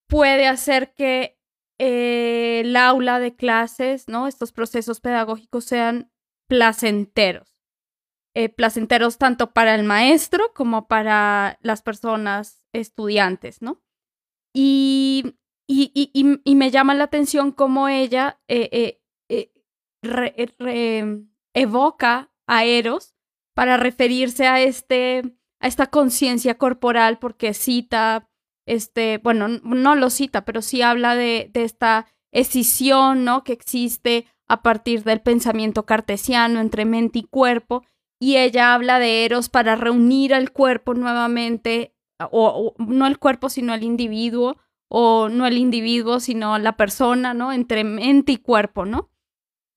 puede 0.08 0.48
hacer 0.48 0.94
que 0.94 1.38
eh, 1.78 2.62
el 2.62 2.76
aula 2.76 3.20
de 3.20 3.36
clases, 3.36 4.08
¿no? 4.08 4.28
Estos 4.28 4.54
procesos 4.54 5.02
pedagógicos 5.02 5.66
sean 5.66 6.12
placenteros. 6.48 7.49
Eh, 8.36 8.50
placenteros 8.50 9.18
tanto 9.18 9.52
para 9.52 9.74
el 9.76 9.84
maestro 9.84 10.54
como 10.54 10.88
para 10.88 11.58
las 11.62 11.82
personas 11.82 12.64
estudiantes, 12.74 13.62
¿no? 13.62 13.82
Y, 14.54 15.36
y, 15.68 15.92
y, 16.44 16.56
me 16.56 16.72
llama 16.72 16.94
la 16.94 17.06
atención 17.06 17.52
cómo 17.52 17.88
ella 17.88 18.40
eh, 18.48 19.00
evoca 21.54 22.32
a 22.48 22.66
Eros 22.66 23.16
para 23.56 23.78
referirse 23.78 24.48
a, 24.48 24.62
este, 24.62 25.38
a 25.60 25.68
esta 25.68 25.88
conciencia 25.88 26.58
corporal, 26.58 27.20
porque 27.20 27.54
cita 27.54 28.30
este, 28.70 29.18
bueno, 29.18 29.48
no 29.48 29.96
lo 29.96 30.12
cita, 30.12 30.46
pero 30.46 30.62
sí 30.62 30.84
habla 30.84 31.16
de, 31.16 31.50
de 31.52 31.64
esta 31.64 32.06
escisión, 32.32 33.26
¿no? 33.26 33.44
Que 33.44 33.54
existe 33.54 34.28
a 34.48 34.62
partir 34.62 35.04
del 35.04 35.22
pensamiento 35.22 35.88
cartesiano 35.88 36.60
entre 36.60 36.86
mente 36.86 37.20
y 37.20 37.24
cuerpo, 37.24 37.84
y 38.20 38.36
ella 38.38 38.74
habla 38.74 38.99
de 38.99 39.26
Eros 39.26 39.49
para 39.49 39.76
reunir 39.76 40.34
al 40.34 40.51
cuerpo 40.51 40.93
nuevamente, 40.93 41.95
o, 42.20 42.76
no 42.78 43.07
el 43.07 43.17
cuerpo, 43.17 43.49
sino 43.49 43.74
el 43.74 43.84
individuo, 43.84 44.57
o 44.89 45.30
no 45.30 45.47
el 45.47 45.57
individuo, 45.57 46.20
sino 46.20 46.57
la 46.57 46.76
persona, 46.76 47.34
¿no? 47.34 47.53
Entre 47.53 47.84
mente 47.84 48.34
y 48.34 48.38
cuerpo, 48.38 48.86
¿no? 48.86 49.09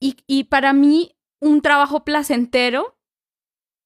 Y, 0.01 0.45
para 0.45 0.73
mí, 0.73 1.15
un 1.41 1.63
trabajo 1.63 2.05
placentero 2.05 2.99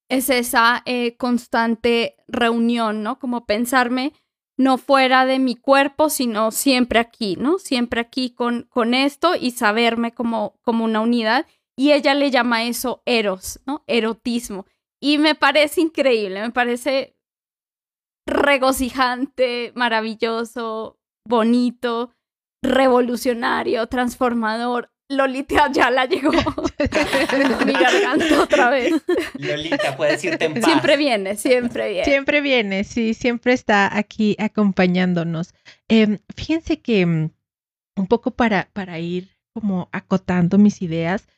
es 0.08 0.30
esa 0.30 0.82
eh, 0.86 1.18
constante 1.18 2.16
reunión, 2.26 3.02
¿no? 3.02 3.18
Como 3.18 3.44
pensarme 3.44 4.14
no 4.56 4.78
fuera 4.78 5.26
de 5.26 5.38
mi 5.38 5.56
cuerpo, 5.56 6.08
sino 6.08 6.50
siempre 6.50 6.98
aquí, 6.98 7.36
¿no? 7.36 7.58
Siempre 7.58 8.00
aquí 8.00 8.30
con, 8.30 8.62
con 8.62 8.94
esto 8.94 9.34
y 9.38 9.50
saberme 9.50 10.14
como, 10.14 10.58
como 10.62 10.84
una 10.86 11.00
unidad. 11.00 11.46
Y 11.76 11.92
ella 11.92 12.14
le 12.14 12.30
llama 12.30 12.64
eso 12.64 13.02
eros, 13.04 13.60
¿no? 13.66 13.84
Erotismo. 13.86 14.66
Y 15.00 15.18
me 15.18 15.34
parece 15.34 15.82
increíble, 15.82 16.40
me 16.40 16.50
parece 16.50 17.16
regocijante, 18.26 19.72
maravilloso, 19.74 20.98
bonito, 21.26 22.12
revolucionario, 22.62 23.86
transformador. 23.86 24.90
Lolita 25.08 25.70
ya 25.70 25.88
la 25.88 26.06
llegó 26.06 26.32
mi 27.64 27.72
garganta 27.72 28.42
otra 28.42 28.70
vez. 28.70 28.92
Lolita, 29.38 29.96
puedes 29.96 30.24
irte 30.24 30.46
en 30.46 30.54
paz. 30.54 30.64
Siempre 30.64 30.96
viene, 30.96 31.36
siempre 31.36 31.90
viene. 31.90 32.04
Siempre 32.04 32.40
viene, 32.40 32.82
sí, 32.82 33.14
siempre 33.14 33.52
está 33.52 33.96
aquí 33.96 34.34
acompañándonos. 34.40 35.54
Em, 35.88 36.18
fíjense 36.34 36.80
que 36.80 37.06
mm, 37.06 37.30
un 37.98 38.06
poco 38.08 38.32
para, 38.32 38.68
para 38.72 38.98
ir 38.98 39.30
como 39.54 39.88
acotando 39.92 40.58
mis 40.58 40.82
ideas 40.82 41.28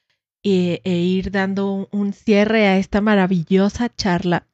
e, 0.53 0.81
e 0.85 0.97
ir 0.99 1.31
dando 1.31 1.89
un, 1.93 2.13
cierre 2.13 2.67
a 2.67 2.79
esta 2.79 3.01
maravillosa 3.01 3.95
charla, 3.95 4.47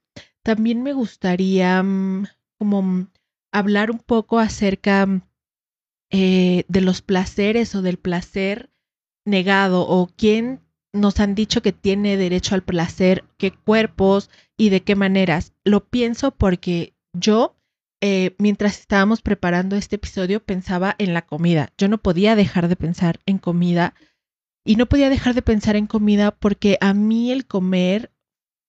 también 0.42 0.82
me 0.82 0.92
gustaría 0.92 1.82
mm, 1.82 2.26
como 2.58 2.82
mm, 2.82 3.08
hablar 3.52 3.90
un 3.90 3.98
poco 3.98 4.38
acerca 4.38 5.06
eh, 6.10 6.64
de 6.68 6.80
los 6.80 7.02
placeres 7.02 7.74
o 7.74 7.82
del 7.82 7.98
placer 7.98 8.70
negado 9.24 9.88
o 9.88 10.06
quién 10.06 10.60
nos 10.92 11.18
han 11.18 11.34
dicho 11.34 11.60
que 11.60 11.72
tiene 11.72 12.16
derecho 12.16 12.54
al 12.54 12.62
placer, 12.62 13.24
qué 13.36 13.50
cuerpos 13.50 14.30
y 14.56 14.68
de 14.68 14.82
qué 14.82 14.94
maneras. 14.94 15.52
Lo 15.64 15.84
pienso 15.88 16.30
porque 16.30 16.94
yo, 17.12 17.56
eh, 18.00 18.36
mientras 18.38 18.78
estábamos 18.78 19.20
preparando 19.20 19.76
este 19.76 19.96
episodio, 19.96 20.44
pensaba 20.44 20.94
en 20.98 21.12
la 21.12 21.22
comida. 21.22 21.72
Yo 21.76 21.88
no 21.88 21.98
podía 21.98 22.36
dejar 22.36 22.68
de 22.68 22.76
pensar 22.76 23.20
en 23.26 23.38
comida 23.38 23.94
y 24.64 24.76
no 24.76 24.86
podía 24.86 25.10
dejar 25.10 25.34
de 25.34 25.42
pensar 25.42 25.76
en 25.76 25.86
comida 25.86 26.30
porque 26.30 26.78
a 26.80 26.94
mí 26.94 27.30
el 27.30 27.46
comer, 27.46 28.10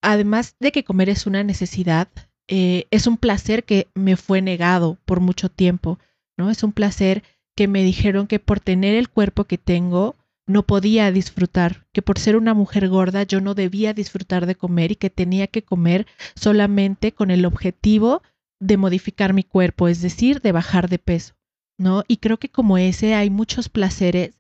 además 0.01 0.55
de 0.59 0.71
que 0.71 0.83
comer 0.83 1.09
es 1.09 1.25
una 1.25 1.43
necesidad, 1.43 2.09
eh, 2.47 2.85
es 2.91 3.07
un 3.07 3.17
placer 3.17 3.63
que 3.63 3.87
me 3.95 4.17
fue 4.17 4.41
negado 4.41 4.97
por 5.05 5.19
mucho 5.19 5.49
tiempo, 5.49 5.99
¿no? 6.37 6.49
Es 6.49 6.63
un 6.63 6.73
placer 6.73 7.23
que 7.55 7.67
me 7.67 7.83
dijeron 7.83 8.27
que 8.27 8.39
por 8.39 8.59
tener 8.59 8.95
el 8.95 9.09
cuerpo 9.09 9.45
que 9.45 9.57
tengo, 9.57 10.15
no 10.47 10.63
podía 10.63 11.11
disfrutar, 11.11 11.87
que 11.91 12.01
por 12.01 12.19
ser 12.19 12.35
una 12.35 12.53
mujer 12.53 12.87
gorda 12.87 13.23
yo 13.23 13.41
no 13.41 13.55
debía 13.55 13.93
disfrutar 13.93 14.45
de 14.45 14.55
comer 14.55 14.91
y 14.91 14.95
que 14.95 15.09
tenía 15.09 15.47
que 15.47 15.63
comer 15.63 16.05
solamente 16.35 17.13
con 17.13 17.31
el 17.31 17.45
objetivo 17.45 18.21
de 18.59 18.77
modificar 18.77 19.33
mi 19.33 19.43
cuerpo, 19.43 19.87
es 19.87 20.01
decir, 20.01 20.41
de 20.41 20.51
bajar 20.51 20.87
de 20.87 20.99
peso, 20.99 21.33
¿no? 21.79 22.03
Y 22.07 22.17
creo 22.17 22.37
que 22.37 22.49
como 22.49 22.77
ese 22.77 23.15
hay 23.15 23.29
muchos 23.29 23.69
placeres 23.69 24.35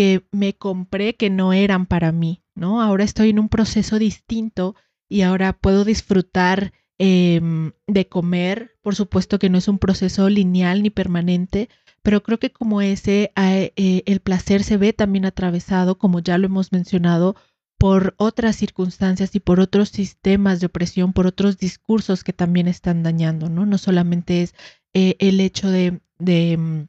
que 0.00 0.26
me 0.32 0.54
compré 0.54 1.14
que 1.14 1.28
no 1.28 1.52
eran 1.52 1.84
para 1.84 2.10
mí, 2.10 2.42
¿no? 2.54 2.80
Ahora 2.80 3.04
estoy 3.04 3.28
en 3.28 3.38
un 3.38 3.50
proceso 3.50 3.98
distinto 3.98 4.74
y 5.10 5.20
ahora 5.20 5.52
puedo 5.52 5.84
disfrutar 5.84 6.72
em, 6.96 7.72
de 7.86 8.08
comer, 8.08 8.78
por 8.80 8.94
supuesto 8.94 9.38
que 9.38 9.50
no 9.50 9.58
es 9.58 9.68
un 9.68 9.78
proceso 9.78 10.30
lineal 10.30 10.82
ni 10.82 10.88
permanente, 10.88 11.68
pero 12.00 12.22
creo 12.22 12.38
que 12.38 12.50
como 12.50 12.80
ese, 12.80 13.30
eh, 13.36 14.02
el 14.06 14.20
placer 14.20 14.64
se 14.64 14.78
ve 14.78 14.94
también 14.94 15.26
atravesado, 15.26 15.98
como 15.98 16.20
ya 16.20 16.38
lo 16.38 16.46
hemos 16.46 16.72
mencionado, 16.72 17.36
por 17.78 18.14
otras 18.16 18.56
circunstancias 18.56 19.34
y 19.34 19.40
por 19.40 19.60
otros 19.60 19.90
sistemas 19.90 20.60
de 20.60 20.66
opresión, 20.68 21.12
por 21.12 21.26
otros 21.26 21.58
discursos 21.58 22.24
que 22.24 22.32
también 22.32 22.68
están 22.68 23.02
dañando, 23.02 23.50
¿no? 23.50 23.66
No 23.66 23.76
solamente 23.76 24.40
es 24.40 24.54
eh, 24.94 25.16
el 25.18 25.40
hecho 25.40 25.68
de, 25.68 26.00
de 26.18 26.56
mm, 26.56 26.88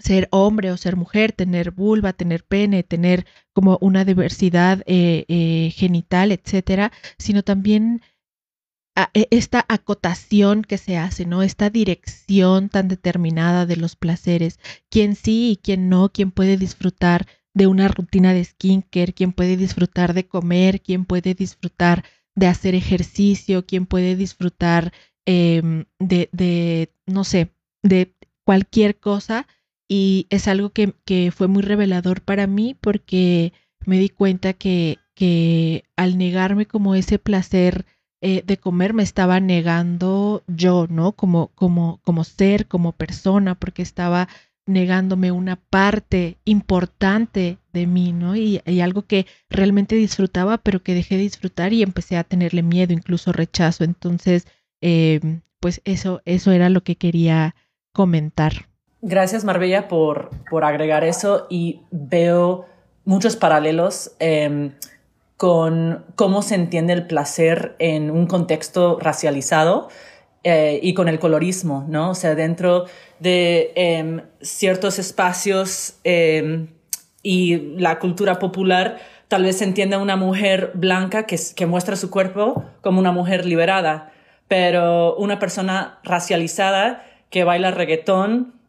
ser 0.00 0.28
hombre 0.30 0.70
o 0.70 0.76
ser 0.76 0.96
mujer, 0.96 1.32
tener 1.32 1.70
vulva, 1.70 2.12
tener 2.12 2.44
pene, 2.44 2.82
tener 2.82 3.26
como 3.52 3.78
una 3.80 4.04
diversidad 4.04 4.82
genital, 4.86 6.32
etcétera, 6.32 6.92
sino 7.18 7.42
también 7.42 8.00
e, 9.14 9.26
esta 9.30 9.64
acotación 9.68 10.62
que 10.62 10.76
se 10.76 10.98
hace, 10.98 11.24
¿no? 11.24 11.42
Esta 11.42 11.70
dirección 11.70 12.68
tan 12.68 12.88
determinada 12.88 13.64
de 13.64 13.76
los 13.76 13.96
placeres, 13.96 14.58
quién 14.90 15.16
sí 15.16 15.52
y 15.52 15.56
quién 15.56 15.88
no, 15.88 16.10
quién 16.10 16.30
puede 16.30 16.56
disfrutar 16.58 17.26
de 17.54 17.66
una 17.66 17.88
rutina 17.88 18.34
de 18.34 18.44
skincare, 18.44 19.14
quién 19.14 19.32
puede 19.32 19.56
disfrutar 19.56 20.12
de 20.14 20.26
comer, 20.26 20.82
quién 20.82 21.06
puede 21.06 21.34
disfrutar 21.34 22.04
de 22.34 22.46
hacer 22.46 22.74
ejercicio, 22.74 23.64
quién 23.66 23.86
puede 23.86 24.16
disfrutar 24.16 24.92
em, 25.26 25.86
de, 25.98 26.28
de, 26.32 26.92
no 27.06 27.24
sé, 27.24 27.50
de 27.82 28.14
cualquier 28.44 28.98
cosa. 28.98 29.46
Y 29.94 30.26
es 30.30 30.48
algo 30.48 30.70
que, 30.70 30.94
que, 31.04 31.30
fue 31.32 31.48
muy 31.48 31.60
revelador 31.60 32.22
para 32.22 32.46
mí 32.46 32.74
porque 32.80 33.52
me 33.84 33.98
di 33.98 34.08
cuenta 34.08 34.54
que, 34.54 34.96
que 35.14 35.84
al 35.96 36.16
negarme 36.16 36.64
como 36.64 36.94
ese 36.94 37.18
placer 37.18 37.84
eh, 38.22 38.42
de 38.46 38.56
comer 38.56 38.94
me 38.94 39.02
estaba 39.02 39.38
negando 39.38 40.44
yo, 40.46 40.86
¿no? 40.88 41.12
Como, 41.12 41.48
como, 41.48 42.00
como 42.04 42.24
ser, 42.24 42.68
como 42.68 42.92
persona, 42.92 43.54
porque 43.54 43.82
estaba 43.82 44.30
negándome 44.64 45.30
una 45.30 45.56
parte 45.56 46.38
importante 46.46 47.58
de 47.74 47.86
mí, 47.86 48.14
¿no? 48.14 48.34
Y, 48.34 48.62
algo 48.80 49.02
que 49.02 49.26
realmente 49.50 49.94
disfrutaba, 49.94 50.56
pero 50.56 50.82
que 50.82 50.94
dejé 50.94 51.16
de 51.16 51.24
disfrutar 51.24 51.74
y 51.74 51.82
empecé 51.82 52.16
a 52.16 52.24
tenerle 52.24 52.62
miedo, 52.62 52.94
incluso 52.94 53.30
rechazo. 53.30 53.84
Entonces, 53.84 54.46
em, 54.80 55.42
pues 55.60 55.82
eso, 55.84 56.22
eso 56.24 56.50
era 56.50 56.70
lo 56.70 56.82
que 56.82 56.96
quería 56.96 57.54
comentar. 57.92 58.71
Gracias, 59.02 59.44
Marbella, 59.44 59.88
por, 59.88 60.30
por 60.48 60.64
agregar 60.64 61.02
eso 61.02 61.46
y 61.50 61.82
veo 61.90 62.66
muchos 63.04 63.36
paralelos. 63.36 64.12
Em, 64.20 64.72
con 65.42 66.04
cómo 66.14 66.40
se 66.40 66.54
entiende 66.54 66.92
el 66.92 67.08
placer 67.08 67.74
en 67.80 68.12
un 68.12 68.28
contexto 68.28 69.00
racializado 69.00 69.88
eh, 70.44 70.78
y 70.80 70.94
con 70.94 71.08
el 71.08 71.18
colorismo, 71.18 71.84
¿no? 71.88 72.10
O 72.10 72.14
sea, 72.14 72.36
dentro 72.36 72.84
de 73.18 73.72
em, 73.74 74.20
ciertos 74.40 75.00
espacios 75.00 75.98
em, 76.04 76.68
y 77.24 77.76
la 77.76 77.98
cultura 77.98 78.38
popular, 78.38 79.00
tal 79.26 79.42
vez 79.42 79.58
se 79.58 79.64
entienda 79.64 79.98
una 79.98 80.14
mujer 80.14 80.70
blanca 80.74 81.26
que, 81.26 81.36
que 81.56 81.66
muestra 81.66 81.96
su 81.96 82.08
cuerpo 82.08 82.64
como 82.80 83.00
una 83.00 83.10
mujer 83.10 83.44
liberada, 83.44 84.12
pero 84.46 85.16
una 85.16 85.40
persona 85.40 85.98
racializada 86.04 87.04
que 87.30 87.42
baila 87.42 87.72
reggaetón 87.72 88.61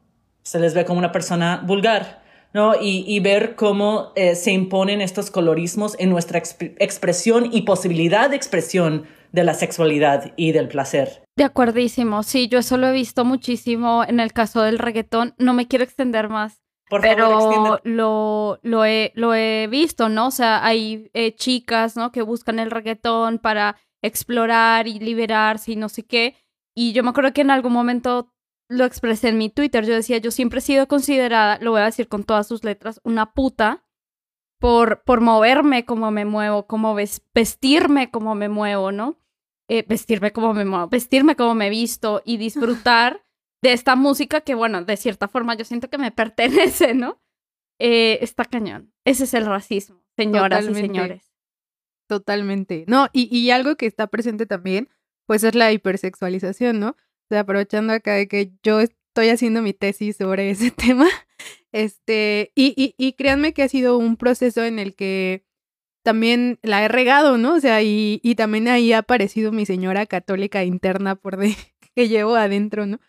se 0.43 0.59
les 0.59 0.73
ve 0.73 0.85
como 0.85 0.99
una 0.99 1.11
persona 1.11 1.63
vulgar. 1.65 2.21
¿no? 2.53 2.73
Y, 2.79 3.19
ver 3.19 3.55
cómo 3.55 4.11
eh, 4.15 4.35
se 4.35 4.51
imponen 4.51 5.01
estos 5.01 5.31
colorismos 5.31 5.95
en 5.97 6.11
nuestra 6.11 6.37
expresión 6.37 7.49
y 7.51 7.63
posibilidad 7.63 8.29
de 8.29 8.35
expresión 8.35 9.05
de 9.31 9.43
la 9.43 9.55
sexualidad 9.55 10.33
y 10.37 10.51
del 10.51 10.67
placer. 10.67 11.23
De 11.35 11.43
acuerdísimo, 11.43 12.21
sí, 12.21 12.47
yo 12.47 12.59
eso 12.59 12.77
lo 12.77 12.87
he 12.87 12.93
visto 12.93 13.25
muchísimo 13.25 14.03
en 14.07 14.19
el 14.19 14.31
caso 14.31 14.61
del 14.61 14.77
reggaetón. 14.77 15.33
No 15.39 15.53
me 15.53 15.67
quiero 15.67 15.83
extender 15.83 16.29
más 16.29 16.61
Por 16.87 17.01
pero 17.01 17.27
favor, 17.27 17.41
extiende. 17.41 17.95
lo, 17.95 18.59
lo, 18.61 18.85
he, 18.85 19.11
lo 19.15 19.33
he 19.33 19.67
visto, 19.67 20.09
¿no? 20.09 20.27
O 20.27 20.31
sea, 20.31 20.63
hay 20.63 21.09
eh, 21.13 21.33
chicas, 21.33 21.97
¿no? 21.97 22.11
Que 22.11 22.21
buscan 22.21 22.59
el 22.59 22.69
reggaetón 22.69 23.39
para 23.39 23.77
explorar 24.03 24.87
y 24.87 24.99
liberarse 24.99 25.71
y 25.71 25.75
no 25.75 25.89
sé 25.89 26.03
qué. 26.03 26.35
Y 26.75 26.93
yo 26.93 27.01
me 27.01 27.09
acuerdo 27.09 27.33
que 27.33 27.41
en 27.41 27.49
algún 27.49 27.73
momento 27.73 28.32
lo 28.69 28.85
expresé 28.85 29.29
en 29.29 29.37
mi 29.37 29.49
Twitter. 29.49 29.85
Yo 29.85 29.93
decía, 29.93 30.17
yo 30.17 30.31
siempre 30.31 30.59
he 30.59 30.61
sido 30.61 30.87
considerada, 30.87 31.57
lo 31.61 31.71
voy 31.71 31.81
a 31.81 31.85
decir 31.85 32.07
con 32.07 32.23
todas 32.23 32.47
sus 32.47 32.63
letras, 32.63 32.99
una 33.03 33.33
puta 33.33 33.83
por, 34.59 35.03
por 35.03 35.21
moverme 35.21 35.85
como 35.85 36.09
me 36.11 36.25
muevo, 36.25 36.65
como 36.67 36.95
ves- 36.95 37.21
vestirme 37.33 38.09
como 38.11 38.35
me 38.35 38.49
muevo, 38.49 38.91
¿no? 38.91 39.19
Eh, 39.69 39.85
vestirme 39.87 40.31
como 40.31 40.53
me 40.53 40.65
muevo, 40.65 40.87
vestirme 40.87 41.35
como 41.35 41.55
me 41.55 41.69
visto 41.69 42.21
y 42.25 42.37
disfrutar 42.37 43.25
de 43.61 43.73
esta 43.73 43.95
música 43.95 44.41
que, 44.41 44.55
bueno, 44.55 44.83
de 44.83 44.97
cierta 44.97 45.27
forma 45.27 45.55
yo 45.55 45.65
siento 45.65 45.89
que 45.89 45.97
me 45.97 46.11
pertenece, 46.11 46.93
¿no? 46.93 47.21
Eh, 47.79 48.19
está 48.21 48.45
cañón. 48.45 48.93
Ese 49.05 49.23
es 49.25 49.33
el 49.33 49.45
racismo, 49.45 50.01
señoras 50.15 50.65
y 50.65 50.67
señores. 50.87 51.33
Totalmente. 52.07 52.85
No, 52.87 53.07
y, 53.13 53.35
y 53.35 53.51
algo 53.51 53.75
que 53.75 53.85
está 53.85 54.07
presente 54.07 54.45
también, 54.45 54.89
pues 55.25 55.43
es 55.43 55.55
la 55.55 55.71
hipersexualización, 55.71 56.79
¿no? 56.79 56.95
Aprovechando 57.37 57.93
acá 57.93 58.13
de 58.13 58.27
que 58.27 58.51
yo 58.63 58.79
estoy 58.79 59.29
haciendo 59.29 59.61
mi 59.61 59.73
tesis 59.73 60.17
sobre 60.17 60.49
ese 60.49 60.71
tema, 60.71 61.07
este, 61.71 62.51
y, 62.55 62.73
y, 62.75 62.95
y 62.97 63.13
créanme 63.13 63.53
que 63.53 63.63
ha 63.63 63.69
sido 63.69 63.97
un 63.97 64.17
proceso 64.17 64.63
en 64.63 64.79
el 64.79 64.95
que 64.95 65.45
también 66.03 66.59
la 66.61 66.83
he 66.83 66.87
regado, 66.87 67.37
¿no? 67.37 67.55
O 67.55 67.59
sea, 67.59 67.81
y, 67.81 68.19
y 68.23 68.35
también 68.35 68.67
ahí 68.67 68.93
ha 68.93 68.99
aparecido 68.99 69.51
mi 69.51 69.65
señora 69.65 70.05
católica 70.05 70.63
interna 70.63 71.15
por 71.15 71.37
de 71.37 71.55
que 71.95 72.07
llevo 72.07 72.35
adentro, 72.35 72.85
¿no? 72.85 72.99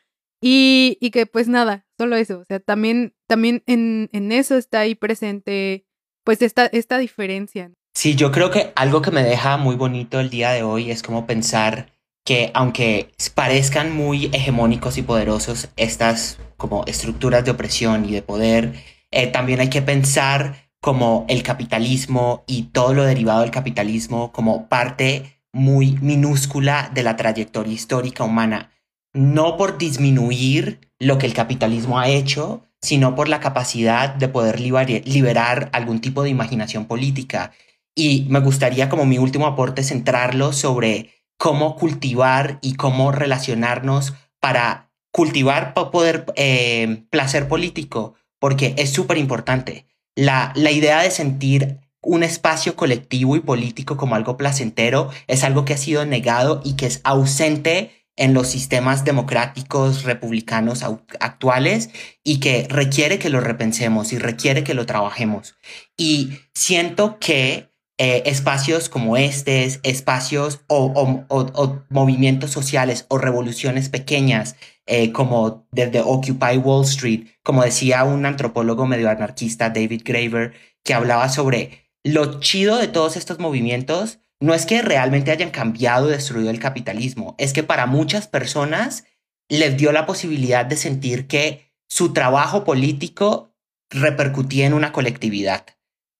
Y, 0.40 0.98
y 1.00 1.10
que 1.10 1.26
pues 1.26 1.48
nada, 1.48 1.86
solo 1.98 2.16
eso, 2.16 2.38
o 2.38 2.44
sea, 2.44 2.60
también, 2.60 3.14
también 3.26 3.62
en, 3.66 4.10
en 4.12 4.30
eso 4.30 4.56
está 4.56 4.80
ahí 4.80 4.94
presente 4.94 5.86
pues 6.22 6.42
esta, 6.42 6.66
esta 6.66 6.98
diferencia. 6.98 7.72
Sí, 7.94 8.14
yo 8.14 8.30
creo 8.30 8.50
que 8.50 8.72
algo 8.76 9.00
que 9.02 9.10
me 9.10 9.22
deja 9.22 9.56
muy 9.56 9.76
bonito 9.76 10.20
el 10.20 10.28
día 10.28 10.50
de 10.50 10.62
hoy 10.62 10.90
es 10.90 11.02
como 11.02 11.26
pensar 11.26 11.93
que 12.24 12.50
aunque 12.54 13.12
parezcan 13.34 13.94
muy 13.94 14.30
hegemónicos 14.32 14.96
y 14.98 15.02
poderosos 15.02 15.68
estas 15.76 16.38
como 16.56 16.84
estructuras 16.86 17.44
de 17.44 17.50
opresión 17.50 18.04
y 18.04 18.12
de 18.12 18.22
poder, 18.22 18.72
eh, 19.10 19.26
también 19.26 19.60
hay 19.60 19.68
que 19.68 19.82
pensar 19.82 20.70
como 20.80 21.24
el 21.28 21.42
capitalismo 21.42 22.44
y 22.46 22.64
todo 22.64 22.94
lo 22.94 23.04
derivado 23.04 23.42
del 23.42 23.50
capitalismo 23.50 24.32
como 24.32 24.68
parte 24.68 25.40
muy 25.52 25.98
minúscula 26.00 26.90
de 26.92 27.02
la 27.02 27.16
trayectoria 27.16 27.72
histórica 27.72 28.24
humana, 28.24 28.72
no 29.12 29.56
por 29.56 29.78
disminuir 29.78 30.90
lo 30.98 31.18
que 31.18 31.26
el 31.26 31.34
capitalismo 31.34 31.98
ha 31.98 32.08
hecho, 32.08 32.64
sino 32.82 33.14
por 33.14 33.28
la 33.28 33.40
capacidad 33.40 34.14
de 34.14 34.28
poder 34.28 34.60
liber- 34.60 35.04
liberar 35.04 35.70
algún 35.72 36.00
tipo 36.00 36.22
de 36.22 36.30
imaginación 36.30 36.86
política. 36.86 37.52
Y 37.94 38.26
me 38.28 38.40
gustaría 38.40 38.88
como 38.88 39.06
mi 39.06 39.18
último 39.18 39.46
aporte 39.46 39.84
centrarlo 39.84 40.52
sobre 40.52 41.10
cómo 41.38 41.76
cultivar 41.76 42.58
y 42.62 42.74
cómo 42.74 43.12
relacionarnos 43.12 44.14
para 44.40 44.90
cultivar 45.12 45.74
poder 45.74 46.26
eh, 46.36 47.04
placer 47.10 47.48
político, 47.48 48.14
porque 48.38 48.74
es 48.78 48.90
súper 48.90 49.18
importante. 49.18 49.86
La, 50.16 50.52
la 50.54 50.70
idea 50.70 51.02
de 51.02 51.10
sentir 51.10 51.80
un 52.02 52.22
espacio 52.22 52.76
colectivo 52.76 53.36
y 53.36 53.40
político 53.40 53.96
como 53.96 54.14
algo 54.14 54.36
placentero 54.36 55.10
es 55.26 55.44
algo 55.44 55.64
que 55.64 55.74
ha 55.74 55.78
sido 55.78 56.04
negado 56.04 56.60
y 56.64 56.74
que 56.74 56.86
es 56.86 57.00
ausente 57.04 58.04
en 58.16 58.32
los 58.32 58.48
sistemas 58.48 59.04
democráticos 59.04 60.04
republicanos 60.04 60.84
actuales 61.20 61.90
y 62.22 62.38
que 62.38 62.66
requiere 62.68 63.18
que 63.18 63.30
lo 63.30 63.40
repensemos 63.40 64.12
y 64.12 64.18
requiere 64.18 64.62
que 64.62 64.74
lo 64.74 64.86
trabajemos. 64.86 65.56
Y 65.96 66.38
siento 66.54 67.18
que 67.18 67.73
eh, 67.98 68.22
espacios 68.26 68.88
como 68.88 69.16
estos, 69.16 69.80
espacios 69.82 70.60
o, 70.66 70.86
o- 70.86 71.24
o- 71.28 71.52
o 71.54 71.82
movimientos 71.90 72.50
sociales 72.50 73.06
o 73.08 73.18
revoluciones 73.18 73.88
pequeñas, 73.88 74.56
eh, 74.86 75.12
como 75.12 75.66
desde 75.70 76.00
Occupy 76.00 76.58
Wall 76.58 76.84
Street, 76.84 77.26
como 77.42 77.62
decía 77.62 78.04
un 78.04 78.26
antropólogo 78.26 78.86
medio 78.86 79.08
anarquista, 79.08 79.70
David 79.70 80.02
Graeber, 80.04 80.54
que 80.82 80.94
hablaba 80.94 81.28
sobre 81.28 81.90
lo 82.02 82.40
chido 82.40 82.76
de 82.76 82.88
todos 82.88 83.16
estos 83.16 83.38
movimientos, 83.38 84.18
no 84.40 84.52
es 84.52 84.66
que 84.66 84.82
realmente 84.82 85.30
hayan 85.30 85.50
cambiado 85.50 86.06
o 86.06 86.10
destruido 86.10 86.50
el 86.50 86.58
capitalismo, 86.58 87.34
es 87.38 87.52
que 87.52 87.62
para 87.62 87.86
muchas 87.86 88.26
personas 88.26 89.04
les 89.48 89.76
dio 89.76 89.92
la 89.92 90.04
posibilidad 90.04 90.66
de 90.66 90.76
sentir 90.76 91.26
que 91.28 91.72
su 91.88 92.12
trabajo 92.12 92.64
político 92.64 93.54
repercutía 93.90 94.66
en 94.66 94.74
una 94.74 94.92
colectividad. 94.92 95.64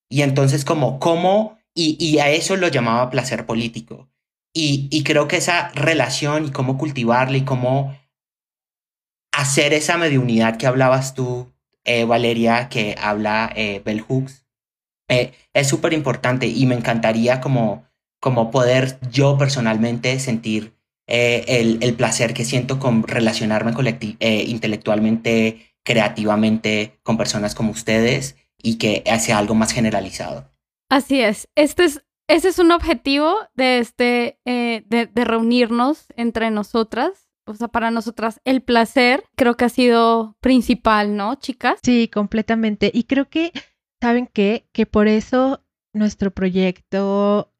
Y 0.09 0.21
entonces 0.21 0.63
como, 0.65 0.99
cómo, 0.99 1.57
y, 1.75 2.19
a 2.19 2.29
eso 2.29 2.55
lo 2.55 2.69
llamaba 2.69 3.09
placer 3.09 3.45
político. 3.45 4.09
Y, 4.53 5.03
creo 5.03 5.27
que 5.27 5.37
esa 5.37 5.69
relación 5.75 6.45
y 6.45 6.51
cómo 6.51 6.77
cultivarla 6.77 7.37
y 7.37 7.43
cómo 7.43 7.97
hacer 9.33 9.73
esa 9.73 9.97
mediunidad 9.97 10.57
que 10.57 10.67
hablabas 10.67 11.13
tú, 11.13 11.53
eh, 11.83 12.05
Valeria, 12.05 12.69
que 12.69 12.95
habla 12.99 13.51
eh, 13.55 13.81
Bell 13.83 14.01
Hooks, 14.01 14.45
eh, 15.09 15.33
es 15.53 15.67
súper 15.67 15.93
importante 15.93 16.47
y 16.47 16.65
me 16.65 16.75
encantaría 16.75 17.41
como, 17.41 17.85
como 18.21 18.49
poder 18.49 18.97
yo 19.11 19.37
personalmente 19.37 20.19
sentir 20.19 20.73
el, 21.07 21.77
el 21.81 21.93
placer 21.93 22.33
que 22.33 22.45
siento 22.45 22.79
con 22.79 23.03
relacionarme 23.03 23.73
intelectualmente, 24.19 25.75
creativamente 25.83 26.97
con 27.03 27.17
personas 27.17 27.53
como 27.53 27.71
ustedes 27.71 28.37
y 28.57 28.77
que 28.77 29.03
hace 29.05 29.33
algo 29.33 29.53
más 29.53 29.71
generalizado. 29.71 30.54
Así 30.89 31.21
es. 31.21 31.47
Este 31.55 31.85
es, 31.85 32.05
ese 32.27 32.49
es 32.49 32.59
un 32.59 32.71
objetivo 32.71 33.35
de 33.55 33.79
este, 33.79 34.39
eh, 34.45 34.83
de, 34.87 35.25
reunirnos 35.25 36.05
entre 36.15 36.51
nosotras. 36.51 37.29
O 37.45 37.53
sea, 37.53 37.67
para 37.67 37.91
nosotras 37.91 38.41
el 38.43 38.61
placer 38.61 39.23
creo 39.35 39.55
que 39.55 39.65
ha 39.65 39.69
sido 39.69 40.35
principal, 40.41 41.15
¿no, 41.15 41.35
chicas? 41.35 41.79
Sí, 41.83 42.09
completamente. 42.11 42.89
Y 42.93 43.03
creo 43.03 43.29
que, 43.29 43.51
¿saben 44.01 44.27
qué? 44.31 44.67
Que 44.71 44.85
por 44.87 45.07
eso 45.07 45.63
nuestro 45.93 46.31
proyecto 46.31 47.53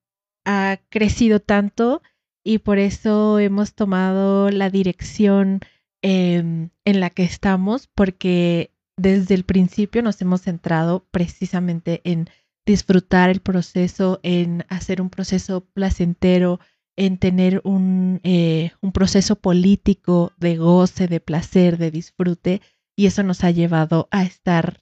ha 0.44 0.80
crecido 0.90 1.40
tanto 1.40 2.02
y 2.44 2.60
por 2.60 2.80
eso 2.80 3.40
hemos 3.40 3.74
tomado 3.74 4.50
la 4.50 4.70
dirección 4.70 5.60
em, 6.02 6.70
en 6.84 7.00
la 7.00 7.10
que 7.12 7.24
estamos, 7.24 7.88
porque 7.88 8.72
desde 8.98 9.36
el 9.36 9.44
principio 9.44 10.02
nos 10.02 10.22
hemos 10.22 10.42
centrado 10.42 11.06
precisamente 11.12 12.02
en 12.04 12.30
disfrutar 12.66 13.30
el 13.30 13.42
proceso, 13.42 14.20
en 14.24 14.66
hacer 14.70 15.02
un 15.02 15.10
proceso 15.10 15.66
placentero, 15.74 16.60
en 16.98 17.18
tener 17.18 17.62
un, 17.64 18.22
eh, 18.24 18.72
un 18.82 18.92
proceso 18.92 19.36
político 19.36 20.32
de 20.38 20.58
goce, 20.58 21.08
de 21.08 21.20
placer, 21.20 21.78
de 21.78 21.92
disfrute, 21.92 22.62
y 22.96 23.06
eso 23.08 23.24
nos 23.24 23.44
ha 23.44 23.52
llevado 23.52 24.08
a 24.12 24.24
estar 24.24 24.82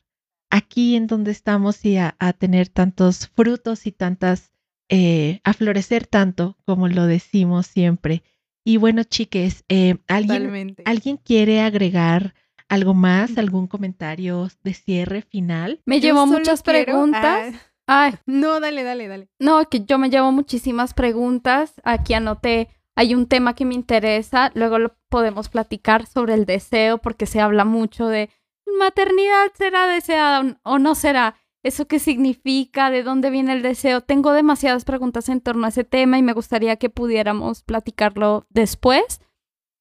aquí 0.51 0.95
en 0.95 1.07
donde 1.07 1.31
estamos 1.31 1.83
y 1.83 1.97
a, 1.97 2.15
a 2.19 2.33
tener 2.33 2.69
tantos 2.69 3.27
frutos 3.29 3.87
y 3.87 3.91
tantas, 3.91 4.51
eh, 4.89 5.39
a 5.43 5.53
florecer 5.53 6.05
tanto, 6.05 6.55
como 6.65 6.87
lo 6.87 7.07
decimos 7.07 7.65
siempre. 7.65 8.21
Y 8.63 8.77
bueno, 8.77 9.03
chiques, 9.03 9.65
eh, 9.67 9.97
¿alguien, 10.07 10.37
Totalmente. 10.43 10.83
¿alguien 10.85 11.17
quiere 11.17 11.61
agregar 11.61 12.35
algo 12.69 12.93
más, 12.93 13.37
algún 13.37 13.65
comentario 13.67 14.47
de 14.63 14.73
cierre 14.75 15.21
final? 15.23 15.81
Me 15.85 15.99
llevó 15.99 16.27
muchas 16.27 16.61
quiero- 16.61 16.85
preguntas. 16.85 17.53
Ah, 17.55 17.59
Ay, 17.87 18.13
no, 18.25 18.59
dale, 18.59 18.83
dale, 18.83 19.07
dale. 19.07 19.29
no, 19.39 19.67
que 19.69 19.83
yo 19.83 19.97
me 19.97 20.09
llevo 20.09 20.31
muchísimas 20.31 20.93
preguntas. 20.93 21.73
Aquí 21.83 22.13
anoté, 22.13 22.69
hay 22.95 23.15
un 23.15 23.27
tema 23.27 23.55
que 23.55 23.65
me 23.65 23.75
interesa, 23.75 24.51
luego 24.55 24.79
lo 24.79 24.95
podemos 25.09 25.49
platicar 25.49 26.05
sobre 26.05 26.33
el 26.35 26.45
deseo, 26.45 26.99
porque 26.99 27.25
se 27.25 27.41
habla 27.41 27.65
mucho 27.65 28.07
de 28.07 28.29
maternidad 28.77 29.51
será 29.55 29.87
deseada 29.87 30.59
o 30.63 30.79
no 30.79 30.95
será. 30.95 31.35
¿Eso 31.63 31.87
qué 31.87 31.99
significa? 31.99 32.89
¿De 32.91 33.03
dónde 33.03 33.29
viene 33.29 33.53
el 33.53 33.61
deseo? 33.61 34.01
Tengo 34.01 34.33
demasiadas 34.33 34.83
preguntas 34.83 35.29
en 35.29 35.39
torno 35.39 35.65
a 35.65 35.69
ese 35.69 35.85
tema 35.85 36.17
y 36.17 36.21
me 36.21 36.33
gustaría 36.33 36.75
que 36.75 36.89
pudiéramos 36.89 37.63
platicarlo 37.63 38.45
después. 38.49 39.21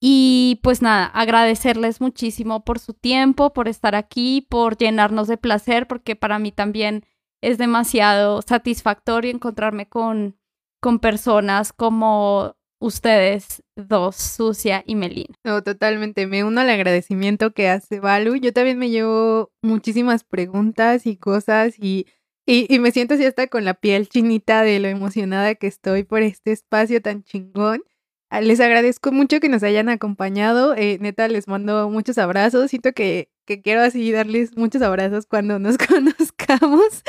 Y 0.01 0.61
pues 0.62 0.83
nada, 0.83 1.07
agradecerles 1.07 2.01
muchísimo 2.01 2.65
por 2.65 2.79
su 2.79 2.95
tiempo, 2.95 3.53
por 3.53 3.69
estar 3.69 3.95
aquí, 3.95 4.47
por 4.49 4.77
llenarnos 4.77 5.29
de 5.29 5.39
placer, 5.39 5.87
porque 5.87 6.16
para 6.16 6.39
mí 6.39 6.53
también 6.53 7.05
es 7.43 7.59
demasiado 7.59 8.40
satisfactorio 8.43 9.31
encontrarme 9.31 9.86
con, 9.86 10.39
con 10.81 11.01
personas 11.01 11.73
como 11.73 12.56
ustedes 12.81 13.62
dos, 13.77 14.16
Sucia 14.16 14.82
y 14.86 14.94
Melina. 14.94 15.35
No, 15.44 15.62
totalmente. 15.62 16.27
Me 16.27 16.44
uno 16.44 16.60
al 16.60 16.70
agradecimiento 16.70 17.52
que 17.52 17.69
hace 17.69 18.01
Balu. 18.01 18.36
Yo 18.36 18.52
también 18.52 18.78
me 18.78 18.90
llevo 18.90 19.52
muchísimas 19.62 20.24
preguntas 20.24 21.06
y 21.06 21.16
cosas 21.16 21.74
y, 21.78 22.06
y, 22.47 22.78
me 22.81 22.90
siento 22.90 23.14
así 23.14 23.24
hasta 23.24 23.47
con 23.47 23.64
la 23.64 23.74
piel 23.74 24.09
chinita 24.09 24.62
de 24.62 24.81
lo 24.81 24.89
emocionada 24.89 25.55
que 25.55 25.66
estoy 25.69 26.02
por 26.05 26.23
este 26.23 26.52
espacio 26.52 27.01
tan 27.01 27.23
chingón. 27.23 27.82
Ah, 28.31 28.40
Les 28.40 28.60
agradezco 28.60 29.12
mucho 29.12 29.40
que 29.40 29.48
nos 29.48 29.62
hayan 29.62 29.89
acompañado. 29.89 30.74
eh, 30.74 30.98
neta, 31.01 31.28
les 31.28 31.47
mando 31.48 31.89
muchos 31.90 32.19
abrazos. 32.19 32.70
Siento 32.70 32.93
que, 32.93 33.31
que 33.53 33.62
quiero 33.62 33.83
así 33.83 34.11
darles 34.12 34.57
muchos 34.57 34.81
abrazos 34.81 35.27
cuando 35.27 35.59
nos 35.59 35.77
conozcamos. 35.89 37.03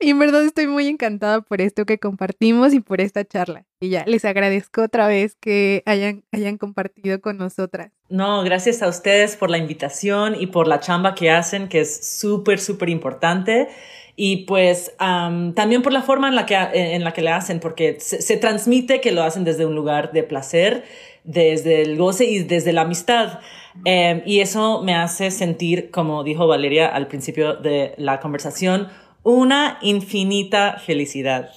y 0.00 0.10
en 0.10 0.18
verdad 0.18 0.42
estoy 0.44 0.66
muy 0.66 0.86
encantada 0.86 1.42
por 1.42 1.60
esto 1.60 1.84
que 1.84 1.98
compartimos 1.98 2.72
y 2.72 2.80
por 2.80 3.00
esta 3.00 3.24
charla. 3.24 3.66
Y 3.80 3.90
ya 3.90 4.04
les 4.06 4.24
agradezco 4.24 4.82
otra 4.82 5.06
vez 5.06 5.36
que 5.38 5.82
hayan, 5.84 6.24
hayan 6.32 6.56
compartido 6.56 7.20
con 7.20 7.36
nosotras. 7.36 7.92
No, 8.08 8.42
gracias 8.42 8.82
a 8.82 8.88
ustedes 8.88 9.36
por 9.36 9.50
la 9.50 9.58
invitación 9.58 10.36
y 10.40 10.46
por 10.46 10.66
la 10.66 10.80
chamba 10.80 11.14
que 11.14 11.30
hacen, 11.30 11.68
que 11.68 11.80
es 11.80 12.18
súper, 12.18 12.58
súper 12.58 12.88
importante 12.88 13.68
y 14.16 14.44
pues 14.44 14.94
también 14.96 15.82
por 15.82 15.92
la 15.92 16.02
forma 16.02 16.28
en 16.28 16.36
la 16.36 16.46
que, 16.46 16.54
en 16.54 17.02
la 17.02 17.12
que 17.12 17.22
le 17.22 17.30
hacen, 17.30 17.58
porque 17.58 17.98
se, 18.00 18.36
transmite 18.36 19.00
que 19.00 19.10
lo 19.10 19.22
hacen 19.22 19.44
desde 19.44 19.66
un 19.66 19.74
lugar 19.74 20.12
de 20.12 20.22
placer, 20.22 20.84
desde 21.24 21.82
el 21.82 21.96
goce 21.96 22.24
y 22.24 22.44
desde 22.44 22.72
la 22.72 22.82
amistad. 22.82 23.40
Em, 23.84 24.22
y 24.24 24.40
eso 24.40 24.82
me 24.82 24.94
hace 24.94 25.30
sentir, 25.30 25.90
como 25.90 26.22
dijo 26.22 26.46
Valeria 26.46 26.86
al 26.86 27.08
principio 27.08 27.56
de 27.56 27.94
la 27.96 28.20
conversación, 28.20 28.88
una 29.22 29.78
infinita 29.82 30.78
felicidad. 30.78 31.50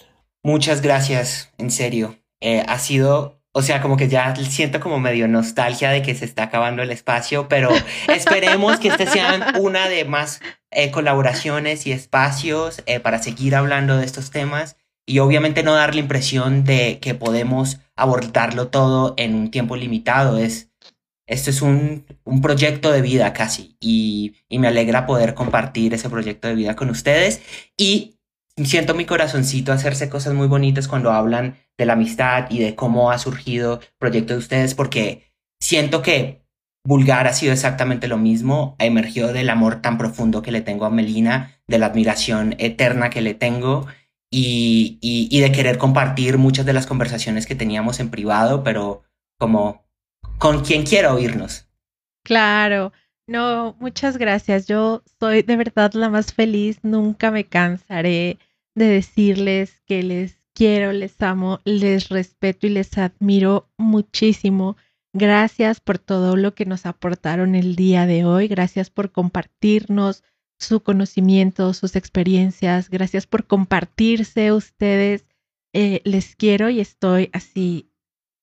Muchas 0.44 0.81
gracias, 0.81 1.53
en 1.57 1.69
serio. 1.69 2.15
Eh, 2.39 2.64
ha 2.68 2.80
sido 2.80 3.38
o 3.57 3.64
sea, 3.64 3.81
como 3.81 3.98
que 3.98 4.07
ya 4.07 4.35
siento 4.35 4.80
como 4.80 4.99
medio 4.99 5.27
nostalgia 5.27 5.89
de 5.89 6.03
que 6.03 6.14
se 6.14 6.26
está 6.26 6.44
acabando 6.44 6.84
el 6.84 6.91
espacio, 6.91 7.48
pero 7.48 7.72
esperemos 8.07 8.77
que 8.77 8.89
este 8.89 9.07
sea 9.07 9.53
una 9.60 9.89
de 9.89 10.06
más 10.06 10.41
eh, 10.69 10.91
colaboraciones 10.91 11.88
y 11.88 11.91
espacios 11.91 12.84
eh, 12.85 12.99
para 12.99 13.18
seguir 13.18 13.56
hablando 13.56 13.98
de 13.98 14.06
estos 14.06 14.30
temas 14.30 14.77
y 15.07 15.19
obviamente 15.19 15.63
no 15.63 15.73
dar 15.73 15.95
la 15.95 16.01
impresión 16.01 16.65
de 16.65 16.99
que 16.99 17.15
podemos 17.15 17.79
abordarlo 17.95 18.67
todo 18.67 19.13
en 19.17 19.34
un 19.34 19.49
tiempo 19.49 19.77
limitado. 19.77 20.38
Es, 20.38 20.69
esto 21.25 21.49
es 21.49 21.61
un, 21.61 22.05
un 22.25 22.41
proyecto 22.41 22.91
de 22.91 23.01
vida 23.01 23.34
casi 23.34 23.77
y, 23.79 24.35
y 24.49 24.59
me 24.59 24.67
alegra 24.67 25.07
poder 25.07 25.34
compartir 25.34 25.93
ese 25.93 26.09
proyecto 26.09 26.49
de 26.49 26.55
vida 26.55 26.75
con 26.75 26.89
ustedes 26.89 27.41
y 27.77 28.17
siento 28.65 28.95
mi 28.95 29.05
corazoncito 29.05 29.71
hacerse 29.71 30.09
cosas 30.09 30.34
muy 30.34 30.47
bonitas 30.47 30.88
cuando 30.88 31.11
hablan 31.11 31.57
de 31.77 31.85
la 31.85 31.93
amistad 31.93 32.47
y 32.49 32.59
de 32.59 32.75
cómo 32.75 33.11
ha 33.11 33.17
surgido 33.17 33.79
el 33.79 33.88
proyecto 33.99 34.34
de 34.34 34.39
ustedes, 34.39 34.75
porque 34.75 35.31
siento 35.59 36.01
que 36.01 36.45
Vulgar 36.84 37.27
ha 37.27 37.34
sido 37.34 37.53
exactamente 37.53 38.07
lo 38.07 38.17
mismo, 38.17 38.75
emergió 38.79 39.31
del 39.34 39.49
amor 39.49 39.81
tan 39.81 39.97
profundo 39.97 40.41
que 40.41 40.51
le 40.51 40.61
tengo 40.61 40.85
a 40.85 40.89
Melina, 40.89 41.59
de 41.67 41.77
la 41.77 41.88
admiración 41.88 42.55
eterna 42.59 43.09
que 43.09 43.21
le 43.21 43.34
tengo 43.34 43.88
y, 44.29 45.39
de 45.39 45.51
querer 45.51 45.77
compartir 45.77 46.37
muchas 46.37 46.65
de 46.65 46.73
las 46.73 46.85
conversaciones 46.85 47.45
que 47.45 47.55
teníamos 47.55 47.99
en 47.99 48.09
privado, 48.09 48.63
pero 48.63 49.03
como 49.39 49.85
con 50.37 50.63
quien 50.63 50.83
quiera 50.83 51.13
oírnos. 51.13 51.67
Claro, 52.23 52.91
no, 53.27 53.75
muchas 53.79 54.17
gracias. 54.17 54.67
Yo 54.67 55.03
soy 55.19 55.43
de 55.43 55.55
verdad 55.55 55.93
la 55.93 56.09
más 56.09 56.33
feliz, 56.33 56.79
nunca 56.83 57.31
me 57.31 57.45
cansaré 57.45 58.37
de 58.75 58.85
decirles 58.85 59.81
que 59.85 60.03
les 60.03 60.37
quiero, 60.53 60.91
les 60.91 61.21
amo, 61.21 61.61
les 61.65 62.09
respeto 62.09 62.67
y 62.67 62.71
les 62.71 62.97
admiro 62.97 63.69
muchísimo. 63.77 64.77
Gracias 65.13 65.79
por 65.79 65.99
todo 65.99 66.35
lo 66.35 66.53
que 66.53 66.65
nos 66.65 66.85
aportaron 66.85 67.55
el 67.55 67.75
día 67.75 68.05
de 68.05 68.25
hoy. 68.25 68.47
Gracias 68.47 68.89
por 68.89 69.11
compartirnos 69.11 70.23
su 70.59 70.81
conocimiento, 70.81 71.73
sus 71.73 71.95
experiencias. 71.95 72.89
Gracias 72.89 73.27
por 73.27 73.45
compartirse 73.45 74.51
ustedes. 74.51 75.25
Eh, 75.73 76.01
les 76.03 76.35
quiero 76.35 76.69
y 76.69 76.79
estoy 76.79 77.29
así 77.34 77.89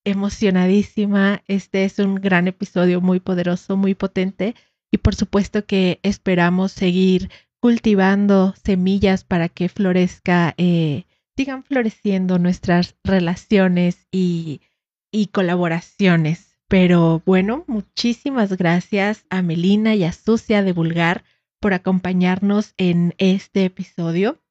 emocionadísima. 0.05 1.43
Este 1.47 1.83
es 1.83 1.99
un 1.99 2.15
gran 2.15 2.47
episodio 2.47 3.01
muy 3.01 3.19
poderoso, 3.19 3.75
muy 3.75 3.95
potente. 3.95 4.55
Y 4.91 4.97
por 4.99 5.15
supuesto 5.15 5.65
que 5.65 5.99
esperamos 6.03 6.71
seguir 6.71 7.29
cultivando 7.59 8.53
semillas 8.63 9.23
para 9.23 9.49
que 9.49 9.67
florezca, 9.69 10.53
eh, 10.57 11.05
sigan 11.35 11.63
floreciendo 11.63 12.37
nuestras 12.39 12.95
relaciones 13.03 14.07
y, 14.11 14.61
y 15.11 15.27
colaboraciones. 15.27 16.59
Pero 16.67 17.21
bueno, 17.25 17.63
muchísimas 17.67 18.55
gracias 18.55 19.25
a 19.29 19.41
Melina 19.41 19.95
y 19.95 20.03
a 20.03 20.13
Sucia 20.13 20.63
de 20.63 20.73
Vulgar 20.73 21.23
por 21.59 21.73
acompañarnos 21.73 22.73
en 22.77 23.13
este 23.17 23.65
episodio. 23.65 24.41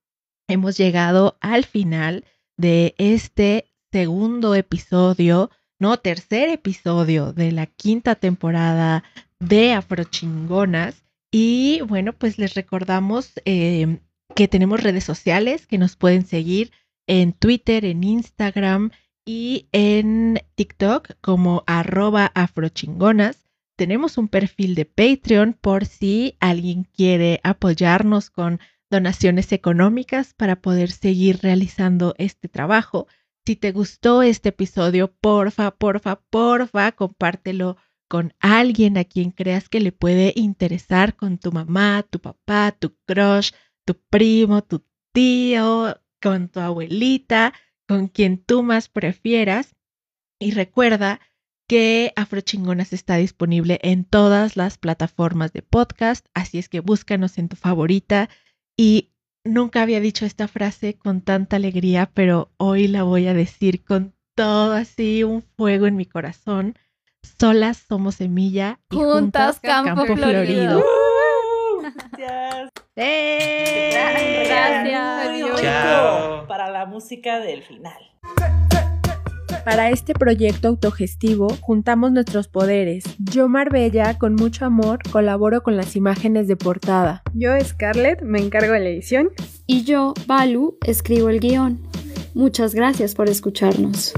Hemos 0.48 0.76
llegado 0.76 1.36
al 1.40 1.64
final 1.64 2.24
de 2.56 2.94
este 2.98 3.72
segundo 3.92 4.54
episodio, 4.54 5.50
no, 5.78 5.96
tercer 5.98 6.48
episodio 6.48 7.32
de 7.32 7.52
la 7.52 7.66
quinta 7.66 8.14
temporada 8.14 9.04
de 9.40 9.72
Afrochingonas. 9.72 11.04
Y 11.32 11.80
bueno, 11.82 12.12
pues 12.12 12.38
les 12.38 12.54
recordamos 12.54 13.32
eh, 13.44 13.98
que 14.34 14.48
tenemos 14.48 14.82
redes 14.82 15.04
sociales 15.04 15.66
que 15.66 15.78
nos 15.78 15.96
pueden 15.96 16.26
seguir 16.26 16.72
en 17.06 17.32
Twitter, 17.32 17.84
en 17.84 18.04
Instagram 18.04 18.90
y 19.26 19.68
en 19.72 20.40
TikTok 20.54 21.12
como 21.20 21.64
arroba 21.66 22.30
afrochingonas. 22.34 23.43
Tenemos 23.76 24.18
un 24.18 24.28
perfil 24.28 24.76
de 24.76 24.84
Patreon 24.84 25.54
por 25.60 25.84
si 25.84 26.36
alguien 26.38 26.84
quiere 26.84 27.40
apoyarnos 27.42 28.30
con 28.30 28.60
donaciones 28.88 29.50
económicas 29.50 30.32
para 30.32 30.62
poder 30.62 30.92
seguir 30.92 31.40
realizando 31.42 32.14
este 32.18 32.48
trabajo. 32.48 33.08
Si 33.44 33.56
te 33.56 33.72
gustó 33.72 34.22
este 34.22 34.50
episodio, 34.50 35.12
porfa, 35.20 35.72
porfa, 35.72 36.20
porfa, 36.30 36.92
compártelo 36.92 37.76
con 38.08 38.32
alguien 38.38 38.96
a 38.96 39.04
quien 39.04 39.32
creas 39.32 39.68
que 39.68 39.80
le 39.80 39.90
puede 39.90 40.32
interesar, 40.36 41.16
con 41.16 41.38
tu 41.38 41.50
mamá, 41.50 42.06
tu 42.08 42.20
papá, 42.20 42.76
tu 42.78 42.94
crush, 43.06 43.50
tu 43.84 43.96
primo, 44.08 44.62
tu 44.62 44.84
tío, 45.12 46.00
con 46.22 46.48
tu 46.48 46.60
abuelita, 46.60 47.52
con 47.88 48.06
quien 48.06 48.38
tú 48.38 48.62
más 48.62 48.88
prefieras. 48.88 49.74
Y 50.38 50.52
recuerda 50.52 51.20
que 51.66 52.12
Afrochingonas 52.16 52.92
está 52.92 53.16
disponible 53.16 53.78
en 53.82 54.04
todas 54.04 54.56
las 54.56 54.78
plataformas 54.78 55.52
de 55.52 55.62
podcast, 55.62 56.26
así 56.34 56.58
es 56.58 56.68
que 56.68 56.80
búscanos 56.80 57.38
en 57.38 57.48
tu 57.48 57.56
favorita. 57.56 58.28
Y 58.76 59.10
nunca 59.44 59.82
había 59.82 60.00
dicho 60.00 60.26
esta 60.26 60.48
frase 60.48 60.94
con 60.94 61.20
tanta 61.20 61.56
alegría, 61.56 62.10
pero 62.12 62.50
hoy 62.56 62.88
la 62.88 63.02
voy 63.02 63.26
a 63.26 63.34
decir 63.34 63.84
con 63.84 64.14
todo 64.34 64.72
así 64.72 65.24
un 65.24 65.42
fuego 65.56 65.86
en 65.86 65.96
mi 65.96 66.06
corazón. 66.06 66.76
Solas 67.38 67.78
somos 67.78 68.16
semilla 68.16 68.80
y 68.90 68.96
juntas, 68.96 69.60
campo, 69.60 70.04
florido. 70.04 70.84
Gracias. 71.82 72.70
¡Eh! 72.96 73.90
Gracias. 74.46 76.46
Para 76.46 76.70
la 76.70 76.86
música 76.86 77.40
del 77.40 77.62
final. 77.62 77.98
Para 79.64 79.90
este 79.90 80.14
proyecto 80.14 80.68
autogestivo 80.68 81.48
juntamos 81.60 82.12
nuestros 82.12 82.48
poderes. 82.48 83.04
Yo, 83.18 83.48
Marbella, 83.48 84.18
con 84.18 84.34
mucho 84.34 84.64
amor, 84.64 84.98
colaboro 85.10 85.62
con 85.62 85.76
las 85.76 85.96
imágenes 85.96 86.48
de 86.48 86.56
portada. 86.56 87.22
Yo, 87.32 87.50
Scarlett, 87.60 88.22
me 88.22 88.40
encargo 88.40 88.72
de 88.72 88.80
la 88.80 88.88
edición. 88.88 89.30
Y 89.66 89.84
yo, 89.84 90.14
Balu, 90.26 90.78
escribo 90.86 91.28
el 91.28 91.40
guion. 91.40 91.80
Muchas 92.34 92.74
gracias 92.74 93.14
por 93.14 93.28
escucharnos. 93.28 94.12